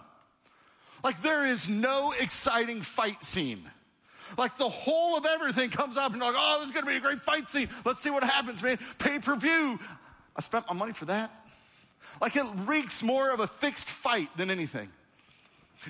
Like 1.03 1.21
there 1.21 1.45
is 1.45 1.67
no 1.67 2.13
exciting 2.13 2.81
fight 2.83 3.23
scene. 3.25 3.63
Like 4.37 4.57
the 4.57 4.69
whole 4.69 5.17
of 5.17 5.25
everything 5.25 5.69
comes 5.69 5.97
up 5.97 6.11
and 6.11 6.21
like, 6.21 6.35
oh, 6.37 6.57
this 6.59 6.67
is 6.67 6.73
going 6.73 6.85
to 6.85 6.91
be 6.91 6.97
a 6.97 7.01
great 7.01 7.21
fight 7.21 7.49
scene. 7.49 7.69
Let's 7.85 8.01
see 8.01 8.09
what 8.09 8.23
happens, 8.23 8.61
man. 8.61 8.79
Pay 8.97 9.19
per 9.19 9.35
view. 9.35 9.79
I 10.35 10.41
spent 10.41 10.67
my 10.67 10.73
money 10.73 10.93
for 10.93 11.05
that. 11.05 11.31
Like 12.19 12.35
it 12.35 12.45
reeks 12.65 13.01
more 13.01 13.31
of 13.31 13.39
a 13.39 13.47
fixed 13.47 13.87
fight 13.87 14.35
than 14.37 14.51
anything. 14.51 14.89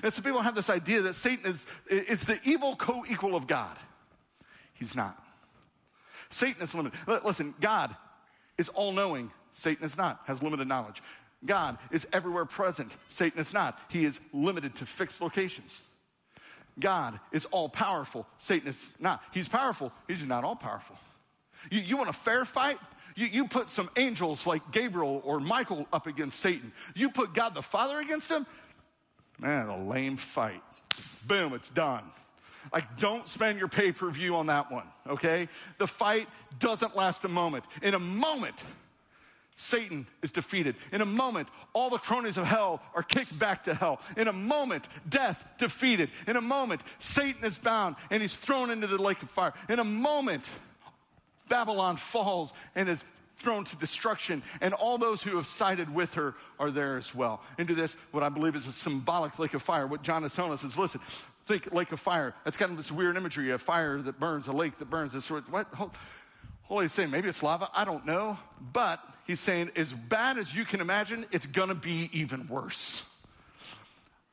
And 0.02 0.12
so 0.12 0.22
people 0.22 0.40
have 0.40 0.54
this 0.54 0.70
idea 0.70 1.02
that 1.02 1.14
Satan 1.14 1.52
is, 1.52 1.66
is 1.88 2.20
the 2.20 2.40
evil 2.44 2.76
co 2.76 3.04
equal 3.08 3.36
of 3.36 3.46
God. 3.46 3.76
He's 4.72 4.96
not. 4.96 5.22
Satan 6.30 6.62
is 6.62 6.74
limited. 6.74 6.98
Listen, 7.24 7.54
God 7.60 7.94
is 8.56 8.68
all 8.70 8.92
knowing. 8.92 9.30
Satan 9.52 9.84
is 9.84 9.96
not, 9.96 10.20
has 10.24 10.42
limited 10.42 10.66
knowledge. 10.66 11.02
God 11.44 11.76
is 11.90 12.06
everywhere 12.12 12.46
present. 12.46 12.92
Satan 13.10 13.38
is 13.38 13.52
not. 13.52 13.78
He 13.88 14.04
is 14.04 14.18
limited 14.32 14.74
to 14.76 14.86
fixed 14.86 15.20
locations. 15.20 15.78
God 16.78 17.20
is 17.32 17.44
all 17.46 17.68
powerful. 17.68 18.26
Satan 18.38 18.68
is 18.68 18.92
not. 18.98 19.22
He's 19.32 19.48
powerful. 19.48 19.92
He's 20.08 20.22
not 20.22 20.44
all 20.44 20.56
powerful. 20.56 20.96
You, 21.70 21.80
you 21.80 21.96
want 21.96 22.10
a 22.10 22.14
fair 22.14 22.44
fight? 22.44 22.78
You, 23.14 23.26
you 23.26 23.46
put 23.46 23.68
some 23.68 23.90
angels 23.96 24.46
like 24.46 24.72
Gabriel 24.72 25.20
or 25.24 25.38
Michael 25.38 25.86
up 25.92 26.06
against 26.06 26.40
Satan. 26.40 26.72
You 26.94 27.10
put 27.10 27.34
God 27.34 27.54
the 27.54 27.62
Father 27.62 28.00
against 28.00 28.30
him. 28.30 28.46
Man, 29.38 29.68
a 29.68 29.84
lame 29.84 30.16
fight. 30.16 30.62
Boom, 31.26 31.52
it's 31.52 31.68
done. 31.70 32.04
Like, 32.72 32.98
don't 32.98 33.28
spend 33.28 33.58
your 33.58 33.68
pay 33.68 33.92
per 33.92 34.08
view 34.10 34.36
on 34.36 34.46
that 34.46 34.70
one, 34.70 34.86
okay? 35.08 35.48
The 35.78 35.86
fight 35.86 36.28
doesn't 36.58 36.96
last 36.96 37.24
a 37.24 37.28
moment. 37.28 37.64
In 37.82 37.94
a 37.94 37.98
moment, 37.98 38.54
Satan 39.62 40.08
is 40.22 40.32
defeated. 40.32 40.74
In 40.90 41.02
a 41.02 41.06
moment, 41.06 41.48
all 41.72 41.88
the 41.88 41.98
cronies 41.98 42.36
of 42.36 42.44
hell 42.44 42.82
are 42.94 43.02
kicked 43.02 43.38
back 43.38 43.64
to 43.64 43.74
hell. 43.74 44.00
In 44.16 44.26
a 44.26 44.32
moment, 44.32 44.88
death 45.08 45.42
defeated. 45.56 46.10
In 46.26 46.36
a 46.36 46.40
moment, 46.40 46.80
Satan 46.98 47.44
is 47.44 47.56
bound 47.56 47.94
and 48.10 48.20
he's 48.20 48.34
thrown 48.34 48.70
into 48.70 48.88
the 48.88 48.98
lake 48.98 49.22
of 49.22 49.30
fire. 49.30 49.54
In 49.68 49.78
a 49.78 49.84
moment, 49.84 50.44
Babylon 51.48 51.96
falls 51.96 52.52
and 52.74 52.88
is 52.88 53.04
thrown 53.36 53.64
to 53.64 53.76
destruction, 53.76 54.42
and 54.60 54.74
all 54.74 54.98
those 54.98 55.22
who 55.22 55.36
have 55.36 55.46
sided 55.46 55.92
with 55.92 56.14
her 56.14 56.34
are 56.60 56.70
there 56.70 56.96
as 56.96 57.14
well. 57.14 57.42
Into 57.58 57.74
this, 57.74 57.96
what 58.10 58.22
I 58.22 58.28
believe 58.28 58.54
is 58.54 58.66
a 58.66 58.72
symbolic 58.72 59.38
lake 59.38 59.54
of 59.54 59.62
fire. 59.62 59.86
What 59.86 60.02
John 60.02 60.24
is 60.24 60.34
telling 60.34 60.52
us 60.52 60.62
is 60.62 60.76
listen, 60.76 61.00
think 61.46 61.72
lake 61.72 61.92
of 61.92 62.00
fire. 62.00 62.34
That's 62.44 62.56
kind 62.56 62.70
of 62.70 62.76
this 62.76 62.92
weird 62.92 63.16
imagery 63.16 63.50
a 63.50 63.58
fire 63.58 64.00
that 64.02 64.20
burns, 64.20 64.48
a 64.48 64.52
lake 64.52 64.78
that 64.78 64.90
burns. 64.90 65.12
This 65.12 65.24
sort 65.24 65.46
of, 65.46 65.52
what? 65.52 65.66
Holy 66.72 66.88
saying 66.88 67.10
maybe 67.10 67.28
it's 67.28 67.42
lava. 67.42 67.68
I 67.74 67.84
don't 67.84 68.06
know. 68.06 68.38
But 68.72 68.98
he's 69.26 69.40
saying, 69.40 69.72
as 69.76 69.92
bad 69.92 70.38
as 70.38 70.54
you 70.54 70.64
can 70.64 70.80
imagine, 70.80 71.26
it's 71.30 71.44
going 71.44 71.68
to 71.68 71.74
be 71.74 72.08
even 72.14 72.48
worse. 72.48 73.02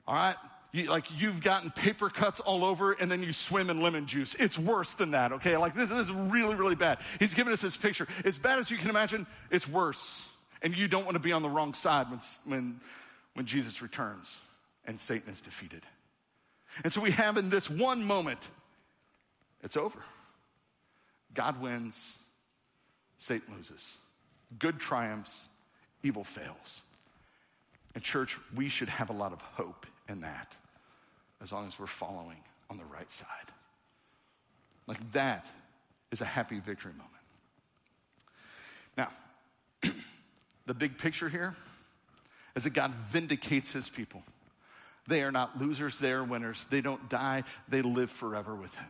All 0.08 0.16
right? 0.16 0.38
You, 0.72 0.86
like 0.86 1.04
you've 1.20 1.42
gotten 1.42 1.70
paper 1.70 2.10
cuts 2.10 2.40
all 2.40 2.64
over 2.64 2.94
and 2.94 3.12
then 3.12 3.24
you 3.24 3.34
swim 3.34 3.70
in 3.70 3.82
lemon 3.82 4.08
juice. 4.08 4.36
It's 4.36 4.58
worse 4.58 4.90
than 4.92 5.12
that, 5.12 5.34
okay? 5.34 5.58
Like 5.58 5.76
this, 5.76 5.90
this 5.90 6.00
is 6.00 6.12
really, 6.14 6.56
really 6.56 6.76
bad. 6.76 7.00
He's 7.20 7.34
giving 7.34 7.52
us 7.52 7.60
this 7.60 7.76
picture. 7.76 8.08
As 8.24 8.38
bad 8.38 8.58
as 8.58 8.72
you 8.72 8.78
can 8.78 8.90
imagine, 8.90 9.28
it's 9.52 9.68
worse. 9.68 10.24
And 10.62 10.78
you 10.78 10.88
don't 10.88 11.04
want 11.04 11.16
to 11.16 11.20
be 11.20 11.34
on 11.34 11.42
the 11.42 11.50
wrong 11.50 11.74
side 11.74 12.10
when, 12.10 12.22
when, 12.46 12.80
when 13.34 13.48
Jesus 13.48 13.82
returns 13.82 14.34
and 14.86 14.98
Satan 14.98 15.34
is 15.34 15.42
defeated. 15.42 15.84
And 16.86 16.94
so 16.94 17.02
we 17.02 17.12
have 17.12 17.36
in 17.36 17.50
this 17.50 17.70
one 17.70 18.02
moment, 18.02 18.40
it's 19.62 19.76
over. 19.76 20.00
God 21.34 21.62
wins, 21.62 21.96
Satan 23.20 23.54
loses. 23.56 23.86
Good 24.58 24.80
triumphs, 24.80 25.38
evil 26.04 26.24
fails. 26.24 26.82
And, 27.96 28.04
church, 28.04 28.38
we 28.56 28.70
should 28.70 28.90
have 28.90 29.10
a 29.10 29.14
lot 29.14 29.34
of 29.34 29.42
hope 29.42 29.86
in 30.08 30.22
that 30.22 30.56
as 31.42 31.52
long 31.52 31.68
as 31.68 31.78
we're 31.78 31.88
following 31.88 32.38
on 32.70 32.78
the 32.78 32.86
right 32.86 33.12
side. 33.12 33.28
Like, 34.88 35.12
that 35.14 35.48
is 36.12 36.22
a 36.22 36.26
happy 36.26 36.60
victory 36.60 36.94
moment. 36.94 37.12
Now, 38.98 39.10
the 40.66 40.74
big 40.74 40.98
picture 40.98 41.30
here 41.30 41.56
is 42.56 42.64
that 42.64 42.72
God 42.72 42.94
vindicates 43.12 43.72
his 43.72 43.88
people. 43.88 44.24
They 45.08 45.24
are 45.24 45.32
not 45.32 45.60
losers, 45.60 45.98
they 45.98 46.12
are 46.12 46.24
winners. 46.24 46.64
They 46.70 46.82
don't 46.82 47.10
die, 47.10 47.44
they 47.68 47.82
live 47.82 48.12
forever 48.12 48.56
with 48.56 48.74
him. 48.76 48.90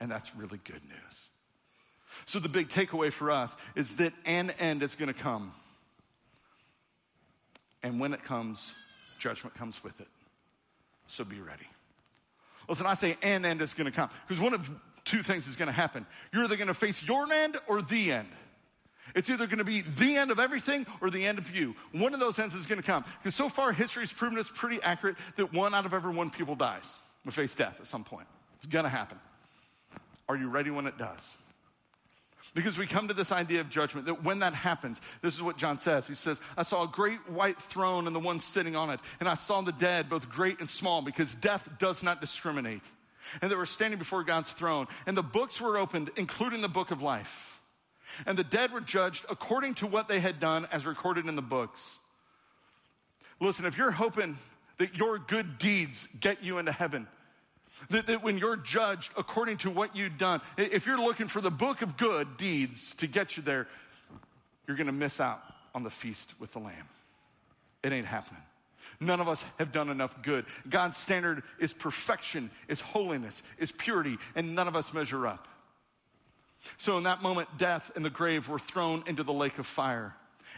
And 0.00 0.10
that's 0.10 0.34
really 0.34 0.58
good 0.64 0.82
news. 0.88 1.28
So 2.26 2.38
the 2.38 2.48
big 2.48 2.68
takeaway 2.68 3.12
for 3.12 3.30
us 3.30 3.54
is 3.74 3.96
that 3.96 4.12
an 4.24 4.50
end 4.58 4.82
is 4.82 4.94
going 4.94 5.12
to 5.12 5.18
come. 5.18 5.52
And 7.82 8.00
when 8.00 8.14
it 8.14 8.24
comes, 8.24 8.70
judgment 9.18 9.54
comes 9.56 9.82
with 9.84 10.00
it. 10.00 10.08
So 11.08 11.24
be 11.24 11.40
ready. 11.40 11.66
Listen, 12.68 12.86
I 12.86 12.94
say 12.94 13.16
an 13.22 13.44
end 13.44 13.60
is 13.60 13.74
going 13.74 13.84
to 13.86 13.92
come 13.92 14.08
because 14.26 14.42
one 14.42 14.54
of 14.54 14.70
two 15.04 15.22
things 15.22 15.46
is 15.46 15.56
going 15.56 15.66
to 15.66 15.72
happen. 15.72 16.06
You're 16.32 16.44
either 16.44 16.56
going 16.56 16.68
to 16.68 16.74
face 16.74 17.02
your 17.02 17.30
end 17.30 17.58
or 17.68 17.82
the 17.82 18.12
end. 18.12 18.28
It's 19.14 19.28
either 19.28 19.46
going 19.46 19.58
to 19.58 19.64
be 19.64 19.82
the 19.82 20.16
end 20.16 20.30
of 20.30 20.40
everything 20.40 20.86
or 21.00 21.10
the 21.10 21.24
end 21.24 21.38
of 21.38 21.54
you. 21.54 21.76
One 21.92 22.14
of 22.14 22.20
those 22.20 22.38
ends 22.38 22.54
is 22.54 22.66
going 22.66 22.80
to 22.80 22.86
come. 22.86 23.04
Because 23.22 23.34
so 23.34 23.48
far, 23.48 23.72
history 23.72 24.02
has 24.02 24.12
proven 24.12 24.38
it's 24.38 24.50
pretty 24.52 24.82
accurate 24.82 25.16
that 25.36 25.52
one 25.52 25.74
out 25.74 25.86
of 25.86 25.94
every 25.94 26.12
one 26.12 26.30
people 26.30 26.56
dies, 26.56 26.84
will 27.24 27.32
face 27.32 27.54
death 27.54 27.76
at 27.80 27.86
some 27.86 28.02
point. 28.02 28.26
It's 28.58 28.66
going 28.66 28.84
to 28.84 28.90
happen. 28.90 29.18
Are 30.28 30.36
you 30.36 30.48
ready 30.48 30.70
when 30.70 30.86
it 30.86 30.96
does? 30.96 31.20
Because 32.54 32.78
we 32.78 32.86
come 32.86 33.08
to 33.08 33.14
this 33.14 33.32
idea 33.32 33.60
of 33.60 33.68
judgment, 33.68 34.06
that 34.06 34.22
when 34.22 34.38
that 34.38 34.54
happens, 34.54 35.00
this 35.22 35.34
is 35.34 35.42
what 35.42 35.56
John 35.56 35.78
says. 35.78 36.06
He 36.06 36.14
says, 36.14 36.40
I 36.56 36.62
saw 36.62 36.84
a 36.84 36.88
great 36.88 37.28
white 37.28 37.60
throne 37.60 38.06
and 38.06 38.14
the 38.14 38.20
one 38.20 38.38
sitting 38.38 38.76
on 38.76 38.90
it, 38.90 39.00
and 39.18 39.28
I 39.28 39.34
saw 39.34 39.60
the 39.60 39.72
dead, 39.72 40.08
both 40.08 40.28
great 40.28 40.60
and 40.60 40.70
small, 40.70 41.02
because 41.02 41.34
death 41.34 41.68
does 41.80 42.02
not 42.04 42.20
discriminate. 42.20 42.82
And 43.42 43.50
they 43.50 43.56
were 43.56 43.66
standing 43.66 43.98
before 43.98 44.22
God's 44.22 44.50
throne, 44.50 44.86
and 45.04 45.16
the 45.16 45.22
books 45.22 45.60
were 45.60 45.76
opened, 45.76 46.10
including 46.16 46.60
the 46.60 46.68
book 46.68 46.92
of 46.92 47.02
life. 47.02 47.60
And 48.24 48.38
the 48.38 48.44
dead 48.44 48.70
were 48.70 48.80
judged 48.80 49.26
according 49.28 49.74
to 49.76 49.88
what 49.88 50.06
they 50.06 50.20
had 50.20 50.38
done 50.38 50.68
as 50.70 50.86
recorded 50.86 51.26
in 51.26 51.34
the 51.34 51.42
books. 51.42 51.84
Listen, 53.40 53.64
if 53.64 53.76
you're 53.76 53.90
hoping 53.90 54.38
that 54.78 54.94
your 54.94 55.18
good 55.18 55.58
deeds 55.58 56.06
get 56.20 56.44
you 56.44 56.58
into 56.58 56.70
heaven, 56.70 57.08
that, 57.90 58.06
that 58.06 58.22
when 58.22 58.38
you're 58.38 58.56
judged 58.56 59.12
according 59.16 59.58
to 59.58 59.70
what 59.70 59.96
you've 59.96 60.18
done, 60.18 60.40
if 60.56 60.86
you're 60.86 60.98
looking 60.98 61.28
for 61.28 61.40
the 61.40 61.50
book 61.50 61.82
of 61.82 61.96
good 61.96 62.36
deeds 62.36 62.94
to 62.98 63.06
get 63.06 63.36
you 63.36 63.42
there, 63.42 63.66
you're 64.66 64.76
going 64.76 64.86
to 64.86 64.92
miss 64.92 65.20
out 65.20 65.42
on 65.74 65.82
the 65.82 65.90
feast 65.90 66.32
with 66.38 66.52
the 66.52 66.58
Lamb. 66.58 66.88
It 67.82 67.92
ain't 67.92 68.06
happening. 68.06 68.42
None 69.00 69.20
of 69.20 69.28
us 69.28 69.44
have 69.58 69.72
done 69.72 69.90
enough 69.90 70.14
good. 70.22 70.46
God's 70.68 70.96
standard 70.96 71.42
is 71.58 71.72
perfection, 71.72 72.50
is 72.68 72.80
holiness, 72.80 73.42
is 73.58 73.72
purity, 73.72 74.18
and 74.34 74.54
none 74.54 74.68
of 74.68 74.76
us 74.76 74.94
measure 74.94 75.26
up. 75.26 75.48
So 76.78 76.96
in 76.96 77.04
that 77.04 77.22
moment, 77.22 77.48
death 77.58 77.90
and 77.94 78.04
the 78.04 78.10
grave 78.10 78.48
were 78.48 78.58
thrown 78.58 79.04
into 79.06 79.22
the 79.22 79.32
lake 79.32 79.58
of 79.58 79.66
fire. 79.66 80.14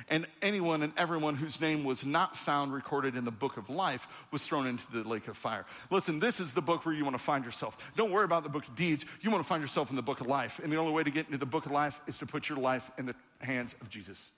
And 0.09 0.27
anyone 0.43 0.83
and 0.83 0.93
everyone 0.97 1.35
whose 1.37 1.61
name 1.61 1.85
was 1.85 2.05
not 2.05 2.37
found 2.37 2.73
recorded 2.73 3.17
in 3.17 3.25
the 3.25 3.31
book 3.31 3.57
of 3.57 3.69
life 3.69 4.07
was 4.31 4.43
thrown 4.43 4.67
into 4.67 4.85
the 4.93 5.09
lake 5.09 5.29
of 5.29 5.37
fire. 5.37 5.67
Listen, 5.91 6.21
this 6.21 6.39
is 6.39 6.53
the 6.53 6.63
book 6.63 6.87
where 6.87 6.95
you 6.95 7.05
want 7.05 7.17
to 7.17 7.23
find 7.23 7.45
yourself. 7.45 7.77
Don't 7.97 8.11
worry 8.11 8.25
about 8.25 8.43
the 8.43 8.49
book 8.49 8.67
of 8.69 8.77
deeds. 8.77 9.05
You 9.21 9.31
want 9.31 9.43
to 9.43 9.49
find 9.49 9.63
yourself 9.63 9.91
in 9.91 9.97
the 9.97 10.03
book 10.03 10.21
of 10.21 10.27
life. 10.27 10.61
And 10.63 10.73
the 10.73 10.77
only 10.77 10.93
way 10.93 11.03
to 11.03 11.11
get 11.11 11.27
into 11.27 11.39
the 11.39 11.47
book 11.47 11.67
of 11.67 11.73
life 11.73 12.01
is 12.07 12.19
to 12.19 12.27
put 12.27 12.49
your 12.49 12.59
life 12.59 12.89
in 12.99 13.07
the 13.07 13.15
hands 13.41 13.75
of 13.81 13.89
Jesus. 13.89 14.31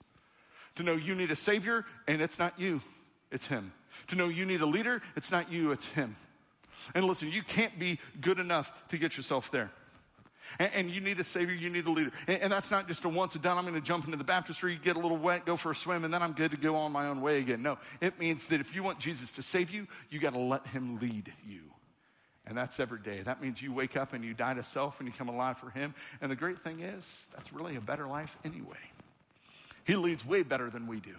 To 0.75 0.83
know 0.83 0.93
you 0.93 1.15
need 1.15 1.31
a 1.31 1.35
savior, 1.35 1.85
and 2.07 2.21
it's 2.21 2.39
not 2.39 2.59
you, 2.59 2.81
it's 3.31 3.45
him. 3.45 3.73
To 4.07 4.15
know 4.15 4.29
you 4.29 4.45
need 4.45 4.61
a 4.61 4.65
leader, 4.65 5.01
it's 5.15 5.31
not 5.31 5.51
you, 5.51 5.71
it's 5.71 5.85
him. 5.85 6.15
And 6.95 7.05
listen, 7.05 7.29
you 7.29 7.43
can't 7.43 7.77
be 7.77 7.99
good 8.21 8.39
enough 8.39 8.71
to 8.89 8.97
get 8.97 9.17
yourself 9.17 9.51
there. 9.51 9.71
And, 10.57 10.71
and 10.73 10.89
you 10.89 11.01
need 11.01 11.19
a 11.19 11.23
savior, 11.23 11.53
you 11.53 11.69
need 11.69 11.85
a 11.85 11.91
leader. 11.91 12.11
And, 12.27 12.41
and 12.43 12.51
that's 12.51 12.71
not 12.71 12.87
just 12.87 13.05
a 13.05 13.09
once 13.09 13.33
and 13.35 13.43
done, 13.43 13.57
I'm 13.57 13.65
going 13.65 13.75
to 13.75 13.81
jump 13.81 14.05
into 14.05 14.17
the 14.17 14.23
baptistry, 14.23 14.79
get 14.81 14.95
a 14.95 14.99
little 14.99 15.17
wet, 15.17 15.45
go 15.45 15.55
for 15.55 15.71
a 15.71 15.75
swim, 15.75 16.03
and 16.05 16.13
then 16.13 16.23
I'm 16.23 16.33
good 16.33 16.51
to 16.51 16.57
go 16.57 16.75
on 16.75 16.91
my 16.91 17.07
own 17.07 17.21
way 17.21 17.39
again. 17.39 17.61
No, 17.61 17.77
it 18.01 18.19
means 18.19 18.47
that 18.47 18.59
if 18.59 18.73
you 18.73 18.81
want 18.81 18.99
Jesus 18.99 19.31
to 19.33 19.41
save 19.41 19.69
you, 19.69 19.87
you 20.09 20.19
got 20.19 20.33
to 20.33 20.39
let 20.39 20.65
him 20.67 20.99
lead 20.99 21.31
you. 21.47 21.61
And 22.47 22.57
that's 22.57 22.79
every 22.79 22.99
day. 22.99 23.21
That 23.21 23.41
means 23.41 23.61
you 23.61 23.71
wake 23.71 23.95
up 23.95 24.13
and 24.13 24.25
you 24.25 24.33
die 24.33 24.55
to 24.55 24.63
self 24.63 24.99
and 24.99 25.07
you 25.07 25.13
come 25.15 25.29
alive 25.29 25.59
for 25.59 25.69
him. 25.69 25.93
And 26.19 26.31
the 26.31 26.35
great 26.35 26.63
thing 26.63 26.79
is, 26.79 27.05
that's 27.35 27.53
really 27.53 27.75
a 27.75 27.81
better 27.81 28.07
life 28.07 28.35
anyway. 28.43 28.77
He 29.83 29.95
leads 29.95 30.25
way 30.25 30.41
better 30.41 30.69
than 30.69 30.87
we 30.87 30.99
do. 30.99 31.15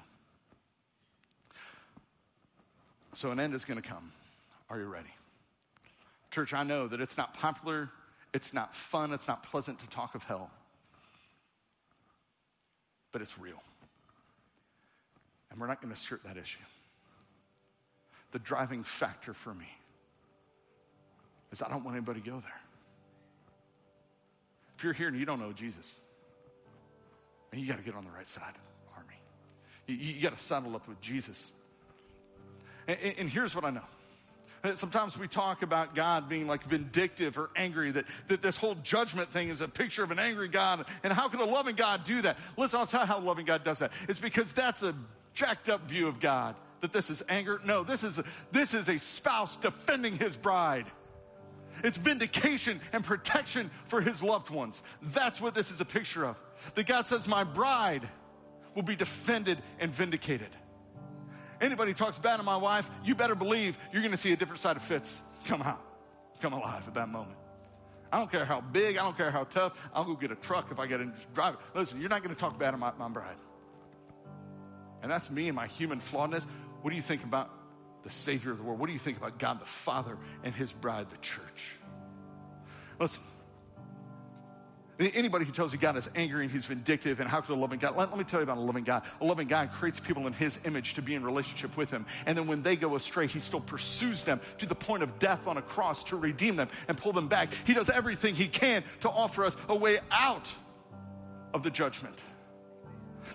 So 3.14 3.31
an 3.31 3.39
end 3.39 3.55
is 3.55 3.64
going 3.64 3.81
to 3.81 3.89
come. 3.89 4.12
Are 4.68 4.78
you 4.78 4.87
ready? 4.87 5.11
Church, 6.31 6.53
I 6.53 6.62
know 6.62 6.87
that 6.87 7.01
it's 7.01 7.16
not 7.16 7.35
popular, 7.35 7.91
it's 8.33 8.53
not 8.53 8.74
fun, 8.74 9.12
it's 9.12 9.26
not 9.26 9.43
pleasant 9.43 9.78
to 9.81 9.87
talk 9.89 10.14
of 10.14 10.22
hell, 10.22 10.51
but 13.12 13.22
it's 13.22 13.39
real. 13.39 13.62
And 15.51 15.61
we're 15.61 15.66
not 15.66 15.83
going 15.83 15.93
to 15.93 16.01
skirt 16.01 16.22
that 16.24 16.37
issue. 16.37 16.61
The 18.33 18.39
driving 18.39 18.85
factor 18.85 19.35
for 19.35 19.53
me 19.53 19.66
is 21.51 21.61
I 21.61 21.68
don't 21.68 21.85
want 21.85 21.97
anybody 21.97 22.20
to 22.20 22.26
go 22.31 22.41
there. 22.41 22.61
If 24.78 24.85
you're 24.85 24.93
here 24.93 25.09
and 25.09 25.18
you 25.18 25.26
don't 25.26 25.41
know 25.41 25.53
Jesus, 25.53 25.91
and 27.51 27.61
you 27.61 27.66
got 27.66 27.78
to 27.78 27.83
get 27.83 27.97
on 27.97 28.05
the 28.05 28.11
right 28.11 28.28
side 28.28 28.55
army, 28.97 29.16
you, 29.89 29.97
you 29.97 30.22
got 30.22 30.39
to 30.39 30.43
saddle 30.43 30.76
up 30.76 30.87
with 30.87 31.01
Jesus. 31.01 31.37
And, 32.87 32.99
and 33.18 33.28
here's 33.28 33.55
what 33.55 33.64
I 33.64 33.70
know 33.70 33.85
Sometimes 34.75 35.17
we 35.17 35.27
talk 35.27 35.63
about 35.63 35.95
God 35.95 36.29
being 36.29 36.47
like 36.47 36.65
vindictive 36.65 37.39
or 37.39 37.49
angry, 37.57 37.93
that, 37.93 38.05
that 38.29 38.43
this 38.43 38.57
whole 38.57 38.75
judgment 38.75 39.33
thing 39.33 39.49
is 39.49 39.63
a 39.63 39.69
picture 39.69 40.03
of 40.03 40.11
an 40.11 40.19
angry 40.19 40.49
God. 40.49 40.85
And 41.03 41.13
how 41.13 41.29
can 41.29 41.41
a 41.41 41.45
loving 41.45 41.77
God 41.77 42.05
do 42.05 42.21
that? 42.23 42.37
Listen, 42.59 42.79
I'll 42.79 42.87
tell 42.87 43.01
you 43.01 43.07
how 43.07 43.21
loving 43.21 43.47
God 43.47 43.65
does 43.65 43.79
that. 43.79 43.91
It's 44.07 44.19
because 44.19 44.53
that's 44.53 44.83
a 44.83 44.95
jacked 45.33 45.71
up 45.71 45.89
view 45.89 46.09
of 46.09 46.21
God, 46.21 46.57
that 46.83 46.93
this 46.93 47.09
is 47.09 47.23
anger. 47.29 47.61
No, 47.65 47.85
this 47.85 48.05
is, 48.05 48.21
this 48.53 48.75
is 48.75 48.89
a 48.91 48.99
spouse 48.99 49.57
defending 49.57 50.19
his 50.19 50.37
bride. 50.37 50.87
It's 51.83 51.97
vindication 51.97 52.81
and 52.93 53.03
protection 53.03 53.71
for 53.89 54.03
his 54.03 54.23
loved 54.23 54.51
ones. 54.51 54.83
That's 55.01 55.41
what 55.41 55.55
this 55.55 55.71
is 55.71 55.81
a 55.81 55.87
picture 55.87 56.27
of. 56.27 56.37
That 56.75 56.87
God 56.87 57.07
says, 57.07 57.27
My 57.27 57.45
bride 57.45 58.07
will 58.75 58.83
be 58.83 58.97
defended 58.97 59.63
and 59.79 59.91
vindicated. 59.91 60.51
Anybody 61.61 61.93
talks 61.93 62.19
bad 62.19 62.39
of 62.39 62.47
my 62.47 62.57
wife, 62.57 62.89
you 63.05 63.15
better 63.15 63.35
believe 63.35 63.77
you're 63.93 64.03
going 64.03 64.13
to 64.13 64.19
see 64.19 64.33
a 64.33 64.37
different 64.37 64.61
side 64.61 64.77
of 64.77 64.83
Fitz 64.83 65.21
come 65.45 65.63
out, 65.63 65.81
come 66.41 66.53
alive 66.53 66.85
at 66.87 66.95
that 66.95 67.09
moment. 67.09 67.37
I 68.13 68.19
don't 68.19 68.31
care 68.31 68.45
how 68.45 68.61
big, 68.61 68.97
I 68.97 69.03
don't 69.03 69.17
care 69.17 69.31
how 69.31 69.45
tough. 69.45 69.75
I'll 69.95 70.05
go 70.05 70.15
get 70.15 70.33
a 70.33 70.37
truck 70.37 70.73
if 70.73 70.79
I 70.79 70.87
get 70.87 71.01
in 71.01 71.13
drive 71.35 71.55
it. 71.55 71.61
Listen, 71.75 72.01
you're 72.01 72.09
not 72.09 72.23
going 72.23 72.35
to 72.35 72.41
talk 72.41 72.59
bad 72.59 72.75
of 72.75 72.81
my, 72.81 72.93
my 72.99 73.09
bride. 73.09 73.37
And 75.03 75.11
that's 75.11 75.31
me 75.31 75.49
and 75.49 75.57
my 75.57 75.67
human 75.67 76.01
flawedness. 76.01 76.45
What 76.83 76.91
do 76.91 76.97
you 76.97 77.03
think 77.03 77.25
about 77.25 77.51
the 78.03 78.11
Savior 78.11 78.51
of 78.51 78.59
the 78.59 78.65
world? 78.65 78.81
What 78.81 78.87
do 78.87 78.93
you 78.93 78.99
think 78.99 79.19
about 79.19 79.39
God 79.39 79.61
the 79.61 79.67
Father 79.67 80.17
and 80.43 80.55
His 80.55 80.73
bride, 80.73 81.11
the 81.11 81.17
church? 81.19 81.79
Listen, 82.99 83.23
Anybody 85.01 85.47
who 85.47 85.53
tells 85.53 85.73
you 85.73 85.79
God 85.79 85.97
is 85.97 86.11
angry 86.15 86.43
and 86.45 86.53
he's 86.53 86.67
vindictive 86.67 87.21
and 87.21 87.29
how 87.29 87.41
could 87.41 87.55
a 87.55 87.59
loving 87.59 87.79
God, 87.79 87.97
let, 87.97 88.11
let, 88.11 88.19
me 88.19 88.25
tell 88.25 88.39
you 88.39 88.45
about 88.45 88.59
a 88.59 88.61
loving 88.61 88.85
God. 88.85 89.03
A 89.23 89.25
loving 89.25 89.49
God 89.49 89.73
creates 89.73 89.99
people 89.99 90.27
in 90.27 90.35
his 90.35 90.59
image 90.67 90.93
to 90.95 91.03
be 91.03 91.15
in 91.15 91.25
relationship 91.25 91.75
with 91.75 91.91
him. 91.91 92.05
And 92.27 92.37
then 92.37 92.47
when 92.47 92.63
they 92.63 92.77
go 92.77 92.97
astray, 92.97 93.27
he 93.27 93.41
still 93.41 93.63
pursues 93.63 94.25
them 94.25 94.43
to 94.59 94.67
the 94.67 94.75
point 94.75 95.03
of 95.03 95.19
death 95.19 95.47
on 95.47 95.57
a 95.57 95.63
cross 95.63 96.05
to 96.05 96.17
redeem 96.17 96.57
them 96.57 96.69
and 96.87 96.99
pull 96.99 97.15
them 97.15 97.29
back. 97.29 97.51
He 97.65 97.73
does 97.73 97.89
everything 97.89 98.35
he 98.35 98.47
can 98.47 98.85
to 99.01 99.09
offer 99.09 99.47
us 99.47 99.57
a 99.71 99.75
way 99.75 100.01
out 100.11 100.47
of 101.55 101.63
the 101.63 101.71
judgment. 101.71 102.19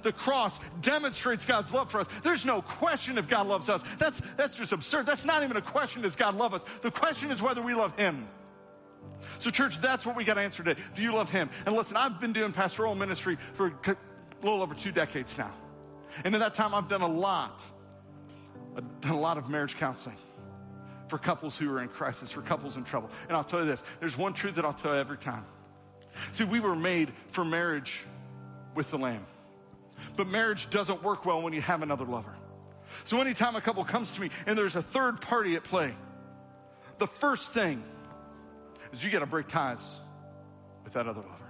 The 0.03 0.11
cross 0.11 0.59
demonstrates 0.81 1.45
God's 1.45 1.71
love 1.71 1.89
for 1.89 1.99
us. 1.99 2.07
There's 2.21 2.45
no 2.45 2.61
question 2.61 3.17
if 3.17 3.27
God 3.27 3.47
loves 3.47 3.69
us. 3.69 3.83
That's, 3.97 4.21
that's 4.37 4.55
just 4.55 4.71
absurd. 4.71 5.07
That's 5.07 5.25
not 5.25 5.41
even 5.41 5.57
a 5.57 5.61
question, 5.61 6.03
does 6.03 6.15
God 6.15 6.35
love 6.35 6.53
us? 6.53 6.63
The 6.83 6.91
question 6.91 7.31
is 7.31 7.41
whether 7.41 7.61
we 7.63 7.73
love 7.73 7.97
him. 7.97 8.27
So, 9.39 9.49
church, 9.49 9.81
that's 9.81 10.05
what 10.05 10.15
we 10.15 10.23
got 10.23 10.35
to 10.35 10.41
answer 10.41 10.63
today. 10.63 10.81
Do 10.95 11.01
you 11.01 11.13
love 11.13 11.29
Him? 11.29 11.49
And 11.65 11.75
listen, 11.75 11.97
I've 11.97 12.19
been 12.19 12.33
doing 12.33 12.51
pastoral 12.51 12.95
ministry 12.95 13.37
for 13.53 13.67
a 13.67 13.95
little 14.41 14.61
over 14.61 14.73
two 14.73 14.91
decades 14.91 15.37
now. 15.37 15.53
And 16.23 16.33
in 16.33 16.39
that 16.39 16.55
time, 16.55 16.73
I've 16.73 16.87
done 16.87 17.01
a 17.01 17.07
lot. 17.07 17.61
I've 18.77 19.01
done 19.01 19.11
a 19.11 19.19
lot 19.19 19.37
of 19.37 19.49
marriage 19.49 19.77
counseling 19.77 20.17
for 21.07 21.17
couples 21.17 21.55
who 21.55 21.71
are 21.71 21.81
in 21.81 21.89
crisis, 21.89 22.31
for 22.31 22.41
couples 22.41 22.77
in 22.77 22.83
trouble. 22.83 23.09
And 23.27 23.37
I'll 23.37 23.43
tell 23.43 23.59
you 23.59 23.65
this 23.65 23.83
there's 23.99 24.17
one 24.17 24.33
truth 24.33 24.55
that 24.55 24.65
I'll 24.65 24.73
tell 24.73 24.93
you 24.93 24.99
every 24.99 25.17
time. 25.17 25.45
See, 26.33 26.45
we 26.45 26.59
were 26.59 26.75
made 26.75 27.11
for 27.31 27.43
marriage 27.43 27.99
with 28.73 28.89
the 28.91 28.97
Lamb. 28.97 29.25
But 30.15 30.27
marriage 30.27 30.69
doesn't 30.69 31.03
work 31.03 31.25
well 31.25 31.41
when 31.41 31.53
you 31.53 31.61
have 31.61 31.81
another 31.81 32.05
lover. 32.05 32.33
So 33.05 33.19
anytime 33.19 33.55
a 33.55 33.61
couple 33.61 33.83
comes 33.83 34.11
to 34.11 34.21
me 34.21 34.29
and 34.45 34.57
there's 34.57 34.75
a 34.75 34.81
third 34.81 35.21
party 35.21 35.55
at 35.55 35.63
play, 35.63 35.93
the 36.97 37.07
first 37.07 37.51
thing 37.51 37.83
is 38.95 39.03
you 39.03 39.11
got 39.11 39.19
to 39.19 39.25
break 39.25 39.47
ties 39.47 39.81
with 40.83 40.93
that 40.93 41.07
other 41.07 41.21
lover. 41.21 41.45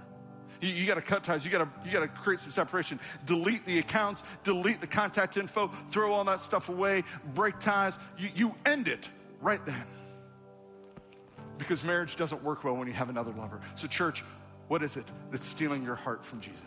You, 0.60 0.70
you 0.70 0.86
got 0.86 0.94
to 0.94 1.02
cut 1.02 1.24
ties. 1.24 1.44
You 1.44 1.50
got 1.50 1.58
to 1.58 1.68
you 1.84 1.92
got 1.92 2.00
to 2.00 2.08
create 2.08 2.40
some 2.40 2.50
separation. 2.50 3.00
Delete 3.24 3.64
the 3.66 3.78
accounts. 3.78 4.22
Delete 4.44 4.80
the 4.80 4.86
contact 4.86 5.36
info. 5.36 5.70
Throw 5.90 6.12
all 6.12 6.24
that 6.24 6.42
stuff 6.42 6.68
away. 6.68 7.04
Break 7.34 7.58
ties. 7.60 7.98
You, 8.18 8.30
you 8.34 8.54
end 8.64 8.88
it 8.88 9.08
right 9.40 9.64
then. 9.66 9.84
Because 11.58 11.82
marriage 11.82 12.16
doesn't 12.16 12.42
work 12.42 12.64
well 12.64 12.76
when 12.76 12.86
you 12.86 12.94
have 12.94 13.08
another 13.08 13.32
lover. 13.32 13.60
So, 13.76 13.86
church, 13.86 14.24
what 14.68 14.82
is 14.82 14.96
it 14.96 15.06
that's 15.30 15.46
stealing 15.46 15.82
your 15.82 15.94
heart 15.94 16.24
from 16.24 16.40
Jesus? 16.40 16.60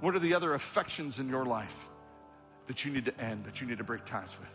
What 0.00 0.14
are 0.14 0.18
the 0.18 0.34
other 0.34 0.54
affections 0.54 1.18
in 1.18 1.28
your 1.28 1.44
life 1.44 1.74
that 2.66 2.84
you 2.84 2.92
need 2.92 3.06
to 3.06 3.20
end, 3.20 3.44
that 3.44 3.60
you 3.60 3.66
need 3.66 3.78
to 3.78 3.84
break 3.84 4.04
ties 4.04 4.30
with? 4.38 4.48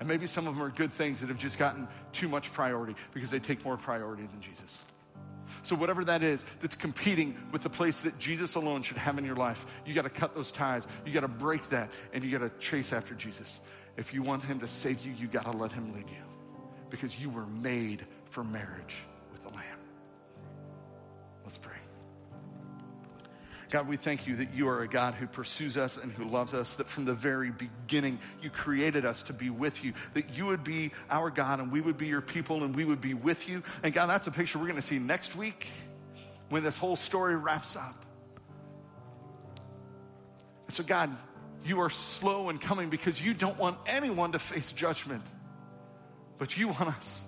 And 0.00 0.08
maybe 0.08 0.26
some 0.26 0.46
of 0.46 0.54
them 0.54 0.62
are 0.62 0.70
good 0.70 0.92
things 0.92 1.20
that 1.20 1.28
have 1.28 1.38
just 1.38 1.58
gotten 1.58 1.86
too 2.12 2.28
much 2.28 2.52
priority 2.52 2.94
because 3.12 3.30
they 3.30 3.38
take 3.38 3.64
more 3.64 3.76
priority 3.76 4.24
than 4.26 4.40
Jesus. 4.40 4.78
So, 5.62 5.74
whatever 5.74 6.04
that 6.04 6.22
is 6.22 6.44
that's 6.60 6.74
competing 6.74 7.36
with 7.52 7.62
the 7.62 7.70
place 7.70 7.98
that 8.00 8.18
Jesus 8.18 8.54
alone 8.54 8.82
should 8.82 8.98
have 8.98 9.16
in 9.18 9.24
your 9.24 9.36
life, 9.36 9.64
you 9.86 9.94
got 9.94 10.02
to 10.02 10.10
cut 10.10 10.34
those 10.34 10.52
ties. 10.52 10.86
You 11.06 11.12
got 11.12 11.20
to 11.20 11.28
break 11.28 11.68
that 11.70 11.90
and 12.12 12.22
you 12.22 12.30
got 12.36 12.44
to 12.44 12.50
chase 12.58 12.92
after 12.92 13.14
Jesus. 13.14 13.60
If 13.96 14.12
you 14.12 14.22
want 14.22 14.42
him 14.42 14.60
to 14.60 14.68
save 14.68 15.04
you, 15.04 15.12
you 15.12 15.26
got 15.26 15.44
to 15.44 15.52
let 15.52 15.72
him 15.72 15.94
lead 15.94 16.08
you 16.08 16.24
because 16.90 17.18
you 17.18 17.30
were 17.30 17.46
made 17.46 18.04
for 18.30 18.44
marriage 18.44 18.96
with 19.32 19.42
the 19.42 19.50
Lamb. 19.50 19.78
Let's 21.44 21.58
pray. 21.58 21.83
God, 23.74 23.88
we 23.88 23.96
thank 23.96 24.28
you 24.28 24.36
that 24.36 24.54
you 24.54 24.68
are 24.68 24.82
a 24.82 24.86
God 24.86 25.14
who 25.14 25.26
pursues 25.26 25.76
us 25.76 25.96
and 26.00 26.12
who 26.12 26.22
loves 26.22 26.54
us, 26.54 26.74
that 26.74 26.88
from 26.88 27.06
the 27.06 27.12
very 27.12 27.50
beginning 27.50 28.20
you 28.40 28.48
created 28.48 29.04
us 29.04 29.24
to 29.24 29.32
be 29.32 29.50
with 29.50 29.82
you, 29.82 29.94
that 30.12 30.30
you 30.30 30.46
would 30.46 30.62
be 30.62 30.92
our 31.10 31.28
God 31.28 31.58
and 31.58 31.72
we 31.72 31.80
would 31.80 31.98
be 31.98 32.06
your 32.06 32.20
people 32.20 32.62
and 32.62 32.76
we 32.76 32.84
would 32.84 33.00
be 33.00 33.14
with 33.14 33.48
you. 33.48 33.64
And 33.82 33.92
God, 33.92 34.06
that's 34.06 34.28
a 34.28 34.30
picture 34.30 34.60
we're 34.60 34.68
going 34.68 34.80
to 34.80 34.86
see 34.86 35.00
next 35.00 35.34
week 35.34 35.66
when 36.50 36.62
this 36.62 36.78
whole 36.78 36.94
story 36.94 37.34
wraps 37.34 37.74
up. 37.74 38.06
And 40.68 40.76
so, 40.76 40.84
God, 40.84 41.10
you 41.64 41.80
are 41.80 41.90
slow 41.90 42.50
in 42.50 42.58
coming 42.58 42.90
because 42.90 43.20
you 43.20 43.34
don't 43.34 43.58
want 43.58 43.76
anyone 43.88 44.30
to 44.30 44.38
face 44.38 44.70
judgment, 44.70 45.24
but 46.38 46.56
you 46.56 46.68
want 46.68 46.90
us 46.90 47.20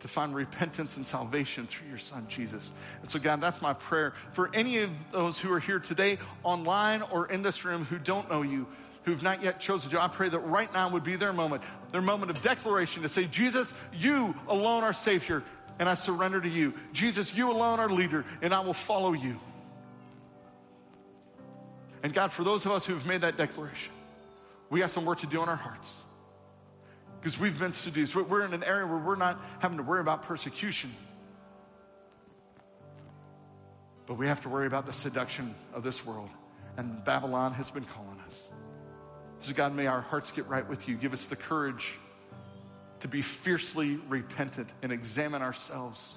to 0.00 0.08
find 0.08 0.34
repentance 0.34 0.96
and 0.96 1.06
salvation 1.06 1.66
through 1.66 1.88
your 1.88 1.98
son, 1.98 2.26
Jesus. 2.28 2.70
And 3.02 3.10
so, 3.10 3.18
God, 3.18 3.40
that's 3.40 3.62
my 3.62 3.72
prayer 3.72 4.14
for 4.32 4.50
any 4.54 4.78
of 4.78 4.90
those 5.12 5.38
who 5.38 5.52
are 5.52 5.60
here 5.60 5.78
today, 5.78 6.18
online 6.42 7.02
or 7.02 7.26
in 7.26 7.42
this 7.42 7.64
room, 7.64 7.84
who 7.84 7.98
don't 7.98 8.30
know 8.30 8.42
you, 8.42 8.66
who've 9.04 9.22
not 9.22 9.42
yet 9.42 9.60
chosen 9.60 9.90
you. 9.90 9.98
I 9.98 10.08
pray 10.08 10.28
that 10.28 10.38
right 10.38 10.72
now 10.72 10.90
would 10.90 11.04
be 11.04 11.16
their 11.16 11.32
moment, 11.32 11.62
their 11.92 12.02
moment 12.02 12.30
of 12.30 12.42
declaration 12.42 13.02
to 13.02 13.08
say, 13.08 13.26
Jesus, 13.26 13.72
you 13.92 14.34
alone 14.48 14.84
are 14.84 14.92
Savior, 14.92 15.42
and 15.78 15.88
I 15.88 15.94
surrender 15.94 16.40
to 16.40 16.48
you. 16.48 16.74
Jesus, 16.92 17.34
you 17.34 17.50
alone 17.50 17.80
are 17.80 17.88
leader, 17.88 18.24
and 18.42 18.54
I 18.54 18.60
will 18.60 18.74
follow 18.74 19.12
you. 19.12 19.38
And 22.02 22.14
God, 22.14 22.32
for 22.32 22.44
those 22.44 22.64
of 22.64 22.72
us 22.72 22.86
who've 22.86 23.04
made 23.04 23.20
that 23.20 23.36
declaration, 23.36 23.92
we 24.70 24.80
got 24.80 24.90
some 24.90 25.04
work 25.04 25.20
to 25.20 25.26
do 25.26 25.42
in 25.42 25.48
our 25.48 25.56
hearts 25.56 25.90
because 27.20 27.38
we've 27.38 27.58
been 27.58 27.72
seduced. 27.72 28.14
We're 28.16 28.44
in 28.44 28.54
an 28.54 28.64
area 28.64 28.86
where 28.86 28.98
we're 28.98 29.16
not 29.16 29.40
having 29.58 29.76
to 29.76 29.82
worry 29.82 30.00
about 30.00 30.22
persecution. 30.22 30.94
But 34.06 34.14
we 34.14 34.26
have 34.26 34.40
to 34.42 34.48
worry 34.48 34.66
about 34.66 34.86
the 34.86 34.92
seduction 34.92 35.54
of 35.74 35.82
this 35.82 36.04
world. 36.04 36.30
and 36.76 37.04
Babylon 37.04 37.52
has 37.54 37.70
been 37.70 37.84
calling 37.84 38.18
us. 38.28 38.48
So, 39.40 39.52
God, 39.52 39.74
may 39.74 39.86
our 39.86 40.00
hearts 40.00 40.30
get 40.30 40.46
right 40.48 40.66
with 40.66 40.88
you. 40.88 40.96
Give 40.96 41.12
us 41.12 41.24
the 41.24 41.36
courage 41.36 41.92
to 43.00 43.08
be 43.08 43.22
fiercely 43.22 43.98
repentant 44.08 44.68
and 44.82 44.92
examine 44.92 45.42
ourselves 45.42 46.16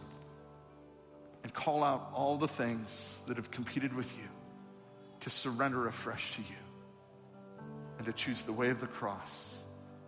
and 1.43 1.53
call 1.53 1.83
out 1.83 2.11
all 2.13 2.37
the 2.37 2.47
things 2.47 2.89
that 3.27 3.37
have 3.37 3.51
competed 3.51 3.93
with 3.93 4.07
you 4.17 4.27
to 5.21 5.29
surrender 5.29 5.87
afresh 5.87 6.35
to 6.35 6.41
you 6.41 7.67
and 7.97 8.05
to 8.05 8.13
choose 8.13 8.41
the 8.43 8.53
way 8.53 8.69
of 8.69 8.79
the 8.79 8.87
cross, 8.87 9.55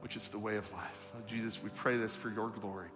which 0.06 0.16
is 0.16 0.28
the 0.28 0.38
way 0.38 0.56
of 0.56 0.72
life. 0.72 0.91
Oh, 1.16 1.22
Jesus, 1.28 1.58
we 1.64 1.72
pray 1.72 1.97
this 1.97 2.14
for 2.14 2.30
your 2.30 2.49
glory. 2.49 2.89